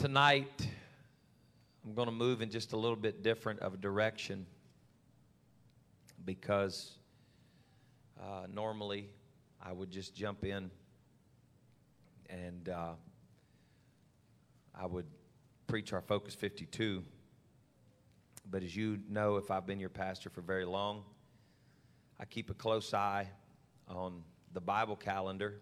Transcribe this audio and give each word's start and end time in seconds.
tonight, 0.00 0.66
I'm 1.84 1.92
going 1.92 2.06
to 2.08 2.12
move 2.12 2.40
in 2.40 2.48
just 2.48 2.72
a 2.72 2.76
little 2.78 2.96
bit 2.96 3.22
different 3.22 3.60
of 3.60 3.74
a 3.74 3.76
direction 3.76 4.46
because 6.24 6.92
uh, 8.18 8.46
normally 8.50 9.10
I 9.62 9.72
would 9.72 9.90
just 9.90 10.14
jump 10.14 10.42
in 10.46 10.70
and 12.30 12.70
uh, 12.70 12.92
I 14.74 14.86
would 14.86 15.04
preach 15.66 15.92
our 15.92 16.00
Focus 16.00 16.34
52. 16.34 17.04
But 18.50 18.62
as 18.62 18.74
you 18.74 19.00
know, 19.06 19.36
if 19.36 19.50
I've 19.50 19.66
been 19.66 19.80
your 19.80 19.90
pastor 19.90 20.30
for 20.30 20.40
very 20.40 20.64
long, 20.64 21.02
I 22.18 22.24
keep 22.24 22.48
a 22.48 22.54
close 22.54 22.94
eye 22.94 23.28
on 23.86 24.22
the 24.54 24.62
Bible 24.62 24.96
calendar. 24.96 25.60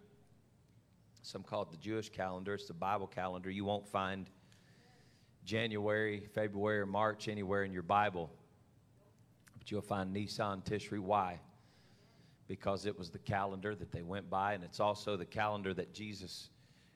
Some 1.29 1.42
call 1.42 1.60
it 1.60 1.70
the 1.70 1.76
Jewish 1.76 2.08
calendar. 2.08 2.54
It's 2.54 2.68
the 2.68 2.72
Bible 2.72 3.06
calendar. 3.06 3.50
You 3.50 3.66
won't 3.66 3.86
find 3.86 4.30
January, 5.45 6.27
February, 6.32 6.80
or 6.80 6.86
March 6.86 7.28
anywhere 7.28 7.64
in 7.64 7.73
your 7.74 7.82
Bible. 7.82 8.30
But 9.59 9.70
you'll 9.70 9.83
find 9.83 10.14
Nisan, 10.14 10.62
Tishri. 10.62 10.98
Why? 10.98 11.38
Because 12.46 12.86
it 12.86 12.98
was 12.98 13.10
the 13.10 13.19
calendar 13.19 13.74
that 13.74 13.92
they 13.92 14.00
went 14.00 14.30
by, 14.30 14.55
and 14.55 14.64
it's 14.64 14.80
also 14.80 15.19
the 15.19 15.27
calendar 15.27 15.74
that 15.74 15.92
Jesus 15.92 16.48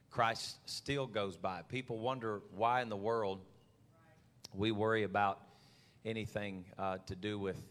Christ 0.09 0.57
still 0.65 1.05
goes 1.05 1.37
by. 1.37 1.61
People 1.69 1.99
wonder 1.99 2.41
why 2.55 2.81
in 2.81 2.89
the 2.89 2.97
world 2.97 3.39
we 4.51 4.71
worry 4.71 5.03
about 5.03 5.41
anything 6.05 6.65
uh, 6.79 6.97
to 7.05 7.15
do 7.15 7.37
with 7.37 7.61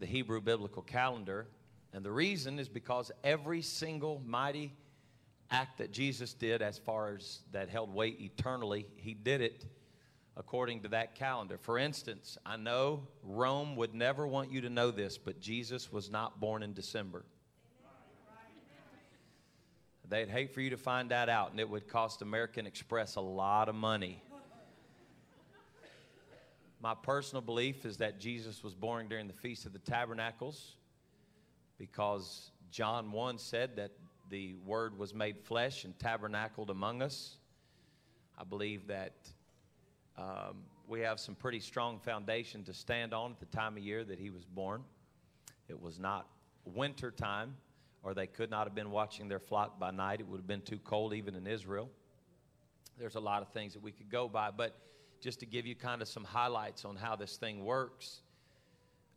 the 0.00 0.06
Hebrew 0.06 0.40
biblical 0.40 0.82
calendar. 0.82 1.46
And 1.92 2.04
the 2.04 2.10
reason 2.10 2.58
is 2.58 2.68
because 2.68 3.12
every 3.22 3.62
single 3.62 4.20
mighty 4.26 4.72
act 5.50 5.78
that 5.78 5.92
Jesus 5.92 6.32
did, 6.34 6.62
as 6.62 6.78
far 6.78 7.14
as 7.14 7.40
that 7.52 7.68
held 7.68 7.92
weight 7.92 8.20
eternally, 8.20 8.86
he 8.96 9.14
did 9.14 9.40
it 9.40 9.66
according 10.36 10.80
to 10.82 10.88
that 10.88 11.14
calendar. 11.14 11.58
For 11.58 11.78
instance, 11.78 12.38
I 12.46 12.56
know 12.56 13.02
Rome 13.22 13.76
would 13.76 13.94
never 13.94 14.26
want 14.26 14.50
you 14.50 14.60
to 14.62 14.70
know 14.70 14.90
this, 14.90 15.18
but 15.18 15.40
Jesus 15.40 15.92
was 15.92 16.10
not 16.10 16.40
born 16.40 16.62
in 16.62 16.72
December. 16.72 17.24
They'd 20.08 20.28
hate 20.28 20.52
for 20.52 20.60
you 20.60 20.70
to 20.70 20.76
find 20.76 21.12
that 21.12 21.28
out, 21.28 21.52
and 21.52 21.60
it 21.60 21.70
would 21.70 21.86
cost 21.86 22.20
American 22.20 22.66
Express 22.66 23.14
a 23.14 23.20
lot 23.20 23.68
of 23.68 23.76
money. 23.76 24.20
My 26.80 26.94
personal 26.94 27.42
belief 27.42 27.84
is 27.84 27.98
that 27.98 28.18
Jesus 28.18 28.64
was 28.64 28.74
born 28.74 29.06
during 29.06 29.28
the 29.28 29.34
Feast 29.34 29.66
of 29.66 29.72
the 29.72 29.78
Tabernacles 29.78 30.76
because 31.78 32.50
John 32.72 33.12
1 33.12 33.38
said 33.38 33.76
that 33.76 33.92
the 34.30 34.54
Word 34.64 34.96
was 34.96 35.12
made 35.12 35.38
flesh 35.38 35.84
and 35.84 35.98
tabernacled 35.98 36.70
among 36.70 37.02
us. 37.02 37.36
I 38.38 38.44
believe 38.44 38.86
that 38.86 39.12
um, 40.16 40.62
we 40.88 41.00
have 41.00 41.20
some 41.20 41.34
pretty 41.34 41.60
strong 41.60 41.98
foundation 41.98 42.64
to 42.64 42.72
stand 42.72 43.12
on 43.12 43.32
at 43.32 43.40
the 43.40 43.46
time 43.46 43.76
of 43.76 43.82
year 43.82 44.04
that 44.04 44.18
he 44.18 44.30
was 44.30 44.44
born. 44.44 44.82
It 45.68 45.80
was 45.80 45.98
not 45.98 46.26
winter 46.64 47.10
time, 47.10 47.56
or 48.02 48.14
they 48.14 48.26
could 48.26 48.50
not 48.50 48.66
have 48.66 48.74
been 48.74 48.90
watching 48.90 49.28
their 49.28 49.38
flock 49.38 49.78
by 49.78 49.90
night. 49.90 50.20
It 50.20 50.26
would 50.28 50.38
have 50.38 50.46
been 50.46 50.62
too 50.62 50.78
cold 50.78 51.12
even 51.12 51.34
in 51.34 51.46
Israel. 51.46 51.90
There's 52.98 53.16
a 53.16 53.20
lot 53.20 53.42
of 53.42 53.48
things 53.48 53.72
that 53.74 53.82
we 53.82 53.92
could 53.92 54.10
go 54.10 54.28
by, 54.28 54.50
but 54.50 54.76
just 55.20 55.40
to 55.40 55.46
give 55.46 55.66
you 55.66 55.74
kind 55.74 56.02
of 56.02 56.08
some 56.08 56.24
highlights 56.24 56.84
on 56.84 56.96
how 56.96 57.16
this 57.16 57.36
thing 57.36 57.64
works, 57.64 58.20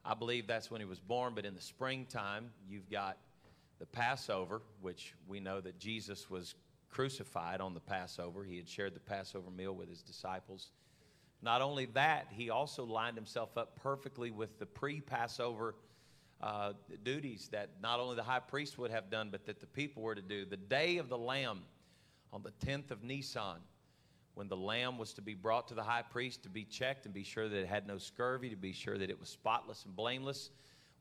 I 0.06 0.14
believe 0.14 0.48
that's 0.48 0.70
when 0.70 0.82
he 0.82 0.86
was 0.86 1.00
born, 1.00 1.34
but 1.34 1.46
in 1.46 1.56
the 1.56 1.62
springtime, 1.62 2.52
you've 2.68 2.90
got 2.90 3.18
the 3.84 3.88
Passover, 3.88 4.62
which 4.80 5.14
we 5.28 5.42
know 5.42 5.60
that 5.60 5.78
Jesus 5.78 6.30
was 6.30 6.56
crucified 6.90 7.60
on 7.60 7.74
the 7.74 7.82
Passover. 7.82 8.46
He 8.46 8.56
had 8.56 8.70
shared 8.70 8.96
the 8.96 9.02
Passover 9.02 9.52
meal 9.52 9.74
with 9.74 9.90
his 9.90 10.02
disciples. 10.02 10.72
Not 11.42 11.62
only 11.62 11.88
that, 11.88 12.28
he 12.32 12.50
also 12.50 12.86
lined 12.86 13.18
himself 13.18 13.58
up 13.58 13.78
perfectly 13.84 14.32
with 14.32 14.58
the 14.58 14.66
pre 14.66 15.02
Passover 15.02 15.76
uh, 16.40 16.72
duties 17.04 17.50
that 17.52 17.72
not 17.82 18.00
only 18.00 18.16
the 18.16 18.24
high 18.24 18.40
priest 18.40 18.78
would 18.78 18.90
have 18.90 19.10
done, 19.10 19.28
but 19.30 19.46
that 19.48 19.60
the 19.60 19.68
people 19.68 20.02
were 20.02 20.16
to 20.16 20.22
do. 20.22 20.46
The 20.46 20.56
day 20.56 20.96
of 20.96 21.10
the 21.10 21.18
Lamb 21.18 21.64
on 22.32 22.42
the 22.42 22.54
10th 22.66 22.90
of 22.90 23.04
Nisan, 23.04 23.60
when 24.34 24.48
the 24.48 24.56
lamb 24.56 24.98
was 24.98 25.12
to 25.16 25.22
be 25.22 25.34
brought 25.34 25.68
to 25.68 25.74
the 25.74 25.84
high 25.84 26.04
priest 26.04 26.42
to 26.44 26.50
be 26.50 26.64
checked 26.64 27.04
and 27.04 27.14
be 27.14 27.26
sure 27.26 27.50
that 27.50 27.58
it 27.58 27.68
had 27.68 27.86
no 27.86 27.98
scurvy, 27.98 28.50
to 28.50 28.56
be 28.56 28.72
sure 28.72 28.98
that 28.98 29.10
it 29.10 29.20
was 29.20 29.28
spotless 29.28 29.84
and 29.84 29.94
blameless, 29.94 30.52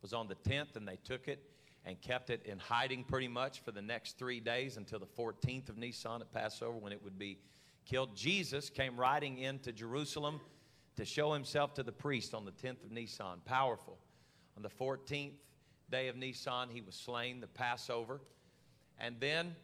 was 0.02 0.12
on 0.12 0.26
the 0.26 0.34
10th, 0.34 0.74
and 0.74 0.88
they 0.88 0.98
took 1.04 1.28
it 1.28 1.51
and 1.84 2.00
kept 2.00 2.30
it 2.30 2.42
in 2.44 2.58
hiding 2.58 3.04
pretty 3.04 3.28
much 3.28 3.60
for 3.60 3.72
the 3.72 3.82
next 3.82 4.18
three 4.18 4.40
days 4.40 4.76
until 4.76 4.98
the 4.98 5.06
14th 5.06 5.68
of 5.68 5.76
Nisan 5.76 6.20
at 6.20 6.32
Passover 6.32 6.76
when 6.76 6.92
it 6.92 7.02
would 7.02 7.18
be 7.18 7.38
killed. 7.84 8.14
Jesus 8.14 8.70
came 8.70 8.96
riding 8.96 9.38
into 9.38 9.72
Jerusalem 9.72 10.40
to 10.96 11.04
show 11.04 11.32
himself 11.32 11.74
to 11.74 11.82
the 11.82 11.92
priest 11.92 12.34
on 12.34 12.44
the 12.44 12.52
10th 12.52 12.84
of 12.84 12.92
Nisan. 12.92 13.40
Powerful. 13.44 13.98
On 14.56 14.62
the 14.62 14.68
14th 14.68 15.32
day 15.90 16.08
of 16.08 16.16
Nisan, 16.16 16.68
he 16.70 16.80
was 16.80 16.94
slain, 16.94 17.40
the 17.40 17.46
Passover. 17.46 18.20
And 19.00 19.16
then 19.18 19.56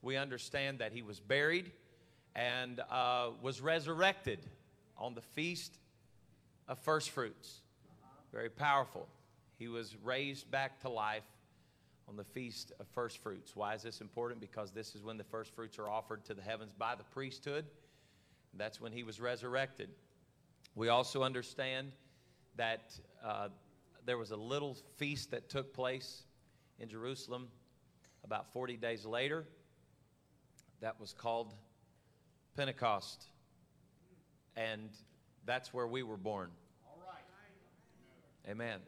we 0.00 0.16
understand 0.16 0.78
that 0.78 0.92
he 0.92 1.02
was 1.02 1.20
buried 1.20 1.70
and 2.34 2.80
uh, 2.90 3.30
was 3.42 3.60
resurrected 3.60 4.38
on 4.96 5.14
the 5.14 5.20
feast 5.20 5.78
of 6.68 6.78
first 6.78 7.10
fruits. 7.10 7.60
Very 8.32 8.50
powerful. 8.50 9.06
He 9.58 9.68
was 9.68 9.96
raised 10.02 10.50
back 10.50 10.80
to 10.80 10.88
life 10.88 11.24
on 12.08 12.16
the 12.16 12.24
feast 12.24 12.72
of 12.78 12.86
first 12.88 13.22
fruits. 13.22 13.56
Why 13.56 13.74
is 13.74 13.82
this 13.82 14.00
important? 14.00 14.40
Because 14.40 14.70
this 14.72 14.94
is 14.94 15.02
when 15.02 15.16
the 15.16 15.24
first 15.24 15.54
fruits 15.54 15.78
are 15.78 15.88
offered 15.88 16.24
to 16.26 16.34
the 16.34 16.42
heavens 16.42 16.72
by 16.72 16.94
the 16.94 17.04
priesthood. 17.04 17.66
That's 18.54 18.80
when 18.80 18.92
he 18.92 19.02
was 19.02 19.20
resurrected. 19.20 19.90
We 20.74 20.88
also 20.88 21.22
understand 21.22 21.92
that 22.56 22.98
uh, 23.24 23.48
there 24.04 24.18
was 24.18 24.30
a 24.30 24.36
little 24.36 24.76
feast 24.96 25.30
that 25.32 25.48
took 25.48 25.74
place 25.74 26.22
in 26.78 26.88
Jerusalem 26.88 27.48
about 28.24 28.52
40 28.52 28.76
days 28.76 29.04
later 29.04 29.44
that 30.80 31.00
was 31.00 31.12
called 31.12 31.54
Pentecost. 32.56 33.26
And 34.56 34.90
that's 35.44 35.72
where 35.72 35.86
we 35.86 36.02
were 36.02 36.16
born. 36.16 36.50
All 36.86 36.98
right. 37.06 38.50
Amen. 38.50 38.80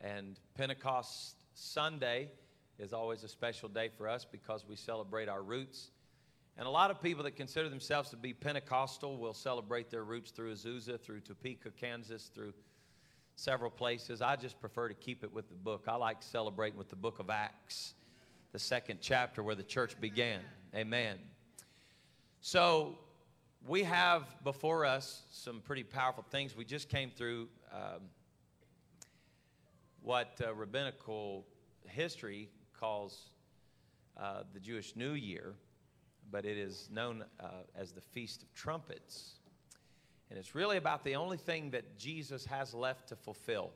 And 0.00 0.38
Pentecost 0.54 1.36
Sunday 1.60 2.30
is 2.78 2.94
always 2.94 3.22
a 3.22 3.28
special 3.28 3.68
day 3.68 3.90
for 3.94 4.08
us 4.08 4.24
because 4.24 4.64
we 4.66 4.76
celebrate 4.76 5.28
our 5.28 5.42
roots. 5.42 5.90
And 6.56 6.66
a 6.66 6.70
lot 6.70 6.90
of 6.90 7.02
people 7.02 7.22
that 7.24 7.36
consider 7.36 7.68
themselves 7.68 8.08
to 8.10 8.16
be 8.16 8.32
Pentecostal 8.32 9.18
will 9.18 9.34
celebrate 9.34 9.90
their 9.90 10.04
roots 10.04 10.30
through 10.30 10.54
Azusa, 10.54 10.98
through 10.98 11.20
Topeka, 11.20 11.70
Kansas, 11.78 12.30
through 12.34 12.54
several 13.36 13.70
places. 13.70 14.22
I 14.22 14.36
just 14.36 14.58
prefer 14.58 14.88
to 14.88 14.94
keep 14.94 15.22
it 15.22 15.32
with 15.32 15.48
the 15.48 15.54
book. 15.54 15.84
I 15.86 15.96
like 15.96 16.22
celebrating 16.22 16.78
with 16.78 16.88
the 16.88 16.96
book 16.96 17.18
of 17.18 17.28
Acts, 17.28 17.92
the 18.52 18.58
second 18.58 19.00
chapter 19.02 19.42
where 19.42 19.54
the 19.54 19.62
church 19.62 20.00
began. 20.00 20.40
Amen. 20.74 21.18
So 22.40 22.98
we 23.66 23.82
have 23.82 24.24
before 24.44 24.86
us 24.86 25.24
some 25.30 25.60
pretty 25.60 25.84
powerful 25.84 26.24
things. 26.30 26.56
We 26.56 26.64
just 26.64 26.88
came 26.88 27.10
through 27.10 27.48
um, 27.70 28.00
what 30.02 30.40
uh, 30.42 30.54
rabbinical 30.54 31.44
history 31.86 32.48
calls 32.78 33.30
uh, 34.16 34.42
the 34.52 34.60
Jewish 34.60 34.96
New 34.96 35.12
Year, 35.12 35.54
but 36.30 36.44
it 36.44 36.58
is 36.58 36.88
known 36.92 37.24
uh, 37.38 37.48
as 37.76 37.92
the 37.92 38.00
Feast 38.00 38.42
of 38.42 38.52
Trumpets. 38.54 39.34
And 40.30 40.38
it's 40.38 40.54
really 40.54 40.76
about 40.76 41.04
the 41.04 41.16
only 41.16 41.36
thing 41.36 41.70
that 41.70 41.98
Jesus 41.98 42.44
has 42.44 42.72
left 42.72 43.08
to 43.08 43.16
fulfill 43.16 43.70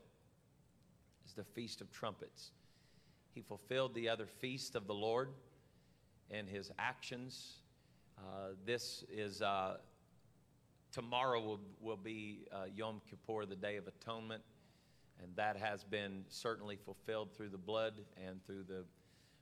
is 1.27 1.33
the 1.33 1.45
Feast 1.45 1.81
of 1.81 1.91
Trumpets. 1.91 2.51
He 3.35 3.43
fulfilled 3.43 3.95
the 3.95 4.09
other 4.09 4.27
feast 4.27 4.77
of 4.77 4.87
the 4.87 4.95
Lord 4.95 5.31
in 6.31 6.47
his 6.47 6.71
actions. 6.79 7.59
Uh, 8.17 8.51
this 8.65 9.05
is 9.13 9.43
uh, 9.43 9.79
tomorrow 10.93 11.41
will, 11.41 11.61
will 11.81 11.97
be 11.97 12.47
uh, 12.53 12.67
Yom 12.75 13.01
Kippur, 13.11 13.45
the 13.47 13.57
Day 13.57 13.77
of 13.77 13.89
Atonement, 13.89 14.43
and 15.23 15.35
that 15.37 15.57
has 15.57 15.85
been 15.85 16.25
certainly 16.29 16.77
fulfilled 16.77 17.35
through 17.37 17.51
the 17.51 17.59
blood 17.59 17.95
and 18.27 18.45
through 18.45 18.65
the 18.65 18.85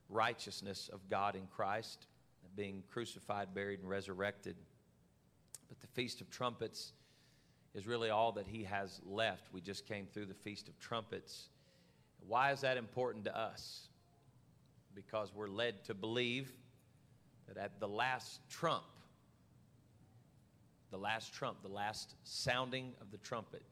righteousness 0.08 0.90
of 0.92 1.08
God 1.08 1.34
in 1.34 1.46
Christ, 1.46 2.06
being 2.56 2.82
crucified, 2.90 3.54
buried, 3.54 3.80
and 3.80 3.88
resurrected. 3.88 4.56
But 5.69 5.80
the 5.80 5.86
Feast 5.88 6.20
of 6.20 6.30
Trumpets 6.30 6.92
is 7.74 7.86
really 7.86 8.10
all 8.10 8.32
that 8.32 8.46
he 8.46 8.64
has 8.64 9.00
left. 9.04 9.52
We 9.52 9.60
just 9.60 9.86
came 9.86 10.06
through 10.06 10.26
the 10.26 10.34
Feast 10.34 10.69
of 10.69 10.78
Trumpets. 10.78 11.48
Why 12.26 12.52
is 12.52 12.60
that 12.60 12.76
important 12.76 13.25
to 13.25 13.36
us? 13.36 13.88
Because 14.94 15.32
we're 15.34 15.48
led 15.48 15.82
to 15.84 15.94
believe 15.94 16.52
that 17.48 17.56
at 17.56 17.80
the 17.80 17.88
last 17.88 18.40
trump, 18.50 18.84
the 20.90 20.98
last 20.98 21.32
trump, 21.32 21.62
the 21.62 21.68
last 21.68 22.14
sounding 22.25 22.92
of 23.00 23.10
the 23.10 23.16
trumpet, 23.18 23.62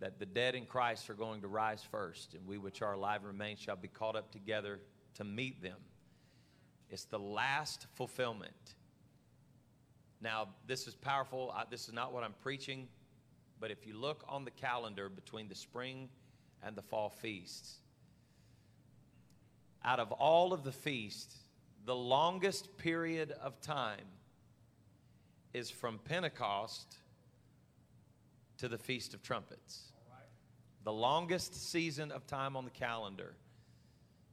that 0.00 0.18
the 0.18 0.26
dead 0.26 0.54
in 0.54 0.66
Christ 0.66 1.08
are 1.08 1.14
going 1.14 1.40
to 1.42 1.48
rise 1.48 1.82
first, 1.82 2.34
and 2.34 2.46
we 2.46 2.58
which 2.58 2.82
are 2.82 2.94
alive 2.94 3.20
and 3.20 3.28
remain 3.28 3.56
shall 3.56 3.76
be 3.76 3.88
caught 3.88 4.16
up 4.16 4.30
together 4.30 4.80
to 5.14 5.24
meet 5.24 5.62
them. 5.62 5.78
It's 6.90 7.04
the 7.04 7.18
last 7.18 7.86
fulfillment. 7.94 8.74
Now, 10.20 10.48
this 10.66 10.86
is 10.86 10.94
powerful. 10.94 11.52
I, 11.54 11.64
this 11.70 11.88
is 11.88 11.94
not 11.94 12.12
what 12.12 12.24
I'm 12.24 12.34
preaching, 12.42 12.88
but 13.60 13.70
if 13.70 13.86
you 13.86 13.96
look 13.96 14.24
on 14.28 14.44
the 14.44 14.50
calendar 14.50 15.08
between 15.08 15.48
the 15.48 15.54
spring 15.54 16.08
and 16.62 16.76
the 16.76 16.82
fall 16.82 17.10
feasts, 17.10 17.78
out 19.84 20.00
of 20.00 20.12
all 20.12 20.52
of 20.52 20.64
the 20.64 20.72
feasts, 20.72 21.36
the 21.84 21.94
longest 21.94 22.76
period 22.78 23.32
of 23.42 23.60
time 23.60 24.06
is 25.52 25.70
from 25.70 25.98
Pentecost 25.98 26.96
to 28.64 28.68
the 28.68 28.78
Feast 28.78 29.12
of 29.12 29.22
Trumpets. 29.22 29.92
The 30.84 30.92
longest 30.92 31.70
season 31.70 32.10
of 32.10 32.26
time 32.26 32.56
on 32.56 32.64
the 32.64 32.70
calendar 32.70 33.34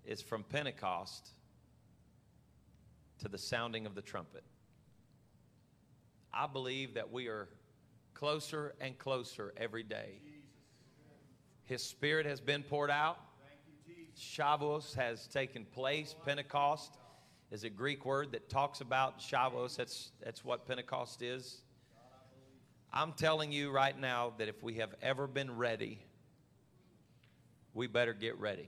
is 0.06 0.22
from 0.22 0.46
Pentecost 0.46 1.32
to 3.20 3.28
the 3.28 3.38
sounding 3.38 3.86
of 3.86 3.94
the 3.94 4.02
trumpet. 4.02 4.46
I 6.34 6.48
believe 6.48 6.94
that 6.94 7.12
we 7.12 7.28
are 7.28 7.50
closer 8.14 8.74
and 8.80 8.98
closer 8.98 9.54
every 9.58 9.84
day. 9.84 10.22
His 11.66 11.84
Spirit 11.84 12.26
has 12.26 12.40
been 12.40 12.64
poured 12.64 12.90
out. 12.90 13.20
Shavuos 14.18 14.96
has 14.96 15.28
taken 15.28 15.66
place. 15.66 16.16
Pentecost 16.24 17.00
is 17.52 17.66
a 17.66 17.70
Greek 17.70 18.06
word 18.06 18.32
that 18.32 18.48
talks 18.48 18.80
about 18.80 19.20
Shavuos. 19.20 19.76
That's, 19.76 20.12
that's 20.24 20.46
what 20.46 20.66
Pentecost 20.66 21.22
is. 21.22 21.64
I'm 22.94 23.14
telling 23.14 23.54
you 23.54 23.72
right 23.72 23.98
now 23.98 24.34
that 24.38 24.50
if 24.50 24.62
we 24.62 24.74
have 24.76 24.94
ever 25.02 25.26
been 25.26 25.56
ready, 25.56 25.98
we 27.74 27.88
better 27.88 28.14
get 28.14 28.38
ready. 28.38 28.68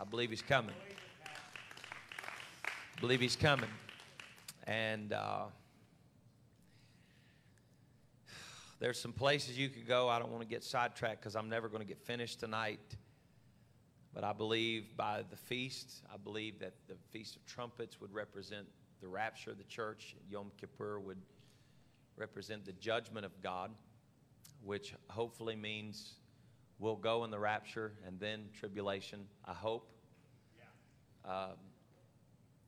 I 0.00 0.04
believe 0.04 0.30
he's 0.30 0.42
coming. 0.42 0.74
I 2.64 3.00
believe 3.00 3.20
he's 3.20 3.36
coming. 3.36 3.70
And 4.66 5.12
uh, 5.12 5.44
there's 8.80 8.98
some 8.98 9.12
places 9.12 9.56
you 9.56 9.68
could 9.68 9.86
go. 9.86 10.08
I 10.08 10.18
don't 10.18 10.32
want 10.32 10.42
to 10.42 10.48
get 10.48 10.64
sidetracked 10.64 11.20
because 11.20 11.36
I'm 11.36 11.48
never 11.48 11.68
going 11.68 11.82
to 11.82 11.88
get 11.88 12.00
finished 12.00 12.40
tonight. 12.40 12.96
But 14.12 14.24
I 14.24 14.32
believe 14.32 14.96
by 14.96 15.22
the 15.30 15.36
feast, 15.36 16.02
I 16.12 16.16
believe 16.16 16.58
that 16.58 16.74
the 16.88 16.96
Feast 17.10 17.36
of 17.36 17.46
Trumpets 17.46 18.00
would 18.00 18.12
represent 18.12 18.66
the 19.00 19.06
rapture 19.06 19.52
of 19.52 19.58
the 19.58 19.64
church. 19.64 20.16
Yom 20.28 20.50
Kippur 20.60 20.98
would 20.98 21.18
represent 22.16 22.64
the 22.64 22.72
judgment 22.72 23.26
of 23.26 23.42
God, 23.42 23.70
which 24.62 24.94
hopefully 25.08 25.56
means 25.56 26.14
we'll 26.78 26.96
go 26.96 27.24
in 27.24 27.30
the 27.30 27.38
rapture 27.38 27.92
and 28.06 28.18
then 28.18 28.46
tribulation. 28.58 29.26
I 29.44 29.52
hope. 29.52 29.90
Um, 31.24 31.56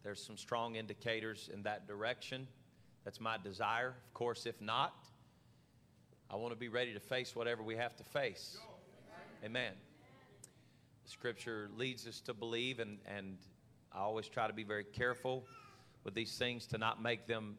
there's 0.02 0.22
some 0.22 0.37
strong 0.37 0.76
indicators 0.76 1.50
in 1.52 1.62
that 1.64 1.87
direction. 1.87 2.46
That's 3.04 3.20
my 3.20 3.38
desire. 3.38 3.88
Of 3.88 4.14
course, 4.14 4.46
if 4.46 4.60
not, 4.60 4.94
I 6.31 6.37
want 6.37 6.52
to 6.52 6.58
be 6.58 6.69
ready 6.69 6.92
to 6.94 7.00
face 7.00 7.37
whatever 7.37 7.62
we 7.62 7.76
have 7.76 7.96
to 7.96 8.04
face. 8.04 8.56
Amen. 9.44 9.72
The 11.04 11.10
scripture 11.10 11.69
leads 11.76 12.06
us 12.06 12.20
to 12.22 12.34
believe, 12.34 12.78
and, 12.78 12.99
and 13.06 13.37
I 13.92 13.99
always 14.00 14.28
try 14.28 14.46
to 14.46 14.52
be 14.52 14.64
very 14.64 14.84
careful 14.84 15.44
with 16.04 16.14
these 16.14 16.37
things 16.37 16.66
to 16.69 16.78
not 16.78 17.02
make 17.02 17.26
them 17.26 17.56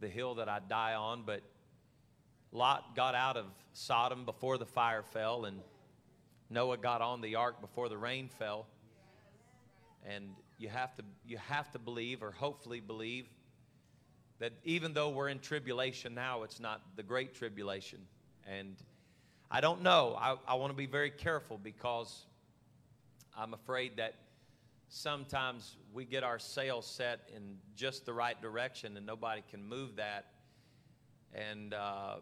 the 0.00 0.08
hill 0.08 0.36
that 0.36 0.48
I 0.48 0.60
die 0.68 0.94
on. 0.94 1.22
But 1.24 1.42
Lot 2.52 2.96
got 2.96 3.14
out 3.14 3.36
of 3.36 3.46
Sodom 3.72 4.24
before 4.24 4.58
the 4.58 4.66
fire 4.66 5.02
fell, 5.02 5.44
and 5.44 5.60
Noah 6.48 6.78
got 6.78 7.00
on 7.00 7.20
the 7.20 7.36
ark 7.36 7.60
before 7.60 7.88
the 7.88 7.98
rain 7.98 8.28
fell. 8.38 8.66
And 10.06 10.30
you 10.58 10.68
have 10.68 10.94
to, 10.96 11.02
you 11.26 11.38
have 11.38 11.70
to 11.72 11.78
believe, 11.78 12.22
or 12.22 12.32
hopefully 12.32 12.80
believe, 12.80 13.28
that 14.38 14.52
even 14.64 14.94
though 14.94 15.10
we're 15.10 15.28
in 15.28 15.38
tribulation 15.38 16.14
now, 16.14 16.42
it's 16.42 16.58
not 16.58 16.80
the 16.96 17.02
great 17.02 17.34
tribulation. 17.34 17.98
And 18.48 18.76
I 19.50 19.60
don't 19.60 19.82
know. 19.82 20.16
I, 20.18 20.36
I 20.48 20.54
want 20.54 20.72
to 20.72 20.76
be 20.76 20.86
very 20.86 21.10
careful 21.10 21.58
because 21.62 22.24
I'm 23.36 23.52
afraid 23.52 23.98
that 23.98 24.14
sometimes 24.90 25.76
we 25.94 26.04
get 26.04 26.24
our 26.24 26.38
sails 26.38 26.84
set 26.84 27.30
in 27.34 27.56
just 27.76 28.04
the 28.04 28.12
right 28.12 28.40
direction 28.42 28.96
and 28.96 29.06
nobody 29.06 29.42
can 29.48 29.64
move 29.64 29.96
that. 29.96 30.26
And 31.32 31.72
uh, 31.72 32.16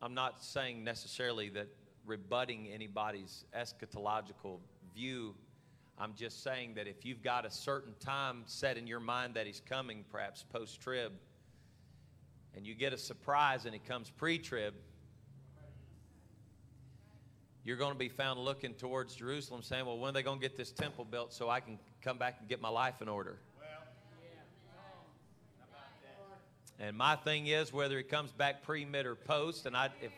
I'm 0.00 0.14
not 0.14 0.42
saying 0.42 0.82
necessarily 0.82 1.50
that 1.50 1.68
rebutting 2.06 2.68
anybody's 2.72 3.44
eschatological 3.54 4.58
view. 4.94 5.34
I'm 5.98 6.14
just 6.14 6.42
saying 6.42 6.74
that 6.76 6.86
if 6.86 7.04
you've 7.04 7.22
got 7.22 7.44
a 7.44 7.50
certain 7.50 7.94
time 8.00 8.42
set 8.46 8.78
in 8.78 8.86
your 8.86 9.00
mind 9.00 9.34
that 9.34 9.46
he's 9.46 9.60
coming, 9.60 10.04
perhaps 10.10 10.42
post 10.42 10.80
trib, 10.80 11.12
and 12.54 12.66
you 12.66 12.74
get 12.74 12.94
a 12.94 12.98
surprise 12.98 13.66
and 13.66 13.74
he 13.74 13.80
comes 13.80 14.08
pre 14.08 14.38
trib, 14.38 14.72
you're 17.66 17.76
going 17.76 17.92
to 17.92 17.98
be 17.98 18.08
found 18.08 18.38
looking 18.38 18.74
towards 18.74 19.16
Jerusalem 19.16 19.60
saying, 19.60 19.84
Well, 19.86 19.98
when 19.98 20.10
are 20.10 20.12
they 20.12 20.22
going 20.22 20.38
to 20.38 20.42
get 20.42 20.56
this 20.56 20.70
temple 20.70 21.04
built 21.04 21.32
so 21.32 21.50
I 21.50 21.58
can 21.58 21.78
come 22.00 22.16
back 22.16 22.36
and 22.38 22.48
get 22.48 22.60
my 22.60 22.68
life 22.68 23.02
in 23.02 23.08
order? 23.08 23.38
And 26.78 26.96
my 26.96 27.16
thing 27.16 27.48
is, 27.48 27.72
whether 27.72 27.96
he 27.96 28.04
comes 28.04 28.30
back 28.30 28.62
pre, 28.62 28.84
mid, 28.84 29.04
or 29.04 29.16
post, 29.16 29.66
and 29.66 29.76
I, 29.76 29.88
if, 30.00 30.12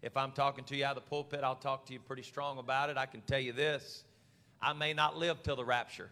if 0.00 0.16
I'm 0.16 0.32
talking 0.32 0.64
to 0.64 0.76
you 0.76 0.84
out 0.84 0.96
of 0.96 1.02
the 1.02 1.10
pulpit, 1.10 1.40
I'll 1.42 1.56
talk 1.56 1.86
to 1.86 1.92
you 1.92 1.98
pretty 1.98 2.22
strong 2.22 2.58
about 2.58 2.88
it. 2.88 2.96
I 2.96 3.04
can 3.04 3.20
tell 3.20 3.40
you 3.40 3.52
this 3.52 4.04
I 4.62 4.72
may 4.72 4.94
not 4.94 5.18
live 5.18 5.42
till 5.42 5.56
the 5.56 5.64
rapture. 5.64 6.08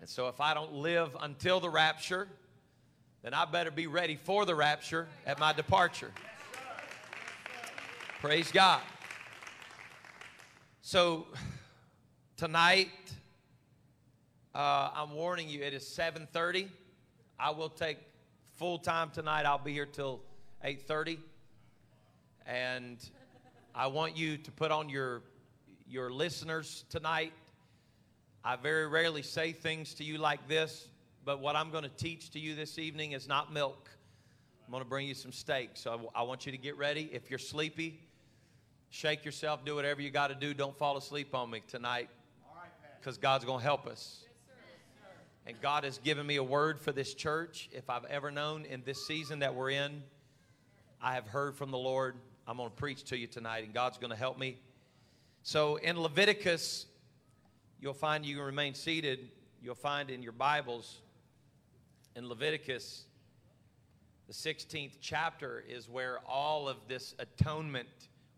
And 0.00 0.08
so 0.08 0.28
if 0.28 0.40
I 0.40 0.52
don't 0.52 0.74
live 0.74 1.16
until 1.20 1.60
the 1.60 1.70
rapture, 1.70 2.28
then 3.22 3.32
I 3.32 3.44
better 3.44 3.70
be 3.70 3.86
ready 3.86 4.16
for 4.16 4.44
the 4.44 4.54
rapture 4.54 5.08
at 5.26 5.38
my 5.38 5.52
departure. 5.52 6.10
Praise 8.20 8.52
God. 8.52 8.82
So 10.82 11.26
tonight, 12.36 12.90
uh, 14.54 14.90
I'm 14.94 15.12
warning 15.12 15.48
you, 15.48 15.62
it 15.62 15.72
is 15.72 15.84
7:30. 15.88 16.68
I 17.38 17.50
will 17.52 17.70
take 17.70 17.96
full 18.58 18.78
time 18.78 19.08
tonight. 19.08 19.46
I'll 19.46 19.56
be 19.56 19.72
here 19.72 19.86
till 19.86 20.20
8:30. 20.62 21.18
And 22.44 22.98
I 23.74 23.86
want 23.86 24.18
you 24.18 24.36
to 24.36 24.52
put 24.52 24.70
on 24.70 24.90
your, 24.90 25.22
your 25.88 26.10
listeners 26.10 26.84
tonight. 26.90 27.32
I 28.44 28.56
very 28.56 28.86
rarely 28.86 29.22
say 29.22 29.52
things 29.52 29.94
to 29.94 30.04
you 30.04 30.18
like 30.18 30.46
this, 30.46 30.88
but 31.24 31.40
what 31.40 31.56
I'm 31.56 31.70
going 31.70 31.84
to 31.84 31.96
teach 31.96 32.28
to 32.32 32.38
you 32.38 32.54
this 32.54 32.78
evening 32.78 33.12
is 33.12 33.26
not 33.26 33.50
milk. 33.50 33.88
I'm 34.66 34.72
going 34.72 34.84
to 34.84 34.88
bring 34.90 35.08
you 35.08 35.14
some 35.14 35.32
steak. 35.32 35.70
So 35.72 36.10
I, 36.14 36.20
I 36.20 36.22
want 36.24 36.44
you 36.44 36.52
to 36.52 36.58
get 36.58 36.76
ready. 36.76 37.08
If 37.14 37.30
you're 37.30 37.38
sleepy, 37.38 37.98
shake 38.90 39.24
yourself, 39.24 39.64
do 39.64 39.74
whatever 39.74 40.02
you 40.02 40.10
got 40.10 40.28
to 40.28 40.34
do. 40.34 40.52
Don't 40.52 40.76
fall 40.76 40.96
asleep 40.96 41.34
on 41.34 41.50
me 41.50 41.62
tonight 41.66 42.10
because 42.98 43.16
God's 43.16 43.44
going 43.44 43.60
to 43.60 43.64
help 43.64 43.86
us. 43.86 44.24
And 45.46 45.58
God 45.60 45.84
has 45.84 45.98
given 45.98 46.26
me 46.26 46.36
a 46.36 46.44
word 46.44 46.78
for 46.78 46.92
this 46.92 47.14
church. 47.14 47.70
If 47.72 47.88
I've 47.88 48.04
ever 48.04 48.30
known 48.30 48.66
in 48.66 48.82
this 48.84 49.06
season 49.06 49.38
that 49.38 49.54
we're 49.54 49.70
in, 49.70 50.02
I 51.00 51.14
have 51.14 51.26
heard 51.26 51.56
from 51.56 51.70
the 51.70 51.78
Lord 51.78 52.16
I'm 52.46 52.56
going 52.56 52.68
to 52.68 52.76
preach 52.76 53.04
to 53.04 53.16
you 53.16 53.26
tonight, 53.26 53.64
and 53.64 53.72
God's 53.72 53.96
going 53.96 54.10
to 54.10 54.16
help 54.16 54.38
me. 54.38 54.58
So 55.42 55.76
in 55.76 55.98
Leviticus, 55.98 56.86
you'll 57.80 57.94
find 57.94 58.26
you 58.26 58.36
can 58.36 58.44
remain 58.44 58.74
seated. 58.74 59.30
You'll 59.62 59.74
find 59.74 60.10
in 60.10 60.22
your 60.22 60.32
Bibles, 60.32 61.00
in 62.16 62.28
Leviticus, 62.28 63.04
the 64.26 64.32
16th 64.32 64.98
chapter 65.00 65.64
is 65.68 65.88
where 65.88 66.18
all 66.26 66.68
of 66.68 66.76
this 66.88 67.14
atonement 67.18 67.88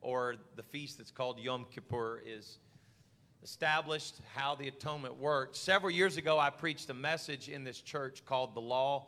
or 0.02 0.34
the 0.56 0.62
feast 0.62 0.98
that's 0.98 1.10
called 1.10 1.38
Yom 1.38 1.64
Kippur 1.70 2.22
is 2.26 2.58
established, 3.42 4.16
how 4.34 4.54
the 4.54 4.68
atonement 4.68 5.16
worked. 5.18 5.56
Several 5.56 5.90
years 5.90 6.16
ago, 6.16 6.38
I 6.38 6.50
preached 6.50 6.90
a 6.90 6.94
message 6.94 7.48
in 7.48 7.64
this 7.64 7.80
church 7.80 8.24
called 8.24 8.54
The 8.54 8.60
Law 8.60 9.06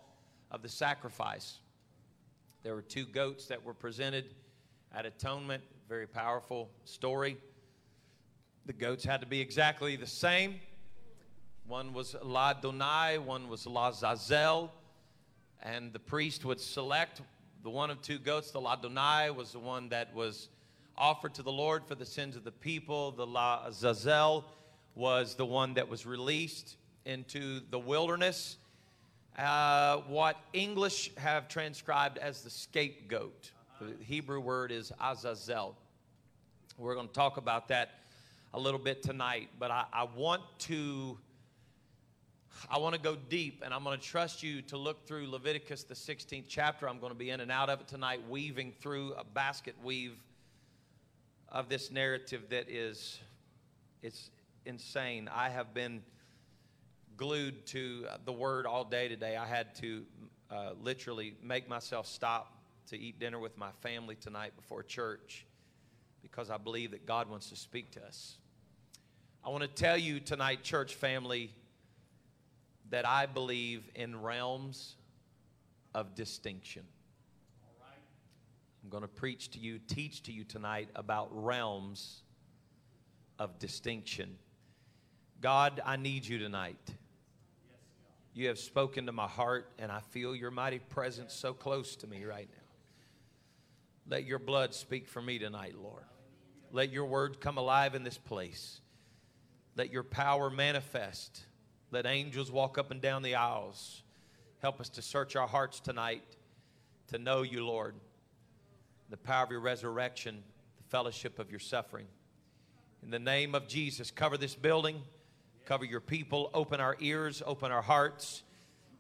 of 0.50 0.62
the 0.62 0.68
Sacrifice. 0.68 1.58
There 2.62 2.74
were 2.74 2.82
two 2.82 3.04
goats 3.04 3.46
that 3.46 3.62
were 3.62 3.74
presented 3.74 4.24
at 4.94 5.04
atonement. 5.04 5.62
Very 5.88 6.06
powerful 6.06 6.70
story. 6.84 7.36
The 8.66 8.72
goats 8.72 9.04
had 9.04 9.20
to 9.20 9.26
be 9.26 9.40
exactly 9.40 9.96
the 9.96 10.06
same. 10.06 10.60
One 11.66 11.92
was 11.92 12.16
La 12.22 12.54
Donai, 12.54 13.18
one 13.18 13.48
was 13.48 13.66
La 13.66 13.90
Zazel. 13.90 14.70
And 15.62 15.92
the 15.92 15.98
priest 15.98 16.44
would 16.44 16.60
select 16.60 17.20
the 17.62 17.70
one 17.70 17.90
of 17.90 18.02
two 18.02 18.18
goats. 18.18 18.50
The 18.50 18.60
La 18.60 18.76
Donai 18.76 19.34
was 19.34 19.52
the 19.52 19.58
one 19.58 19.88
that 19.90 20.14
was 20.14 20.48
offered 20.96 21.34
to 21.34 21.42
the 21.42 21.52
Lord 21.52 21.84
for 21.86 21.94
the 21.94 22.06
sins 22.06 22.36
of 22.36 22.44
the 22.44 22.52
people. 22.52 23.10
The 23.12 23.26
La 23.26 23.68
Zazel 23.70 24.44
was 24.94 25.34
the 25.34 25.46
one 25.46 25.74
that 25.74 25.88
was 25.88 26.06
released 26.06 26.76
into 27.04 27.60
the 27.70 27.78
wilderness. 27.78 28.56
Uh, 29.38 29.98
what 30.06 30.36
English 30.52 31.10
have 31.16 31.48
transcribed 31.48 32.18
as 32.18 32.42
the 32.42 32.50
scapegoat. 32.50 33.50
The 33.80 33.92
Hebrew 34.04 34.40
word 34.40 34.70
is 34.70 34.92
Azazel. 35.00 35.76
We're 36.78 36.94
going 36.94 37.08
to 37.08 37.14
talk 37.14 37.36
about 37.36 37.68
that 37.68 37.90
a 38.52 38.60
little 38.60 38.78
bit 38.78 39.02
tonight, 39.02 39.48
but 39.58 39.70
I, 39.70 39.84
I 39.92 40.06
want 40.16 40.42
to 40.60 41.18
I 42.70 42.78
want 42.78 42.94
to 42.94 43.00
go 43.00 43.16
deep 43.28 43.62
and 43.64 43.74
I'm 43.74 43.82
going 43.82 43.98
to 43.98 44.04
trust 44.04 44.42
you 44.42 44.62
to 44.62 44.76
look 44.76 45.06
through 45.06 45.28
Leviticus, 45.28 45.82
the 45.82 45.94
16th 45.94 46.44
chapter. 46.48 46.88
I'm 46.88 47.00
going 47.00 47.12
to 47.12 47.18
be 47.18 47.30
in 47.30 47.40
and 47.40 47.50
out 47.50 47.68
of 47.68 47.80
it 47.80 47.88
tonight, 47.88 48.20
weaving 48.28 48.72
through 48.80 49.12
a 49.14 49.24
basket 49.24 49.74
weave 49.82 50.16
of 51.48 51.68
this 51.68 51.90
narrative 51.90 52.42
that 52.50 52.68
is 52.68 53.20
it's 54.02 54.30
insane. 54.66 55.30
I 55.32 55.48
have 55.48 55.72
been 55.72 56.02
glued 57.16 57.66
to 57.66 58.06
the 58.24 58.32
word 58.32 58.66
all 58.66 58.84
day 58.84 59.08
today. 59.08 59.36
I 59.36 59.46
had 59.46 59.74
to 59.76 60.04
uh, 60.50 60.70
literally 60.80 61.34
make 61.42 61.68
myself 61.68 62.06
stop 62.06 62.52
to 62.88 62.98
eat 62.98 63.18
dinner 63.18 63.38
with 63.38 63.56
my 63.56 63.70
family 63.80 64.16
tonight 64.16 64.52
before 64.56 64.82
church 64.82 65.46
because 66.22 66.50
I 66.50 66.58
believe 66.58 66.90
that 66.90 67.06
God 67.06 67.30
wants 67.30 67.48
to 67.50 67.56
speak 67.56 67.92
to 67.92 68.04
us. 68.04 68.36
I 69.44 69.50
want 69.50 69.62
to 69.62 69.68
tell 69.68 69.96
you 69.96 70.20
tonight, 70.20 70.62
church 70.62 70.94
family, 70.94 71.50
that 72.90 73.06
I 73.06 73.26
believe 73.26 73.88
in 73.94 74.20
realms 74.20 74.96
of 75.94 76.14
distinction. 76.14 76.84
I'm 78.84 78.90
going 78.90 79.02
to 79.02 79.08
preach 79.08 79.50
to 79.52 79.58
you, 79.58 79.78
teach 79.78 80.24
to 80.24 80.32
you 80.32 80.44
tonight 80.44 80.90
about 80.94 81.28
realms 81.32 82.22
of 83.38 83.58
distinction. 83.58 84.36
God, 85.40 85.80
I 85.86 85.96
need 85.96 86.26
you 86.26 86.38
tonight. 86.38 86.94
You 88.34 88.48
have 88.48 88.58
spoken 88.58 89.06
to 89.06 89.12
my 89.12 89.26
heart, 89.26 89.72
and 89.78 89.90
I 89.90 90.00
feel 90.00 90.36
your 90.36 90.50
mighty 90.50 90.80
presence 90.80 91.32
so 91.32 91.54
close 91.54 91.96
to 91.96 92.06
me 92.06 92.24
right 92.24 92.48
now. 92.52 94.16
Let 94.16 94.26
your 94.26 94.38
blood 94.38 94.74
speak 94.74 95.08
for 95.08 95.22
me 95.22 95.38
tonight, 95.38 95.76
Lord. 95.80 96.04
Let 96.70 96.92
your 96.92 97.06
word 97.06 97.40
come 97.40 97.56
alive 97.56 97.94
in 97.94 98.04
this 98.04 98.18
place. 98.18 98.82
Let 99.76 99.90
your 99.90 100.02
power 100.02 100.50
manifest. 100.50 101.46
Let 101.90 102.04
angels 102.04 102.52
walk 102.52 102.76
up 102.76 102.90
and 102.90 103.00
down 103.00 103.22
the 103.22 103.36
aisles. 103.36 104.02
Help 104.60 104.78
us 104.78 104.90
to 104.90 105.00
search 105.00 105.36
our 105.36 105.48
hearts 105.48 105.80
tonight 105.80 106.22
to 107.08 107.18
know 107.18 107.40
you, 107.40 107.64
Lord 107.64 107.94
the 109.10 109.16
power 109.16 109.44
of 109.44 109.50
your 109.50 109.60
resurrection, 109.60 110.42
the 110.76 110.82
fellowship 110.84 111.38
of 111.38 111.50
your 111.50 111.60
suffering. 111.60 112.06
In 113.02 113.10
the 113.10 113.18
name 113.18 113.54
of 113.54 113.68
Jesus, 113.68 114.10
cover 114.10 114.36
this 114.36 114.54
building, 114.54 115.02
cover 115.66 115.84
your 115.84 116.00
people, 116.00 116.50
open 116.54 116.80
our 116.80 116.96
ears, 117.00 117.42
open 117.44 117.70
our 117.70 117.82
hearts, 117.82 118.42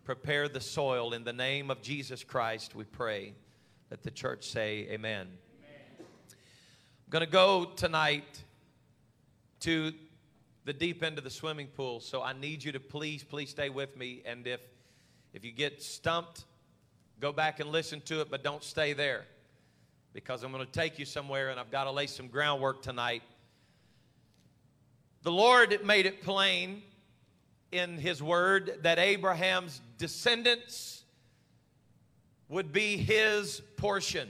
prepare 0.04 0.48
the 0.48 0.60
soil. 0.60 1.14
In 1.14 1.24
the 1.24 1.32
name 1.32 1.70
of 1.70 1.80
Jesus 1.80 2.22
Christ, 2.22 2.74
we 2.74 2.84
pray. 2.84 3.32
Let 3.90 4.02
the 4.02 4.10
church 4.10 4.44
say, 4.44 4.86
Amen. 4.90 5.26
amen. 5.26 5.28
I'm 5.98 7.10
going 7.10 7.24
to 7.24 7.30
go 7.30 7.72
tonight 7.76 8.42
to 9.60 9.92
the 10.64 10.72
deep 10.72 11.02
end 11.02 11.18
of 11.18 11.24
the 11.24 11.30
swimming 11.30 11.68
pool, 11.68 12.00
so 12.00 12.22
I 12.22 12.32
need 12.32 12.62
you 12.62 12.72
to 12.72 12.80
please, 12.80 13.24
please 13.24 13.50
stay 13.50 13.70
with 13.70 13.96
me. 13.96 14.22
And 14.26 14.46
if 14.46 14.60
if 15.32 15.44
you 15.44 15.50
get 15.50 15.82
stumped, 15.82 16.44
go 17.18 17.32
back 17.32 17.58
and 17.58 17.70
listen 17.70 18.00
to 18.02 18.20
it, 18.20 18.30
but 18.30 18.44
don't 18.44 18.62
stay 18.62 18.92
there 18.92 19.24
because 20.14 20.44
I'm 20.44 20.52
going 20.52 20.64
to 20.64 20.72
take 20.72 20.98
you 21.00 21.04
somewhere 21.04 21.50
and 21.50 21.58
I've 21.58 21.72
got 21.72 21.84
to 21.84 21.90
lay 21.90 22.06
some 22.06 22.28
groundwork 22.28 22.82
tonight. 22.82 23.22
The 25.22 25.32
Lord 25.32 25.84
made 25.84 26.06
it 26.06 26.22
plain 26.22 26.82
in 27.72 27.98
His 27.98 28.22
Word 28.22 28.78
that 28.82 29.00
Abraham's 29.00 29.80
descendants 29.98 31.02
would 32.48 32.72
be 32.72 32.96
His 32.96 33.60
portion. 33.76 34.28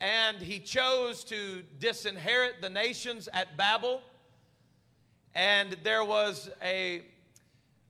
And 0.00 0.38
He 0.38 0.58
chose 0.58 1.22
to 1.24 1.62
disinherit 1.78 2.60
the 2.60 2.70
nations 2.70 3.28
at 3.32 3.56
Babel. 3.56 4.02
And 5.32 5.76
there 5.84 6.04
was 6.04 6.50
a 6.60 7.02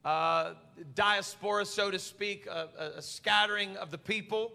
uh, 0.04 0.52
diaspora, 0.94 1.64
so 1.64 1.90
to 1.90 1.98
speak, 1.98 2.46
a, 2.46 2.92
a 2.96 3.02
scattering 3.02 3.78
of 3.78 3.90
the 3.90 3.98
people 3.98 4.52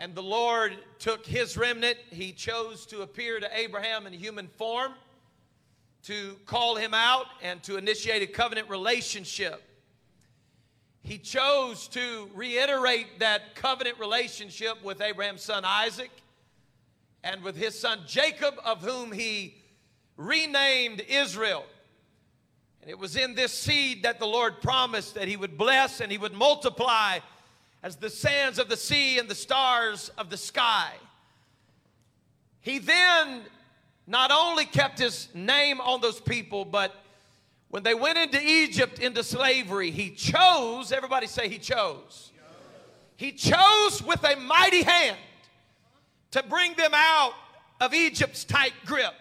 and 0.00 0.14
the 0.14 0.22
Lord 0.22 0.78
took 0.98 1.26
his 1.26 1.58
remnant. 1.58 1.98
He 2.08 2.32
chose 2.32 2.86
to 2.86 3.02
appear 3.02 3.38
to 3.38 3.48
Abraham 3.54 4.06
in 4.06 4.14
human 4.14 4.48
form, 4.48 4.94
to 6.04 6.36
call 6.46 6.76
him 6.76 6.94
out, 6.94 7.26
and 7.42 7.62
to 7.64 7.76
initiate 7.76 8.22
a 8.22 8.26
covenant 8.26 8.70
relationship. 8.70 9.62
He 11.02 11.18
chose 11.18 11.86
to 11.88 12.30
reiterate 12.34 13.20
that 13.20 13.54
covenant 13.54 13.98
relationship 13.98 14.82
with 14.82 15.02
Abraham's 15.02 15.42
son 15.42 15.64
Isaac 15.66 16.10
and 17.22 17.42
with 17.42 17.56
his 17.56 17.78
son 17.78 18.00
Jacob, 18.06 18.54
of 18.64 18.80
whom 18.80 19.12
he 19.12 19.54
renamed 20.16 21.02
Israel. 21.10 21.66
And 22.80 22.90
it 22.90 22.98
was 22.98 23.16
in 23.16 23.34
this 23.34 23.52
seed 23.52 24.04
that 24.04 24.18
the 24.18 24.26
Lord 24.26 24.62
promised 24.62 25.14
that 25.16 25.28
he 25.28 25.36
would 25.36 25.58
bless 25.58 26.00
and 26.00 26.10
he 26.10 26.16
would 26.16 26.32
multiply 26.32 27.18
as 27.82 27.96
the 27.96 28.10
sands 28.10 28.58
of 28.58 28.68
the 28.68 28.76
sea 28.76 29.18
and 29.18 29.28
the 29.28 29.34
stars 29.34 30.10
of 30.18 30.30
the 30.30 30.36
sky. 30.36 30.92
He 32.60 32.78
then 32.78 33.42
not 34.06 34.30
only 34.30 34.64
kept 34.64 34.98
his 34.98 35.28
name 35.34 35.80
on 35.80 36.00
those 36.00 36.20
people, 36.20 36.64
but 36.64 36.94
when 37.68 37.82
they 37.82 37.94
went 37.94 38.18
into 38.18 38.40
Egypt 38.42 38.98
into 38.98 39.22
slavery, 39.22 39.90
he 39.90 40.10
chose, 40.10 40.92
everybody 40.92 41.26
say 41.26 41.48
he 41.48 41.58
chose. 41.58 42.32
He 43.16 43.32
chose 43.32 44.02
with 44.02 44.24
a 44.24 44.36
mighty 44.36 44.82
hand 44.82 45.16
to 46.32 46.42
bring 46.42 46.74
them 46.74 46.92
out 46.94 47.34
of 47.80 47.94
Egypt's 47.94 48.44
tight 48.44 48.72
grip. 48.84 49.14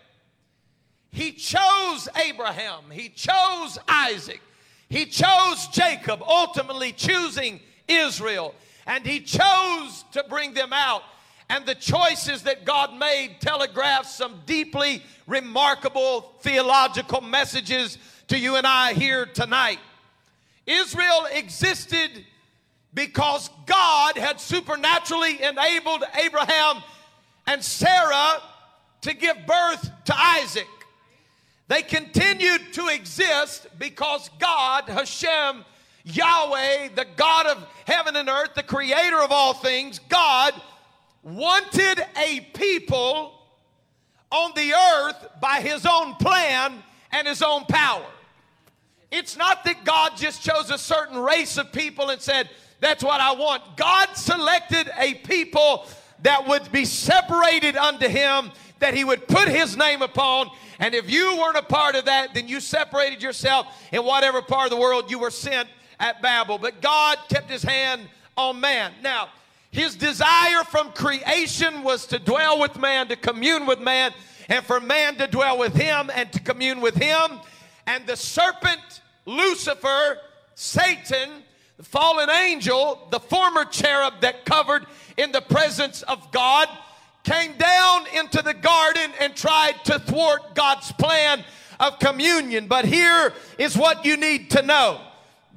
He 1.12 1.32
chose 1.32 2.08
Abraham, 2.16 2.92
he 2.92 3.10
chose 3.10 3.78
Isaac, 3.88 4.42
he 4.90 5.06
chose 5.06 5.68
Jacob, 5.68 6.22
ultimately 6.24 6.92
choosing 6.92 7.60
Israel. 7.90 8.56
And 8.86 9.06
he 9.06 9.20
chose 9.20 10.06
to 10.12 10.24
bring 10.30 10.54
them 10.54 10.74
out. 10.74 11.04
And 11.50 11.66
the 11.66 11.76
choices 11.76 12.44
that 12.44 12.64
God 12.64 12.94
made 12.96 13.38
telegraph 13.40 14.06
some 14.06 14.42
deeply 14.46 15.02
remarkable 15.26 16.34
theological 16.42 17.22
messages 17.22 17.98
to 18.28 18.38
you 18.38 18.56
and 18.56 18.68
I 18.68 18.94
here 18.94 19.26
tonight. 19.26 19.80
Israel 20.68 21.28
existed 21.32 22.26
because 22.94 23.50
God 23.66 24.18
had 24.18 24.40
supernaturally 24.40 25.42
enabled 25.42 26.04
Abraham 26.24 26.84
and 27.48 27.64
Sarah 27.64 28.42
to 29.02 29.14
give 29.14 29.38
birth 29.48 29.90
to 30.06 30.16
Isaac. 30.16 30.68
They 31.68 31.82
continued 31.82 32.74
to 32.74 32.88
exist 32.88 33.68
because 33.78 34.30
God, 34.40 34.90
Hashem, 34.90 35.64
Yahweh, 36.06 36.90
the 36.96 37.06
God 37.16 37.48
of 37.48 37.68
heaven 37.86 38.16
and 38.16 38.30
earth, 38.30 38.56
the 38.56 38.64
creator 38.64 39.22
of 39.22 39.32
all 39.32 39.54
things, 39.54 40.00
God 40.10 40.54
wanted 41.24 42.04
a 42.18 42.42
people 42.54 43.34
on 44.32 44.52
the 44.56 44.74
earth 44.74 45.28
by 45.42 45.62
his 45.62 45.86
own 45.86 46.16
plan 46.16 46.82
and 47.12 47.28
his 47.28 47.42
own 47.42 47.66
power. 47.66 48.06
It's 49.12 49.36
not 49.36 49.64
that 49.66 49.84
God 49.86 50.14
just 50.16 50.44
chose 50.44 50.70
a 50.70 50.78
certain 50.78 51.18
race 51.18 51.58
of 51.58 51.72
people 51.72 52.10
and 52.10 52.22
said, 52.22 52.50
That's 52.80 53.04
what 53.04 53.20
I 53.20 53.34
want. 53.34 53.64
God 53.76 54.14
selected 54.16 54.90
a 54.98 55.16
people 55.16 55.86
that 56.22 56.48
would 56.48 56.72
be 56.72 56.86
separated 56.86 57.76
unto 57.76 58.08
him, 58.08 58.52
that 58.80 58.94
he 58.94 59.04
would 59.04 59.28
put 59.28 59.48
his 59.48 59.76
name 59.76 60.02
upon. 60.02 60.50
And 60.78 60.94
if 60.94 61.10
you 61.10 61.38
weren't 61.38 61.58
a 61.58 61.64
part 61.64 61.96
of 61.96 62.06
that, 62.06 62.34
then 62.34 62.48
you 62.48 62.60
separated 62.60 63.24
yourself 63.24 63.68
in 63.92 64.04
whatever 64.06 64.42
part 64.42 64.66
of 64.66 64.72
the 64.72 64.82
world 64.82 65.10
you 65.10 65.20
were 65.20 65.32
sent 65.32 65.68
at 66.00 66.22
Babel, 66.22 66.58
but 66.58 66.82
God 66.82 67.18
kept 67.30 67.50
his 67.50 67.64
hand 67.64 68.02
on 68.38 68.60
man. 68.60 68.94
Now, 69.04 69.30
his 69.72 69.96
desire 69.96 70.64
from 70.64 70.92
creation 70.92 71.84
was 71.84 72.08
to 72.08 72.20
dwell 72.20 72.60
with 72.60 72.80
man, 72.80 73.08
to 73.10 73.16
commune 73.16 73.66
with 73.66 73.80
man, 73.80 74.14
and 74.48 74.66
for 74.66 74.80
man 74.80 75.16
to 75.18 75.28
dwell 75.28 75.60
with 75.60 75.76
him 75.76 76.10
and 76.14 76.32
to 76.34 76.40
commune 76.40 76.82
with 76.82 76.96
him. 76.96 77.40
And 77.86 78.06
the 78.08 78.16
serpent, 78.16 79.02
Lucifer, 79.26 80.18
Satan, 80.56 81.30
the 81.78 81.84
fallen 81.84 82.30
angel, 82.30 83.08
the 83.12 83.20
former 83.20 83.66
cherub 83.66 84.22
that 84.22 84.46
covered 84.46 84.86
in 85.18 85.32
the 85.32 85.42
presence 85.42 86.02
of 86.04 86.32
God, 86.32 86.68
came 87.24 87.54
down 87.58 88.06
into 88.16 88.42
the 88.42 88.54
garden 88.54 89.12
and 89.20 89.36
tried 89.36 89.76
to 89.86 90.00
thwart 90.00 90.56
God's 90.56 90.92
plan 90.94 91.44
of 91.80 92.00
communion. 92.00 92.68
But 92.68 92.86
here 92.86 93.34
is 93.58 93.78
what 93.78 94.04
you 94.04 94.18
need 94.18 94.50
to 94.52 94.62
know 94.64 95.02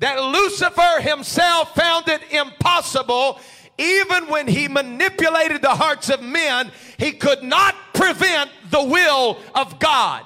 that 0.02 0.20
Lucifer 0.20 1.00
himself 1.00 1.76
found 1.76 2.08
it 2.08 2.20
impossible, 2.32 3.38
even 3.78 4.26
when 4.26 4.48
he 4.48 4.66
manipulated 4.66 5.62
the 5.62 5.76
hearts 5.76 6.10
of 6.10 6.20
men, 6.20 6.72
he 6.98 7.12
could 7.12 7.44
not 7.44 7.76
prevent 7.94 8.50
the 8.72 8.82
will 8.82 9.38
of 9.54 9.78
God. 9.78 10.24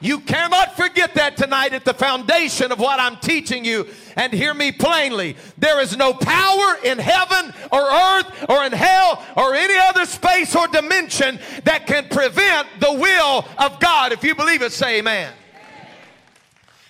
You 0.00 0.18
cannot 0.18 0.76
forget 0.76 1.14
that 1.14 1.36
tonight 1.36 1.72
at 1.72 1.84
the 1.84 1.94
foundation 1.94 2.72
of 2.72 2.80
what 2.80 2.98
I'm 2.98 3.16
teaching 3.18 3.64
you. 3.64 3.86
And 4.16 4.32
hear 4.32 4.54
me 4.54 4.72
plainly. 4.72 5.36
There 5.56 5.80
is 5.80 5.96
no 5.96 6.12
power 6.12 6.78
in 6.82 6.98
heaven 6.98 7.54
or 7.70 7.80
earth 7.80 8.46
or 8.48 8.64
in 8.64 8.72
hell 8.72 9.24
or 9.36 9.54
any 9.54 9.78
other 9.78 10.04
space 10.04 10.56
or 10.56 10.66
dimension 10.66 11.38
that 11.62 11.86
can 11.86 12.08
prevent 12.08 12.66
the 12.80 12.92
will 12.92 13.46
of 13.56 13.78
God. 13.78 14.10
If 14.10 14.24
you 14.24 14.34
believe 14.34 14.62
it, 14.62 14.72
say 14.72 14.98
amen. 14.98 15.32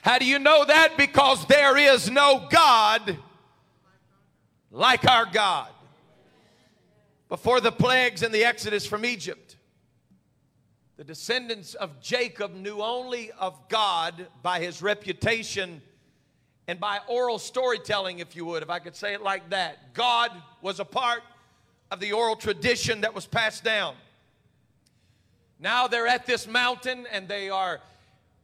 How 0.02 0.18
do 0.18 0.24
you 0.24 0.40
know 0.40 0.64
that? 0.64 0.96
Because 0.96 1.46
there 1.46 1.76
is 1.76 2.10
no 2.10 2.48
God 2.50 3.16
like 4.72 5.08
our 5.08 5.26
God. 5.26 5.68
Before 7.28 7.60
the 7.60 7.70
plagues 7.70 8.24
and 8.24 8.34
the 8.34 8.44
exodus 8.44 8.84
from 8.84 9.04
Egypt, 9.04 9.56
the 10.96 11.04
descendants 11.04 11.74
of 11.74 12.00
Jacob 12.00 12.52
knew 12.52 12.82
only 12.82 13.30
of 13.38 13.68
God 13.68 14.26
by 14.42 14.58
his 14.58 14.82
reputation 14.82 15.80
and 16.66 16.80
by 16.80 16.98
oral 17.08 17.38
storytelling, 17.38 18.18
if 18.18 18.34
you 18.34 18.44
would, 18.44 18.64
if 18.64 18.70
I 18.70 18.80
could 18.80 18.96
say 18.96 19.14
it 19.14 19.22
like 19.22 19.50
that. 19.50 19.94
God 19.94 20.32
was 20.62 20.80
a 20.80 20.84
part 20.84 21.22
of 21.92 22.00
the 22.00 22.10
oral 22.12 22.34
tradition 22.34 23.02
that 23.02 23.14
was 23.14 23.24
passed 23.24 23.62
down. 23.62 23.94
Now 25.60 25.86
they're 25.86 26.08
at 26.08 26.26
this 26.26 26.48
mountain 26.48 27.06
and 27.12 27.28
they 27.28 27.50
are 27.50 27.80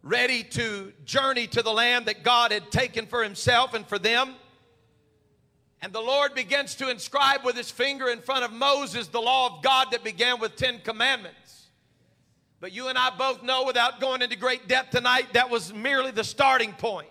ready 0.02 0.42
to 0.42 0.92
journey 1.04 1.46
to 1.48 1.62
the 1.62 1.72
land 1.72 2.06
that 2.06 2.22
God 2.22 2.52
had 2.52 2.70
taken 2.70 3.06
for 3.06 3.22
himself 3.22 3.74
and 3.74 3.86
for 3.86 3.98
them. 3.98 4.34
And 5.80 5.92
the 5.92 6.00
Lord 6.00 6.34
begins 6.34 6.74
to 6.76 6.90
inscribe 6.90 7.44
with 7.44 7.56
his 7.56 7.70
finger 7.70 8.08
in 8.08 8.20
front 8.20 8.44
of 8.44 8.52
Moses 8.52 9.08
the 9.08 9.20
law 9.20 9.56
of 9.56 9.62
God 9.62 9.88
that 9.92 10.02
began 10.02 10.40
with 10.40 10.56
10 10.56 10.80
commandments. 10.80 11.68
But 12.60 12.72
you 12.72 12.88
and 12.88 12.98
I 12.98 13.10
both 13.16 13.44
know, 13.44 13.64
without 13.64 14.00
going 14.00 14.20
into 14.20 14.36
great 14.36 14.66
depth 14.66 14.90
tonight, 14.90 15.32
that 15.34 15.48
was 15.48 15.72
merely 15.72 16.10
the 16.10 16.24
starting 16.24 16.72
point. 16.72 17.10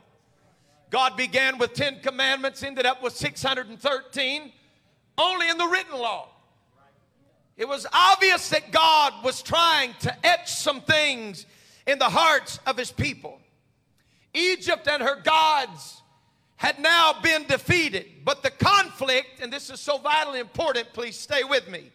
God 0.90 1.16
began 1.16 1.58
with 1.58 1.74
10 1.74 2.02
commandments, 2.02 2.64
ended 2.64 2.86
up 2.86 3.02
with 3.02 3.16
613, 3.16 4.52
only 5.18 5.50
in 5.50 5.58
the 5.58 5.68
written 5.68 5.98
law. 5.98 6.30
It 7.56 7.68
was 7.68 7.88
obvious 7.92 8.50
that 8.50 8.72
God 8.72 9.14
was 9.24 9.42
trying 9.42 9.94
to 10.02 10.26
etch 10.26 10.52
some 10.52 10.82
things 10.82 11.46
in 11.88 11.98
the 11.98 12.10
hearts 12.10 12.60
of 12.68 12.78
his 12.78 12.92
people. 12.92 13.40
Egypt 14.34 14.88
and 14.88 15.02
her 15.02 15.16
gods 15.16 16.02
had 16.58 16.80
now 16.80 17.16
been 17.24 17.46
defeated, 17.46 18.06
but 18.26 18.44
the 18.44 18.52
conflict, 18.52 19.42
and 19.42 19.52
this 19.52 19.70
is 19.70 19.80
so 19.80 19.98
vitally 19.98 20.40
important, 20.40 20.92
please 20.94 21.18
stay 21.18 21.44
with 21.44 21.70
me. 21.70 21.92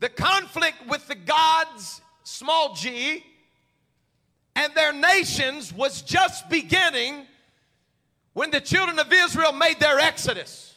The 0.00 0.08
conflict 0.08 0.86
with 0.88 1.06
the 1.08 1.14
gods, 1.14 2.00
small 2.24 2.74
g, 2.74 3.24
and 4.54 4.74
their 4.74 4.92
nations 4.92 5.72
was 5.72 6.02
just 6.02 6.48
beginning 6.50 7.26
when 8.34 8.50
the 8.50 8.60
children 8.60 8.98
of 8.98 9.12
Israel 9.12 9.52
made 9.52 9.80
their 9.80 9.98
exodus. 9.98 10.76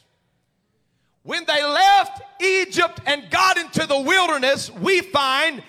When 1.24 1.44
they 1.44 1.64
left 1.64 2.22
Egypt 2.40 3.00
and 3.04 3.28
got 3.30 3.58
into 3.58 3.86
the 3.86 3.98
wilderness, 3.98 4.70
we 4.70 5.00
find 5.00 5.62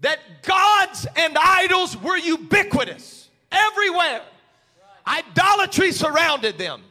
that 0.00 0.18
gods 0.42 1.06
and 1.16 1.36
idols 1.36 1.96
were 1.96 2.16
ubiquitous 2.16 3.28
everywhere. 3.50 4.22
Idolatry 5.06 5.92
surrounded 5.92 6.58
them. 6.58 6.82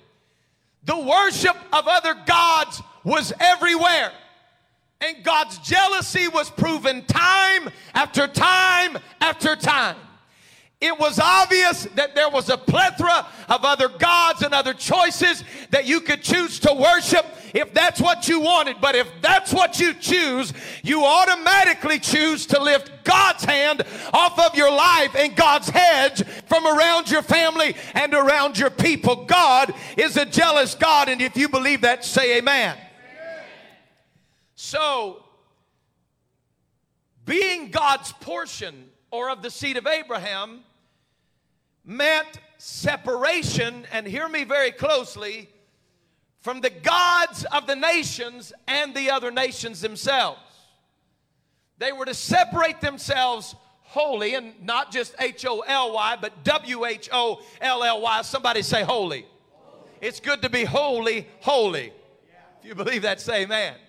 The 0.85 0.97
worship 0.97 1.55
of 1.71 1.87
other 1.87 2.15
gods 2.25 2.81
was 3.03 3.33
everywhere. 3.39 4.11
And 4.99 5.23
God's 5.23 5.59
jealousy 5.59 6.27
was 6.27 6.49
proven 6.49 7.05
time 7.05 7.69
after 7.93 8.27
time 8.27 8.97
after 9.21 9.55
time. 9.55 9.95
It 10.79 10.99
was 10.99 11.17
obvious 11.17 11.85
that 11.95 12.13
there 12.13 12.29
was 12.29 12.49
a 12.49 12.57
plethora 12.57 13.25
of 13.49 13.65
other 13.65 13.89
gods 13.89 14.43
and 14.43 14.53
other 14.53 14.75
choices 14.75 15.43
that 15.71 15.87
you 15.87 16.01
could 16.01 16.21
choose 16.21 16.59
to 16.59 16.73
worship 16.73 17.25
if 17.55 17.73
that's 17.73 17.99
what 17.99 18.27
you 18.27 18.39
wanted. 18.39 18.79
But 18.79 18.95
if 18.95 19.07
that's 19.19 19.51
what 19.51 19.79
you 19.79 19.95
choose, 19.95 20.53
you 20.83 21.03
automatically 21.03 21.97
choose 21.97 22.45
to 22.47 22.61
lift 22.61 22.91
God's 23.03 23.43
hand 23.43 23.81
off 24.13 24.37
of 24.37 24.55
your 24.55 24.69
life 24.69 25.15
and 25.15 25.35
God's 25.35 25.67
hedge 25.67 26.23
from 26.45 26.67
around 26.67 27.09
your 27.09 27.23
family 27.23 27.75
and 27.95 28.13
around 28.13 28.59
your 28.59 28.69
people. 28.69 29.25
God 29.25 29.73
is 29.97 30.15
a 30.15 30.25
jealous 30.25 30.75
God, 30.75 31.09
and 31.09 31.23
if 31.23 31.35
you 31.35 31.49
believe 31.49 31.81
that, 31.81 32.05
say 32.05 32.37
amen. 32.37 32.77
So, 34.53 35.23
being 37.25 37.71
God's 37.71 38.11
portion 38.13 38.89
or 39.09 39.31
of 39.31 39.41
the 39.41 39.49
seed 39.49 39.77
of 39.77 39.87
Abraham 39.87 40.63
meant 41.87 42.39
separation, 42.57 43.87
and 43.91 44.05
hear 44.05 44.27
me 44.27 44.43
very 44.43 44.71
closely, 44.71 45.49
from 46.41 46.61
the 46.61 46.69
gods 46.69 47.45
of 47.45 47.65
the 47.65 47.75
nations 47.75 48.53
and 48.67 48.93
the 48.93 49.09
other 49.09 49.31
nations 49.31 49.81
themselves. 49.81 50.39
They 51.79 51.91
were 51.91 52.05
to 52.05 52.13
separate 52.13 52.81
themselves 52.81 53.55
holy, 53.83 54.35
and 54.35 54.53
not 54.63 54.91
just 54.91 55.15
H 55.19 55.45
O 55.45 55.61
L 55.61 55.93
Y, 55.93 56.17
but 56.19 56.43
W 56.43 56.85
H 56.85 57.09
O 57.13 57.41
L 57.61 57.83
L 57.83 58.01
Y. 58.01 58.21
Somebody 58.23 58.61
say 58.61 58.83
holy. 58.83 59.25
holy. 59.51 59.89
It's 60.01 60.19
good 60.19 60.41
to 60.41 60.49
be 60.49 60.65
holy, 60.65 61.27
holy. 61.39 61.93
Yeah. 62.27 62.35
If 62.59 62.67
you 62.67 62.75
believe 62.75 63.03
that, 63.03 63.21
say 63.21 63.43
amen. 63.43 63.73
amen. 63.73 63.79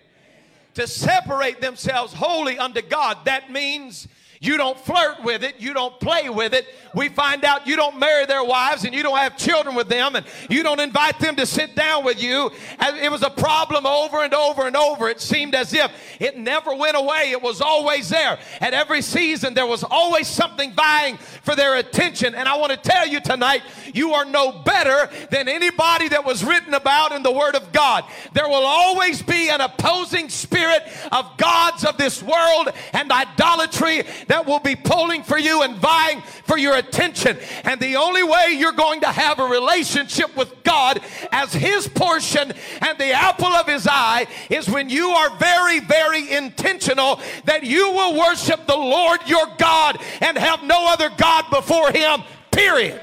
To 0.75 0.87
separate 0.87 1.59
themselves 1.59 2.13
holy 2.13 2.57
unto 2.57 2.81
God, 2.81 3.25
that 3.25 3.51
means 3.51 4.07
you 4.41 4.55
don't 4.55 4.79
flirt 4.79 5.21
with 5.23 5.43
it. 5.43 5.55
You 5.59 5.73
don't 5.73 5.99
play 5.99 6.29
with 6.29 6.53
it. 6.53 6.65
We 6.95 7.09
find 7.09 7.43
out 7.43 7.67
you 7.67 7.75
don't 7.75 7.99
marry 7.99 8.25
their 8.25 8.43
wives 8.43 8.85
and 8.85 8.95
you 8.95 9.03
don't 9.03 9.17
have 9.17 9.37
children 9.37 9.75
with 9.75 9.89
them 9.89 10.15
and 10.15 10.25
you 10.49 10.63
don't 10.63 10.79
invite 10.79 11.19
them 11.19 11.35
to 11.35 11.45
sit 11.45 11.75
down 11.75 12.05
with 12.05 12.23
you. 12.23 12.49
It 12.79 13.11
was 13.11 13.21
a 13.21 13.29
problem 13.29 13.85
over 13.85 14.23
and 14.23 14.33
over 14.33 14.65
and 14.65 14.77
over. 14.77 15.09
It 15.09 15.19
seemed 15.19 15.55
as 15.55 15.73
if 15.73 15.91
it 16.21 16.37
never 16.37 16.73
went 16.73 16.95
away. 16.95 17.31
It 17.31 17.41
was 17.41 17.59
always 17.59 18.07
there. 18.07 18.39
At 18.61 18.73
every 18.73 19.01
season, 19.01 19.53
there 19.53 19.67
was 19.67 19.83
always 19.83 20.27
something 20.27 20.71
vying 20.73 21.17
for 21.17 21.53
their 21.53 21.75
attention. 21.75 22.33
And 22.33 22.47
I 22.47 22.57
want 22.57 22.71
to 22.71 22.77
tell 22.77 23.05
you 23.05 23.19
tonight, 23.19 23.61
you 23.93 24.13
are 24.13 24.25
no 24.25 24.53
better 24.63 25.09
than 25.31 25.49
anybody 25.49 26.07
that 26.07 26.23
was 26.23 26.45
written 26.45 26.73
about 26.73 27.11
in 27.11 27.23
the 27.23 27.31
Word 27.31 27.55
of 27.55 27.73
God. 27.73 28.05
There 28.33 28.47
will 28.47 28.65
always 28.65 29.21
be 29.21 29.49
an 29.49 29.59
opposing 29.59 30.29
spirit 30.29 30.83
of 31.11 31.37
gods 31.37 31.83
of 31.83 31.97
this 31.97 32.23
world 32.23 32.69
and 32.93 33.11
idolatry 33.11 34.03
that 34.29 34.45
will 34.45 34.59
be 34.59 34.75
pulling 34.75 35.23
for 35.23 35.37
you 35.37 35.63
and 35.63 35.75
vying 35.77 36.21
for 36.45 36.57
your 36.57 36.77
attention. 36.77 37.37
And 37.63 37.79
the 37.79 37.97
only 37.97 38.23
way 38.23 38.55
you're 38.55 38.71
going 38.71 39.01
to 39.01 39.07
have 39.07 39.39
a 39.39 39.43
relationship 39.43 40.35
with 40.37 40.63
God 40.63 41.01
as 41.31 41.51
His 41.51 41.87
portion 41.87 42.53
and 42.81 42.97
the 42.97 43.11
apple 43.11 43.47
of 43.47 43.67
His 43.67 43.87
eye 43.89 44.27
is 44.49 44.69
when 44.69 44.89
you 44.89 45.09
are 45.09 45.35
very, 45.37 45.79
very 45.79 46.31
intentional 46.31 47.19
that 47.45 47.63
you 47.63 47.91
will 47.91 48.19
worship 48.19 48.67
the 48.67 48.77
Lord 48.77 49.19
your 49.25 49.47
God 49.57 49.99
and 50.21 50.37
have 50.37 50.63
no 50.63 50.87
other 50.87 51.09
God 51.17 51.45
before 51.49 51.91
Him, 51.91 52.21
period. 52.51 53.01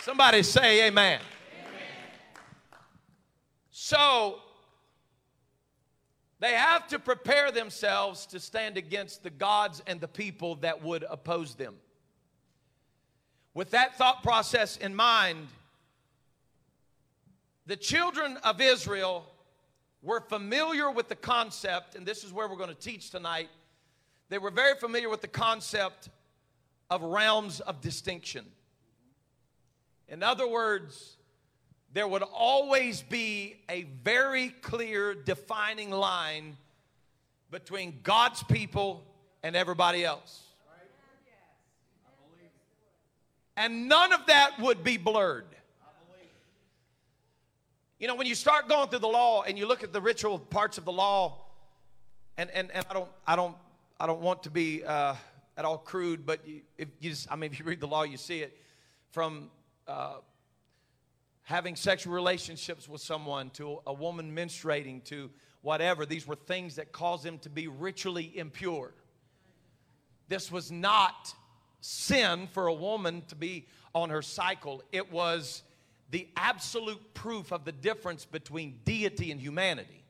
Somebody 0.00 0.42
say 0.42 0.88
amen. 0.88 1.20
So, 3.70 4.40
they 6.44 6.52
have 6.52 6.86
to 6.88 6.98
prepare 6.98 7.50
themselves 7.50 8.26
to 8.26 8.38
stand 8.38 8.76
against 8.76 9.22
the 9.22 9.30
gods 9.30 9.82
and 9.86 9.98
the 9.98 10.06
people 10.06 10.56
that 10.56 10.82
would 10.82 11.02
oppose 11.08 11.54
them. 11.54 11.74
With 13.54 13.70
that 13.70 13.96
thought 13.96 14.22
process 14.22 14.76
in 14.76 14.94
mind, 14.94 15.46
the 17.64 17.76
children 17.76 18.36
of 18.44 18.60
Israel 18.60 19.24
were 20.02 20.20
familiar 20.20 20.90
with 20.90 21.08
the 21.08 21.16
concept, 21.16 21.94
and 21.94 22.04
this 22.04 22.24
is 22.24 22.30
where 22.30 22.46
we're 22.46 22.56
going 22.56 22.68
to 22.68 22.74
teach 22.74 23.08
tonight. 23.08 23.48
They 24.28 24.36
were 24.36 24.50
very 24.50 24.76
familiar 24.76 25.08
with 25.08 25.22
the 25.22 25.28
concept 25.28 26.10
of 26.90 27.00
realms 27.00 27.60
of 27.60 27.80
distinction. 27.80 28.44
In 30.08 30.22
other 30.22 30.46
words, 30.46 31.16
there 31.94 32.08
would 32.08 32.22
always 32.22 33.02
be 33.02 33.56
a 33.70 33.84
very 34.02 34.48
clear 34.48 35.14
defining 35.14 35.90
line 35.90 36.56
between 37.52 38.00
God's 38.02 38.42
people 38.42 39.04
and 39.44 39.54
everybody 39.54 40.04
else. 40.04 40.42
And 43.56 43.88
none 43.88 44.12
of 44.12 44.26
that 44.26 44.58
would 44.58 44.82
be 44.82 44.96
blurred. 44.96 45.46
You 48.00 48.08
know, 48.08 48.16
when 48.16 48.26
you 48.26 48.34
start 48.34 48.68
going 48.68 48.88
through 48.88 48.98
the 48.98 49.06
law 49.06 49.42
and 49.42 49.56
you 49.56 49.66
look 49.66 49.84
at 49.84 49.92
the 49.92 50.00
ritual 50.00 50.40
parts 50.40 50.78
of 50.78 50.84
the 50.84 50.92
law, 50.92 51.38
and, 52.36 52.50
and, 52.50 52.72
and 52.72 52.84
I 52.90 52.92
don't 52.92 53.08
I 53.24 53.36
don't 53.36 53.56
I 54.00 54.08
don't 54.08 54.20
want 54.20 54.42
to 54.42 54.50
be 54.50 54.84
uh, 54.84 55.14
at 55.56 55.64
all 55.64 55.78
crude, 55.78 56.26
but 56.26 56.46
you, 56.46 56.62
if 56.76 56.88
you 56.98 57.10
just, 57.10 57.30
I 57.30 57.36
mean, 57.36 57.52
if 57.52 57.60
you 57.60 57.64
read 57.64 57.78
the 57.78 57.86
law, 57.86 58.02
you 58.02 58.16
see 58.16 58.40
it 58.40 58.58
from 59.12 59.48
uh, 59.86 60.14
having 61.44 61.76
sexual 61.76 62.12
relationships 62.12 62.88
with 62.88 63.00
someone, 63.00 63.50
to 63.50 63.80
a 63.86 63.92
woman 63.92 64.34
menstruating, 64.34 65.04
to 65.04 65.30
whatever. 65.62 66.04
These 66.04 66.26
were 66.26 66.36
things 66.36 66.76
that 66.76 66.92
caused 66.92 67.24
them 67.24 67.38
to 67.40 67.50
be 67.50 67.68
ritually 67.68 68.32
impure. 68.34 68.92
This 70.28 70.50
was 70.50 70.72
not 70.72 71.34
sin 71.80 72.48
for 72.52 72.66
a 72.66 72.74
woman 72.74 73.22
to 73.28 73.36
be 73.36 73.66
on 73.94 74.10
her 74.10 74.22
cycle, 74.22 74.82
it 74.90 75.12
was 75.12 75.62
the 76.10 76.26
absolute 76.36 77.14
proof 77.14 77.52
of 77.52 77.64
the 77.64 77.70
difference 77.72 78.24
between 78.24 78.80
deity 78.84 79.30
and 79.30 79.40
humanity. 79.40 80.04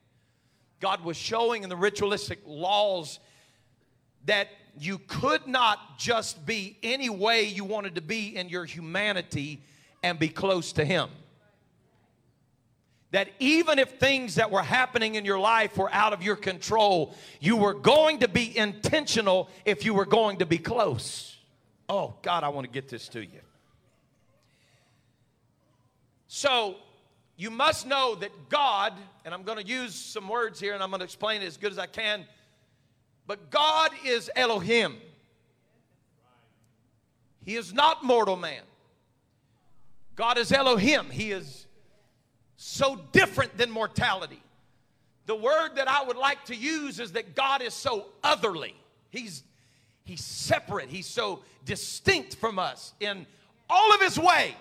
God 0.79 1.03
was 1.03 1.17
showing 1.17 1.63
in 1.63 1.69
the 1.69 1.75
ritualistic 1.75 2.39
laws 2.45 3.19
that 4.25 4.47
you 4.79 4.97
could 5.07 5.47
not 5.47 5.97
just 5.99 6.45
be 6.45 6.77
any 6.81 7.09
way 7.09 7.43
you 7.43 7.63
wanted 7.63 7.95
to 7.95 8.01
be 8.01 8.35
in 8.35 8.49
your 8.49 8.65
humanity 8.65 9.61
and 10.03 10.19
be 10.19 10.29
close 10.29 10.73
to 10.73 10.83
Him. 10.83 11.09
That 13.15 13.29
even 13.39 13.79
if 13.79 13.91
things 13.91 14.35
that 14.35 14.51
were 14.51 14.61
happening 14.61 15.15
in 15.15 15.23
your 15.23 15.39
life 15.39 15.77
were 15.77 15.89
out 15.93 16.11
of 16.11 16.21
your 16.21 16.35
control, 16.35 17.15
you 17.39 17.55
were 17.55 17.73
going 17.73 18.19
to 18.19 18.27
be 18.27 18.57
intentional 18.57 19.49
if 19.63 19.85
you 19.85 19.93
were 19.93 20.05
going 20.05 20.39
to 20.39 20.45
be 20.45 20.57
close. 20.57 21.37
Oh, 21.87 22.15
God, 22.23 22.43
I 22.43 22.49
want 22.49 22.67
to 22.67 22.69
get 22.69 22.89
this 22.89 23.07
to 23.07 23.21
you. 23.21 23.39
So, 26.27 26.75
you 27.37 27.49
must 27.49 27.87
know 27.87 28.15
that 28.15 28.31
God, 28.49 28.91
and 29.23 29.33
I'm 29.33 29.43
going 29.43 29.59
to 29.59 29.65
use 29.65 29.95
some 29.95 30.27
words 30.27 30.59
here 30.59 30.73
and 30.73 30.83
I'm 30.83 30.89
going 30.89 30.99
to 30.99 31.05
explain 31.05 31.41
it 31.41 31.45
as 31.45 31.55
good 31.55 31.71
as 31.71 31.79
I 31.79 31.87
can, 31.87 32.25
but 33.27 33.49
God 33.49 33.91
is 34.05 34.29
Elohim. 34.35 34.97
He 37.45 37.55
is 37.55 37.73
not 37.73 38.03
mortal 38.03 38.35
man. 38.35 38.63
God 40.17 40.37
is 40.37 40.51
Elohim. 40.51 41.09
He 41.09 41.31
is 41.31 41.64
so 42.57 42.99
different 43.11 43.57
than 43.57 43.69
mortality. 43.69 44.41
The 45.25 45.35
word 45.35 45.75
that 45.75 45.87
I 45.87 46.03
would 46.03 46.17
like 46.17 46.45
to 46.45 46.55
use 46.55 46.99
is 46.99 47.13
that 47.13 47.35
God 47.35 47.61
is 47.61 47.73
so 47.73 48.05
otherly. 48.23 48.75
He's 49.09 49.43
he's 50.03 50.23
separate. 50.23 50.89
He's 50.89 51.07
so 51.07 51.41
distinct 51.65 52.35
from 52.35 52.59
us 52.59 52.93
in 52.99 53.25
all 53.69 53.93
of 53.93 54.01
his 54.01 54.19
ways. 54.19 54.53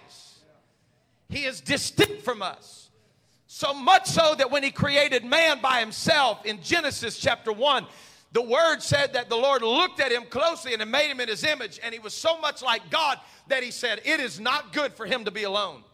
He 1.28 1.44
is 1.44 1.61
distinct 1.61 2.22
from 2.22 2.42
us. 2.42 2.90
So 3.46 3.72
much 3.72 4.07
so 4.07 4.35
that 4.37 4.50
when 4.50 4.62
he 4.62 4.70
created 4.70 5.24
man 5.24 5.61
by 5.61 5.80
himself 5.80 6.44
in 6.44 6.61
Genesis 6.62 7.18
chapter 7.18 7.52
1, 7.52 7.87
the 8.33 8.42
word 8.42 8.80
said 8.80 9.12
that 9.12 9.28
the 9.28 9.37
Lord 9.37 9.62
looked 9.62 10.00
at 10.00 10.11
him 10.11 10.24
closely 10.28 10.74
and 10.74 10.90
made 10.90 11.09
him 11.09 11.20
in 11.20 11.28
his 11.28 11.44
image, 11.44 11.78
and 11.85 11.92
he 11.92 12.00
was 12.00 12.14
so 12.14 12.37
much 12.40 12.62
like 12.62 12.90
God 12.90 13.20
that 13.46 13.62
he 13.62 13.70
said, 13.70 14.00
It 14.04 14.18
is 14.18 14.40
not 14.40 14.72
good 14.72 14.92
for 14.92 15.07
him 15.07 15.24
to 15.24 15.30
be 15.30 15.44
alone. 15.44 15.85